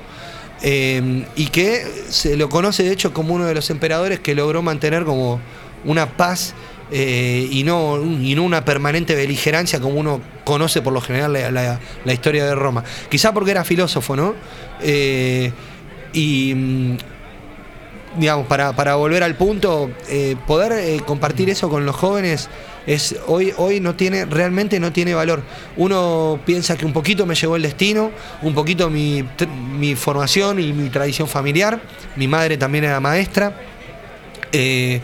eh, 0.62 1.24
y 1.36 1.46
que 1.48 1.84
se 2.08 2.36
lo 2.36 2.48
conoce 2.48 2.82
de 2.82 2.92
hecho 2.92 3.12
como 3.12 3.34
uno 3.34 3.44
de 3.44 3.54
los 3.54 3.68
emperadores 3.70 4.20
que 4.20 4.34
logró 4.34 4.62
mantener 4.62 5.04
como 5.04 5.38
una 5.84 6.16
paz 6.16 6.54
eh, 6.90 7.46
y, 7.50 7.62
no, 7.64 7.94
una 7.94 8.64
permanente 8.64 9.14
beligerancia 9.14 9.80
como 9.80 9.98
uno 10.00 10.20
conoce 10.44 10.80
por 10.82 10.92
lo 10.92 11.00
general 11.00 11.32
la, 11.32 11.50
la- 12.04 12.12
historia 12.12 12.46
de 12.46 12.54
Roma. 12.54 12.84
Quizá 13.10 13.32
porque 13.34 13.50
era 13.50 13.64
filósofo, 13.64 14.16
¿no? 14.16 14.34
Y 16.12 16.94
digamos, 18.16 18.46
para, 18.46 18.74
para 18.74 18.94
volver 18.96 19.22
al 19.22 19.34
punto, 19.36 19.90
eh, 20.08 20.36
poder 20.46 20.72
eh, 20.72 21.00
compartir 21.04 21.50
eso 21.50 21.68
con 21.68 21.86
los 21.86 21.96
jóvenes 21.96 22.48
es 22.86 23.16
hoy, 23.26 23.52
hoy 23.56 23.80
no 23.80 23.96
tiene, 23.96 24.24
realmente 24.24 24.78
no 24.78 24.92
tiene 24.92 25.14
valor. 25.14 25.42
Uno 25.76 26.38
piensa 26.46 26.76
que 26.76 26.86
un 26.86 26.92
poquito 26.92 27.26
me 27.26 27.34
llevó 27.34 27.56
el 27.56 27.62
destino, 27.62 28.12
un 28.42 28.54
poquito 28.54 28.88
mi, 28.88 29.24
mi 29.76 29.96
formación 29.96 30.60
y 30.60 30.72
mi 30.72 30.88
tradición 30.88 31.26
familiar. 31.26 31.80
Mi 32.14 32.28
madre 32.28 32.56
también 32.56 32.84
era 32.84 33.00
maestra. 33.00 33.60
Eh, 34.52 35.00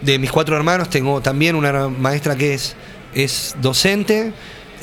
de 0.00 0.18
mis 0.18 0.32
cuatro 0.32 0.56
hermanos 0.56 0.88
tengo 0.90 1.20
también 1.20 1.54
una 1.54 1.88
maestra 1.88 2.36
que 2.36 2.54
es, 2.54 2.74
es 3.14 3.54
docente. 3.60 4.32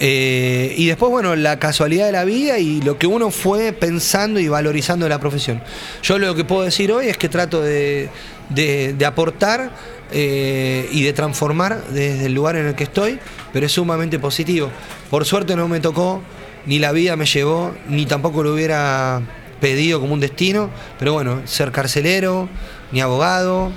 Eh, 0.04 0.74
y 0.78 0.88
después, 0.88 1.12
bueno, 1.12 1.36
la 1.36 1.60
casualidad 1.60 2.08
de 2.08 2.12
la 2.12 2.24
vida 2.26 2.58
y 2.58 2.82
lo 2.82 2.98
que 2.98 3.06
uno 3.06 3.30
fue 3.30 3.72
pensando 3.72 4.40
y 4.40 4.48
valorizando 4.48 5.06
de 5.06 5.10
la 5.10 5.20
profesión. 5.20 5.62
Yo 6.02 6.18
lo 6.18 6.34
que 6.34 6.44
puedo 6.44 6.64
decir 6.64 6.92
hoy 6.92 7.06
es 7.08 7.18
que 7.18 7.30
trato 7.30 7.62
de, 7.62 8.10
de- 8.50 9.06
aportar 9.06 9.70
eh, 10.12 10.90
y 10.92 11.04
de 11.04 11.14
transformar 11.14 11.84
desde 11.92 12.26
el 12.26 12.34
lugar 12.34 12.56
en 12.56 12.66
el 12.66 12.74
que 12.74 12.86
estoy, 12.86 13.20
pero 13.54 13.68
es 13.68 13.72
sumamente 13.74 14.18
positivo. 14.18 14.72
Por 15.12 15.24
suerte 15.26 15.56
no 15.56 15.68
me 15.68 15.80
tocó, 15.80 16.24
ni 16.66 16.80
la 16.80 16.92
vida 16.94 17.16
me 17.16 17.28
llevó, 17.28 17.72
ni 17.88 18.08
tampoco 18.08 18.42
lo 18.42 18.56
hubiera 18.56 19.22
pedido 19.60 20.00
como 20.00 20.16
un 20.16 20.20
destino, 20.20 20.72
pero 20.98 21.14
bueno, 21.14 21.42
ser 21.46 21.72
carcelero, 21.72 22.50
ni 22.92 23.02
abogado, 23.02 23.72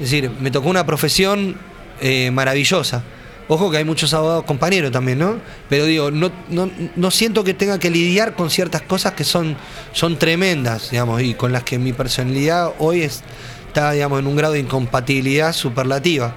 es 0.00 0.10
decir, 0.10 0.28
me 0.40 0.50
tocó 0.50 0.70
una 0.70 0.84
profesión 0.84 1.56
eh, 2.00 2.32
maravillosa. 2.32 3.04
Ojo 3.50 3.70
que 3.70 3.78
hay 3.78 3.84
muchos 3.84 4.12
abogados 4.12 4.44
compañeros 4.44 4.92
también, 4.92 5.18
¿no? 5.18 5.36
Pero 5.70 5.86
digo, 5.86 6.10
no, 6.10 6.30
no, 6.50 6.70
no 6.96 7.10
siento 7.10 7.44
que 7.44 7.54
tenga 7.54 7.78
que 7.78 7.88
lidiar 7.90 8.34
con 8.34 8.50
ciertas 8.50 8.82
cosas 8.82 9.14
que 9.14 9.24
son, 9.24 9.56
son 9.92 10.18
tremendas, 10.18 10.90
digamos, 10.90 11.22
y 11.22 11.32
con 11.32 11.50
las 11.52 11.62
que 11.62 11.78
mi 11.78 11.94
personalidad 11.94 12.72
hoy 12.78 13.02
es- 13.02 13.22
está, 13.66 13.92
digamos, 13.92 14.18
en 14.18 14.26
un 14.26 14.36
grado 14.36 14.52
de 14.52 14.60
incompatibilidad 14.60 15.54
superlativa. 15.54 16.34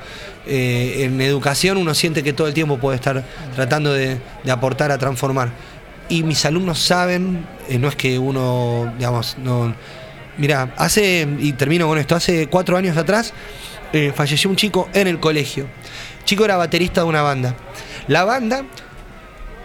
Eh, 0.47 1.03
en 1.03 1.19
educación 1.21 1.77
uno 1.77 1.93
siente 1.93 2.23
que 2.23 2.31
todo 2.33 2.47
el 2.47 2.53
tiempo 2.53 2.77
puede 2.77 2.95
estar 2.95 3.23
tratando 3.55 3.91
de, 3.93 4.17
aportar 4.49 4.91
a 4.91 4.97
transformar. 4.97 5.51
Y 6.07 6.23
mis 6.23 6.45
alumnos 6.45 6.79
saben, 6.79 7.45
eh, 7.69 7.77
no 7.77 7.89
es 7.89 7.95
que 7.95 8.17
uno, 8.19 8.93
digamos, 8.97 9.37
no... 9.37 9.75
Mira, 10.37 10.73
hace, 10.77 11.27
y 11.39 11.51
termino 11.53 11.87
con 11.87 11.97
esto, 11.97 12.15
hace 12.15 12.47
cuatro 12.47 12.77
años 12.77 12.95
atrás 12.97 13.33
eh, 13.93 14.13
falleció 14.15 14.49
un 14.49 14.55
chico 14.55 14.87
en 14.93 15.07
el 15.07 15.19
colegio. 15.19 15.67
Chico 16.25 16.45
era 16.45 16.57
baterista 16.57 17.01
de 17.01 17.07
una 17.07 17.21
banda. 17.21 17.55
La 18.07 18.23
banda, 18.23 18.63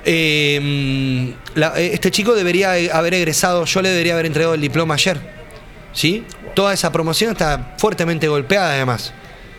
eh, 0.05 1.35
la- 1.55 1.79
eh, 1.81 1.90
este 1.95 2.11
chico 2.11 2.35
debería 2.35 2.73
haber 2.97 3.14
egresado, 3.14 3.64
yo 3.64 3.83
le 3.83 3.88
debería 3.90 4.14
haber 4.14 4.27
entregado 4.27 4.55
el 4.55 4.61
diploma 4.61 4.95
ayer. 4.95 5.19
¿Sí? 5.92 6.25
Toda 6.55 6.75
esa 6.75 6.92
promoción 6.92 7.33
está 7.33 7.75
fuertemente 7.79 8.29
golpeada 8.29 8.73
además, 8.73 9.12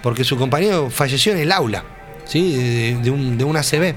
porque 0.03 0.23
su 0.23 0.37
compañero 0.37 0.89
falleció 0.89 1.31
en 1.33 1.39
el 1.39 1.51
aula, 1.51 1.83
¿sí? 2.25 2.55
De, 2.55 2.95
de 3.01 3.09
un, 3.11 3.37
de 3.37 3.43
un 3.43 3.57
ACB. 3.57 3.93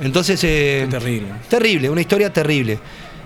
Entonces... 0.00 0.40
eh, 0.44 0.86
terrible. 0.90 1.28
Terrible, 1.48 1.90
una 1.90 2.00
historia 2.00 2.32
terrible. 2.32 2.78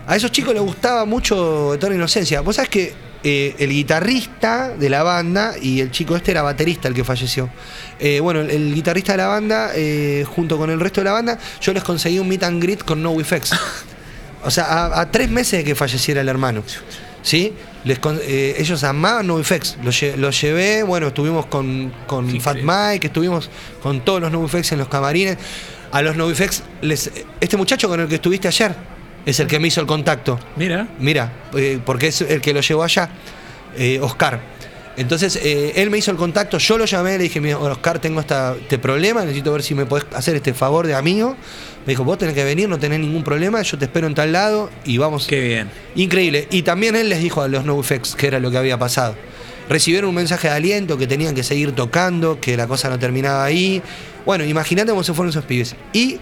A 0.07 0.17
esos 0.17 0.31
chicos 0.33 0.53
les 0.55 0.63
gustaba 0.63 1.05
mucho 1.05 1.73
Eterna 1.75 1.95
Inocencia. 1.97 2.41
Vos 2.41 2.57
sabés 2.57 2.69
que 2.69 2.93
eh, 3.23 3.55
el 3.59 3.71
guitarrista 3.71 4.71
de 4.71 4.91
la 4.91 5.03
banda 5.03 5.55
y 5.61 5.81
el 5.81 5.91
chico 5.93 6.15
este 6.17 6.33
era 6.33 6.43
baterista 6.43 6.89
el 6.89 6.95
que 6.95 7.05
falleció. 7.05 7.49
Eh, 7.99 8.21
bueno, 8.21 8.41
el, 8.41 8.51
el 8.51 8.75
guitarrista 8.75 9.13
de 9.13 9.19
la 9.19 9.29
banda, 9.29 9.71
eh, 9.75 10.25
junto 10.29 10.59
con 10.59 10.71
el 10.71 10.81
resto 10.81 11.01
de 11.01 11.05
la 11.07 11.13
banda, 11.13 11.39
yo 11.61 11.73
les 11.73 11.83
conseguí 11.85 12.19
un 12.19 12.29
meet 12.29 12.43
and 12.43 12.63
greet 12.63 12.83
con 12.85 13.03
No 13.03 13.19
Effects. 13.21 13.53
O 14.45 14.51
sea, 14.51 14.65
a, 14.65 15.01
a 15.01 15.11
tres 15.11 15.31
meses 15.31 15.61
de 15.61 15.65
que 15.65 15.75
falleciera 15.75 16.21
el 16.21 16.29
hermano. 16.29 16.63
¿Sí? 17.23 17.55
Les 17.85 17.99
con- 17.99 18.19
eh, 18.23 18.55
ellos 18.59 18.85
amaban 18.85 19.27
No 19.27 19.39
Effects. 19.41 19.79
Los, 19.83 20.03
lle- 20.03 20.17
los 20.17 20.39
llevé, 20.41 20.83
bueno, 20.83 21.07
estuvimos 21.09 21.47
con, 21.47 21.93
con 22.07 22.27
Fat 22.41 22.57
increíble. 22.59 22.73
Mike, 22.91 23.07
estuvimos 23.07 23.49
con 23.83 24.03
todos 24.05 24.21
los 24.21 24.31
No 24.31 24.45
Effects 24.45 24.73
en 24.73 24.79
los 24.79 24.89
camarines. 24.89 25.39
A 25.93 26.03
los 26.03 26.17
No 26.17 26.29
Effects, 26.31 26.63
les, 26.83 27.11
este 27.41 27.57
muchacho 27.57 27.89
con 27.89 28.01
el 28.01 28.09
que 28.09 28.17
estuviste 28.17 28.49
ayer 28.49 28.75
es 29.25 29.41
el 29.41 29.47
que 29.47 29.59
me 29.59 29.69
hizo 29.69 29.81
el 29.81 29.87
contacto. 29.87 30.39
Mira. 30.57 30.87
Mira, 30.99 31.33
eh, 31.57 31.79
porque 31.83 32.09
es 32.09 32.21
el 32.21 32.41
que 32.43 32.53
lo 32.53 32.61
llevó 32.61 32.83
allá, 32.83 33.09
eh, 33.79 33.99
Oscar. 34.03 34.41
Entonces, 34.97 35.37
eh, 35.43 35.73
él 35.77 35.91
me 35.91 35.99
hizo 35.99 36.11
el 36.13 36.17
contacto, 36.17 36.59
yo 36.59 36.79
lo 36.79 36.85
llamé, 36.85 37.19
le 37.19 37.25
dije, 37.25 37.41
mira, 37.41 37.59
Oscar, 37.59 37.99
tengo 37.99 38.21
esta- 38.21 38.55
este 38.61 38.79
problema, 38.79 39.23
necesito 39.23 39.53
ver 39.53 39.63
si 39.63 39.75
me 39.75 39.87
podés 39.87 40.07
hacer 40.15 40.37
este 40.37 40.55
favor 40.55 40.87
de 40.87 40.95
amigo. 40.95 41.37
Me 41.85 41.93
dijo, 41.93 42.05
vos 42.05 42.17
tenés 42.17 42.35
que 42.35 42.45
venir, 42.45 42.69
no 42.69 42.79
tenés 42.79 43.01
ningún 43.01 43.25
problema, 43.25 43.61
yo 43.63 43.77
te 43.77 43.87
espero 43.87 44.07
en 44.07 44.15
tal 44.15 44.33
lado 44.33 44.71
y 44.85 44.97
vamos. 44.99 45.27
Qué 45.27 45.41
bien. 45.41 45.69
Increíble. 45.97 46.47
Y 46.51 46.63
también 46.63 46.95
él 46.97 47.09
les 47.09 47.19
dijo 47.21 47.43
a 47.43 47.49
los 47.49 47.65
NoFX 47.65 48.15
que 48.15 48.29
era 48.29 48.39
lo 48.39 48.51
que 48.51 48.59
había 48.59 48.79
pasado. 48.79 49.17
Recibieron 49.69 50.11
un 50.11 50.15
mensaje 50.15 50.49
de 50.49 50.55
aliento, 50.55 50.97
que 50.97 51.07
tenían 51.07 51.35
que 51.35 51.43
seguir 51.43 51.73
tocando, 51.73 52.39
que 52.41 52.57
la 52.57 52.67
cosa 52.69 52.89
no 52.89 52.99
terminaba 52.99 53.45
ahí. 53.45 53.83
Bueno, 54.25 54.45
imagínate 54.45 54.91
cómo 54.91 55.03
se 55.03 55.13
fueron 55.13 55.31
esos 55.31 55.45
pibes. 55.45 55.75
Y 55.93 56.19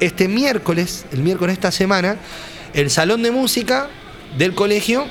este 0.00 0.28
miércoles, 0.28 1.04
el 1.12 1.20
miércoles 1.20 1.54
de 1.56 1.60
esta 1.60 1.72
semana, 1.72 2.16
el 2.74 2.90
salón 2.90 3.22
de 3.22 3.30
música 3.30 3.88
del 4.38 4.54
colegio 4.54 5.06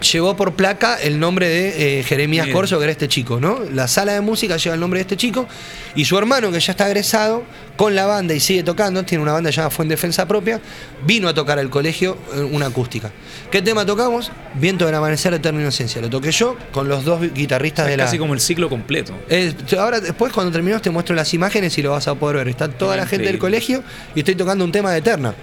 llevó 0.00 0.36
por 0.36 0.54
placa 0.54 0.96
el 0.96 1.18
nombre 1.18 1.48
de 1.48 1.98
eh, 1.98 2.02
Jeremías 2.02 2.46
Bien. 2.46 2.54
Corso, 2.56 2.78
que 2.78 2.84
era 2.84 2.92
este 2.92 3.08
chico, 3.08 3.40
¿no? 3.40 3.60
La 3.72 3.88
sala 3.88 4.12
de 4.12 4.20
música 4.20 4.56
lleva 4.56 4.74
el 4.74 4.80
nombre 4.80 4.98
de 4.98 5.02
este 5.02 5.16
chico 5.16 5.46
y 5.94 6.04
su 6.04 6.16
hermano, 6.18 6.52
que 6.52 6.60
ya 6.60 6.72
está 6.72 6.86
egresado, 6.86 7.44
con 7.76 7.94
la 7.94 8.06
banda 8.06 8.34
y 8.34 8.40
sigue 8.40 8.62
tocando, 8.62 9.02
tiene 9.04 9.22
una 9.22 9.32
banda 9.32 9.50
llamada 9.50 9.70
Fue 9.70 9.84
en 9.84 9.90
Defensa 9.90 10.26
Propia, 10.26 10.60
vino 11.04 11.28
a 11.28 11.34
tocar 11.34 11.58
al 11.58 11.70
colegio 11.70 12.16
eh, 12.34 12.40
una 12.40 12.66
acústica. 12.66 13.10
¿Qué 13.50 13.62
tema 13.62 13.84
tocamos? 13.84 14.32
Viento 14.54 14.86
del 14.86 14.94
Amanecer 14.94 15.32
de 15.32 15.38
Eterna 15.38 15.60
Inocencia. 15.60 16.00
Lo 16.00 16.10
toqué 16.10 16.32
yo 16.32 16.56
con 16.72 16.88
los 16.88 17.04
dos 17.04 17.20
guitarristas 17.32 17.86
Es 17.86 17.90
de 17.90 17.96
la... 17.96 18.04
casi 18.04 18.18
como 18.18 18.34
el 18.34 18.40
ciclo 18.40 18.68
completo. 18.68 19.12
Eh, 19.28 19.52
ahora 19.78 20.00
después 20.00 20.32
cuando 20.32 20.52
terminamos 20.52 20.82
te 20.82 20.90
muestro 20.90 21.14
las 21.14 21.32
imágenes 21.34 21.76
y 21.78 21.82
lo 21.82 21.92
vas 21.92 22.08
a 22.08 22.14
poder 22.14 22.36
ver. 22.36 22.48
Está 22.48 22.68
toda 22.68 22.96
la 22.96 23.06
gente 23.06 23.26
del 23.26 23.38
colegio 23.38 23.82
y 24.14 24.20
estoy 24.20 24.34
tocando 24.34 24.64
un 24.64 24.72
tema 24.72 24.92
de 24.92 24.98
Eterna. 24.98 25.34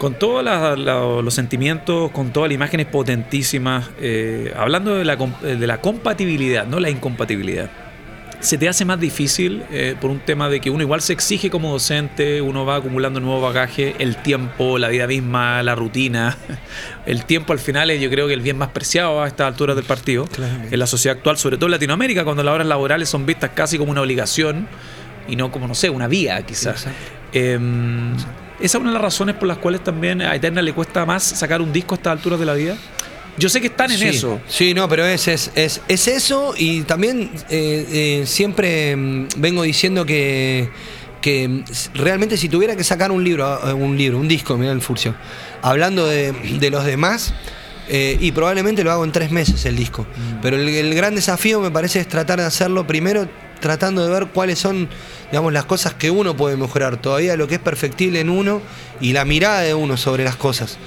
Con 0.00 0.14
todos 0.14 0.42
los 0.42 1.34
sentimientos, 1.34 2.10
con 2.12 2.32
todas 2.32 2.48
las 2.48 2.54
imágenes 2.54 2.86
potentísimas, 2.86 3.90
eh, 4.00 4.50
hablando 4.56 4.94
de 4.94 5.04
la, 5.04 5.18
eh, 5.42 5.56
de 5.56 5.66
la 5.66 5.82
compatibilidad, 5.82 6.66
no 6.66 6.80
la 6.80 6.88
incompatibilidad. 6.88 7.68
Se 8.40 8.56
te 8.56 8.66
hace 8.66 8.86
más 8.86 8.98
difícil 8.98 9.62
eh, 9.70 9.94
por 10.00 10.10
un 10.10 10.20
tema 10.20 10.48
de 10.48 10.58
que 10.60 10.70
uno 10.70 10.82
igual 10.82 11.02
se 11.02 11.12
exige 11.12 11.50
como 11.50 11.70
docente, 11.70 12.40
uno 12.40 12.64
va 12.64 12.76
acumulando 12.76 13.20
nuevo 13.20 13.42
bagaje, 13.42 13.94
el 13.98 14.16
tiempo, 14.16 14.78
la 14.78 14.88
vida 14.88 15.06
misma, 15.06 15.62
la 15.62 15.74
rutina. 15.74 16.38
El 17.04 17.26
tiempo 17.26 17.52
al 17.52 17.58
final 17.58 17.90
es 17.90 18.00
yo 18.00 18.08
creo 18.08 18.26
que 18.26 18.34
el 18.34 18.40
bien 18.40 18.56
más 18.56 18.68
preciado 18.68 19.22
a 19.22 19.28
estas 19.28 19.48
alturas 19.48 19.76
del 19.76 19.84
partido. 19.84 20.24
Claramente. 20.24 20.74
En 20.74 20.78
la 20.78 20.86
sociedad 20.86 21.18
actual, 21.18 21.36
sobre 21.36 21.58
todo 21.58 21.66
en 21.66 21.72
Latinoamérica, 21.72 22.24
cuando 22.24 22.42
las 22.42 22.54
horas 22.54 22.66
laborales 22.66 23.10
son 23.10 23.26
vistas 23.26 23.50
casi 23.52 23.76
como 23.76 23.90
una 23.90 24.00
obligación 24.00 24.66
y 25.28 25.36
no 25.36 25.50
como, 25.50 25.68
no 25.68 25.74
sé, 25.74 25.90
una 25.90 26.08
vía 26.08 26.40
quizás. 26.42 26.86
Exacto. 26.86 27.12
Eh, 27.34 27.58
esa 28.60 28.78
es 28.78 28.82
una 28.82 28.90
de 28.90 28.94
las 28.94 29.02
razones 29.02 29.36
por 29.36 29.48
las 29.48 29.58
cuales 29.58 29.82
también 29.82 30.22
a 30.22 30.34
Eterna 30.34 30.62
le 30.62 30.72
cuesta 30.72 31.04
más 31.06 31.22
sacar 31.22 31.60
un 31.62 31.72
disco 31.72 31.94
a 31.94 31.96
estas 31.96 32.12
alturas 32.12 32.38
de 32.38 32.46
la 32.46 32.54
vida. 32.54 32.76
Yo 33.38 33.48
sé 33.48 33.60
que 33.60 33.68
están 33.68 33.90
en 33.90 33.98
sí, 33.98 34.08
eso. 34.08 34.40
Sí, 34.48 34.74
no, 34.74 34.88
pero 34.88 35.06
es, 35.06 35.26
es, 35.28 35.50
es, 35.54 35.80
es 35.88 36.08
eso 36.08 36.52
y 36.56 36.82
también 36.82 37.30
eh, 37.48 37.86
eh, 38.20 38.22
siempre 38.26 38.94
mm, 38.94 39.28
vengo 39.36 39.62
diciendo 39.62 40.04
que, 40.04 40.68
que 41.22 41.48
mm, 41.48 41.64
realmente 41.94 42.36
si 42.36 42.48
tuviera 42.48 42.76
que 42.76 42.84
sacar 42.84 43.10
un 43.10 43.24
libro, 43.24 43.68
eh, 43.68 43.72
un 43.72 43.96
libro, 43.96 44.18
un 44.18 44.28
disco, 44.28 44.58
mira 44.58 44.72
el 44.72 44.82
Furcio, 44.82 45.14
hablando 45.62 46.06
de, 46.06 46.32
de 46.32 46.70
los 46.70 46.84
demás, 46.84 47.32
eh, 47.88 48.16
y 48.20 48.30
probablemente 48.30 48.84
lo 48.84 48.92
hago 48.92 49.04
en 49.04 49.10
tres 49.10 49.32
meses 49.32 49.64
el 49.66 49.74
disco. 49.74 50.06
Pero 50.42 50.56
el, 50.56 50.68
el 50.68 50.94
gran 50.94 51.16
desafío 51.16 51.60
me 51.60 51.72
parece 51.72 51.98
es 51.98 52.08
tratar 52.08 52.38
de 52.38 52.46
hacerlo 52.46 52.86
primero 52.86 53.28
tratando 53.60 54.06
de 54.06 54.12
ver 54.12 54.28
cuáles 54.28 54.58
son, 54.58 54.88
digamos, 55.30 55.52
las 55.52 55.64
cosas 55.64 55.94
que 55.94 56.10
uno 56.10 56.36
puede 56.36 56.56
mejorar, 56.56 56.96
todavía 56.96 57.36
lo 57.36 57.46
que 57.48 57.54
es 57.54 57.60
perfectible 57.60 58.20
en 58.20 58.30
uno 58.30 58.60
y 59.00 59.12
la 59.12 59.24
mirada 59.24 59.60
de 59.60 59.74
uno 59.74 59.96
sobre 59.96 60.24
las 60.24 60.36
cosas 60.36 60.78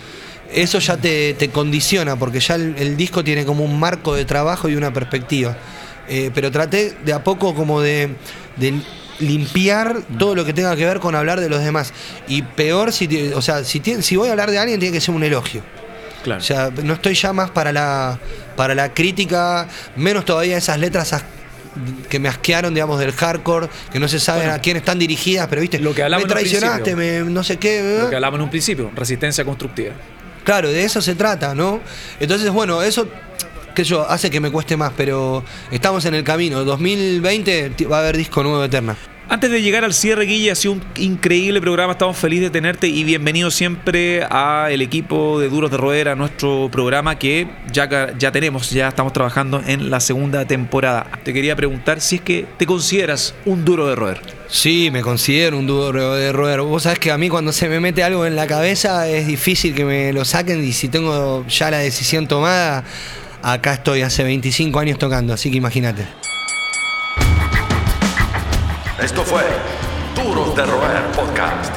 eso 0.52 0.78
ya 0.78 0.98
te, 0.98 1.34
te 1.34 1.50
condiciona, 1.50 2.16
porque 2.16 2.40
ya 2.40 2.54
el, 2.54 2.76
el 2.78 2.96
disco 2.96 3.24
tiene 3.24 3.44
como 3.44 3.64
un 3.66 3.80
marco 3.80 4.14
de 4.14 4.24
trabajo 4.24 4.70
y 4.70 4.76
una 4.76 4.94
perspectiva. 4.94 5.58
Eh, 6.08 6.30
pero 6.32 6.52
traté 6.52 6.96
de 7.04 7.12
a 7.12 7.24
poco 7.24 7.56
como 7.56 7.82
de, 7.82 8.10
de 8.58 8.80
limpiar 9.20 10.04
todo 10.20 10.36
lo 10.36 10.46
que 10.46 10.54
tenga 10.54 10.76
que 10.76 10.86
ver 10.86 11.00
con 11.00 11.16
hablar 11.16 11.40
de 11.40 11.50
los 11.50 11.64
demás. 11.64 11.92
Y 12.28 12.44
peor, 12.44 12.92
si, 12.94 13.32
o 13.34 13.42
sea, 13.42 13.64
si, 13.64 14.16
voy 14.16 14.28
a 14.28 14.32
hablar 14.32 14.52
de 14.52 14.60
alguien, 14.60 14.80
tiene 14.80 14.94
que 14.94 15.02
ser 15.02 15.16
un 15.16 15.24
elogio. 15.24 15.64
Claro. 16.24 16.40
O 16.40 16.44
sea, 16.44 16.70
no 16.84 16.94
estoy 16.94 17.16
ya 17.16 17.34
más 17.34 17.50
para 17.50 17.72
la, 17.72 18.20
para 18.56 18.76
la 18.76 18.94
crítica, 18.94 19.68
menos 19.96 20.24
todavía 20.24 20.58
esas 20.58 20.78
letras 20.78 21.14
as- 21.14 21.24
que 22.10 22.20
me 22.20 22.30
asquearon, 22.30 22.74
digamos, 22.74 23.00
del 23.00 23.12
hardcore, 23.12 23.68
que 23.92 24.00
no 24.00 24.08
se 24.08 24.20
sabe 24.20 24.40
Bueno, 24.42 24.54
a 24.54 24.60
quién 24.60 24.78
están 24.78 25.00
dirigidas, 25.00 25.48
pero 25.48 25.62
viste, 25.62 25.80
lo 25.80 25.92
que 25.94 26.02
me 26.02 26.06
hablamos 26.06 26.28
traicionaste, 26.28 26.96
me, 26.96 27.20
no 27.22 27.44
sé 27.44 27.58
qué. 27.58 28.00
Lo 28.02 28.10
que 28.10 28.16
hablábamos 28.16 28.40
en 28.40 28.44
un 28.44 28.50
principio, 28.50 28.92
resistencia 28.96 29.44
constructiva. 29.46 29.94
Claro, 30.44 30.70
de 30.70 30.84
eso 30.84 31.02
se 31.02 31.16
trata, 31.16 31.56
¿no? 31.56 31.80
Entonces, 32.20 32.50
bueno, 32.52 32.82
eso 32.84 33.08
que 33.74 33.84
yo 33.84 34.08
hace 34.08 34.30
que 34.30 34.40
me 34.40 34.52
cueste 34.52 34.78
más, 34.78 34.92
pero 34.96 35.44
estamos 35.72 36.06
en 36.06 36.14
el 36.14 36.24
camino. 36.24 36.64
2020 36.64 37.72
ti- 37.72 37.86
va 37.86 37.98
a 37.98 38.00
haber 38.02 38.18
disco 38.18 38.44
nuevo 38.44 38.60
de 38.60 38.68
Eterna. 38.68 38.96
Antes 39.30 39.50
de 39.50 39.62
llegar 39.62 39.86
al 39.86 39.94
cierre, 39.94 40.26
Guille, 40.26 40.52
ha 40.52 40.56
sido 40.56 40.74
un 40.74 40.84
increíble 40.98 41.62
programa. 41.62 41.94
Estamos 41.94 42.18
felices 42.18 42.46
de 42.46 42.50
tenerte 42.52 42.88
y 42.88 43.04
bienvenido 43.06 43.50
siempre 43.52 44.22
al 44.24 44.82
equipo 44.82 45.40
de 45.40 45.48
Duros 45.48 45.72
de 45.72 45.78
Roer, 45.78 46.10
a 46.10 46.16
nuestro 46.16 46.70
programa 46.70 47.18
que 47.18 47.48
ya, 47.72 48.16
ya 48.18 48.32
tenemos, 48.34 48.70
ya 48.70 48.90
estamos 48.90 49.14
trabajando 49.14 49.64
en 49.66 49.90
la 49.90 50.02
segunda 50.02 50.46
temporada. 50.46 51.08
Te 51.24 51.34
quería 51.34 51.56
preguntar 51.56 52.02
si 52.02 52.18
es 52.18 52.22
que 52.22 52.46
te 52.58 52.66
consideras 52.66 53.34
un 53.46 53.64
duro 53.64 53.88
de 53.88 53.96
roer. 53.96 54.20
Sí, 54.50 54.90
me 54.92 55.02
considero 55.02 55.58
un 55.58 55.68
duro 55.68 56.16
de 56.16 56.32
roer. 56.34 56.62
Vos 56.62 56.84
sabés 56.84 57.00
que 57.00 57.10
a 57.10 57.18
mí 57.18 57.30
cuando 57.30 57.54
se 57.54 57.70
me 57.70 57.80
mete 57.80 58.04
algo 58.04 58.26
en 58.26 58.36
la 58.36 58.46
cabeza 58.46 59.08
es 59.08 59.26
difícil 59.26 59.74
que 59.74 59.86
me 59.86 60.12
lo 60.12 60.26
saquen 60.26 60.64
y 60.64 60.74
si 60.74 60.90
tengo 60.90 61.46
ya 61.48 61.72
la 61.72 61.80
decisión 61.80 62.28
tomada, 62.28 62.84
acá 63.42 63.74
estoy 63.76 64.02
hace 64.02 64.24
25 64.24 64.78
años 64.80 65.00
tocando, 65.00 65.34
así 65.34 65.50
que 65.50 65.58
imagínate. 65.58 66.06
Esto 69.04 69.22
fue 69.26 69.44
Duros 70.16 70.56
de 70.56 70.66
Roer 70.66 71.12
Podcast. 71.12 71.76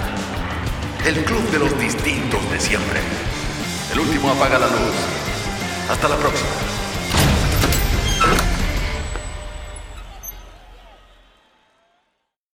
El 1.05 1.25
club 1.25 1.43
de 1.51 1.59
los 1.59 1.77
distintos 1.77 2.41
de 2.53 2.61
siempre. 2.61 3.01
El 3.93 3.99
último 3.99 4.31
apaga 4.31 4.61
la 4.61 4.69
luz. 4.69 4.95
Hasta 5.91 6.09
la 6.09 6.17
próxima. 6.19 6.76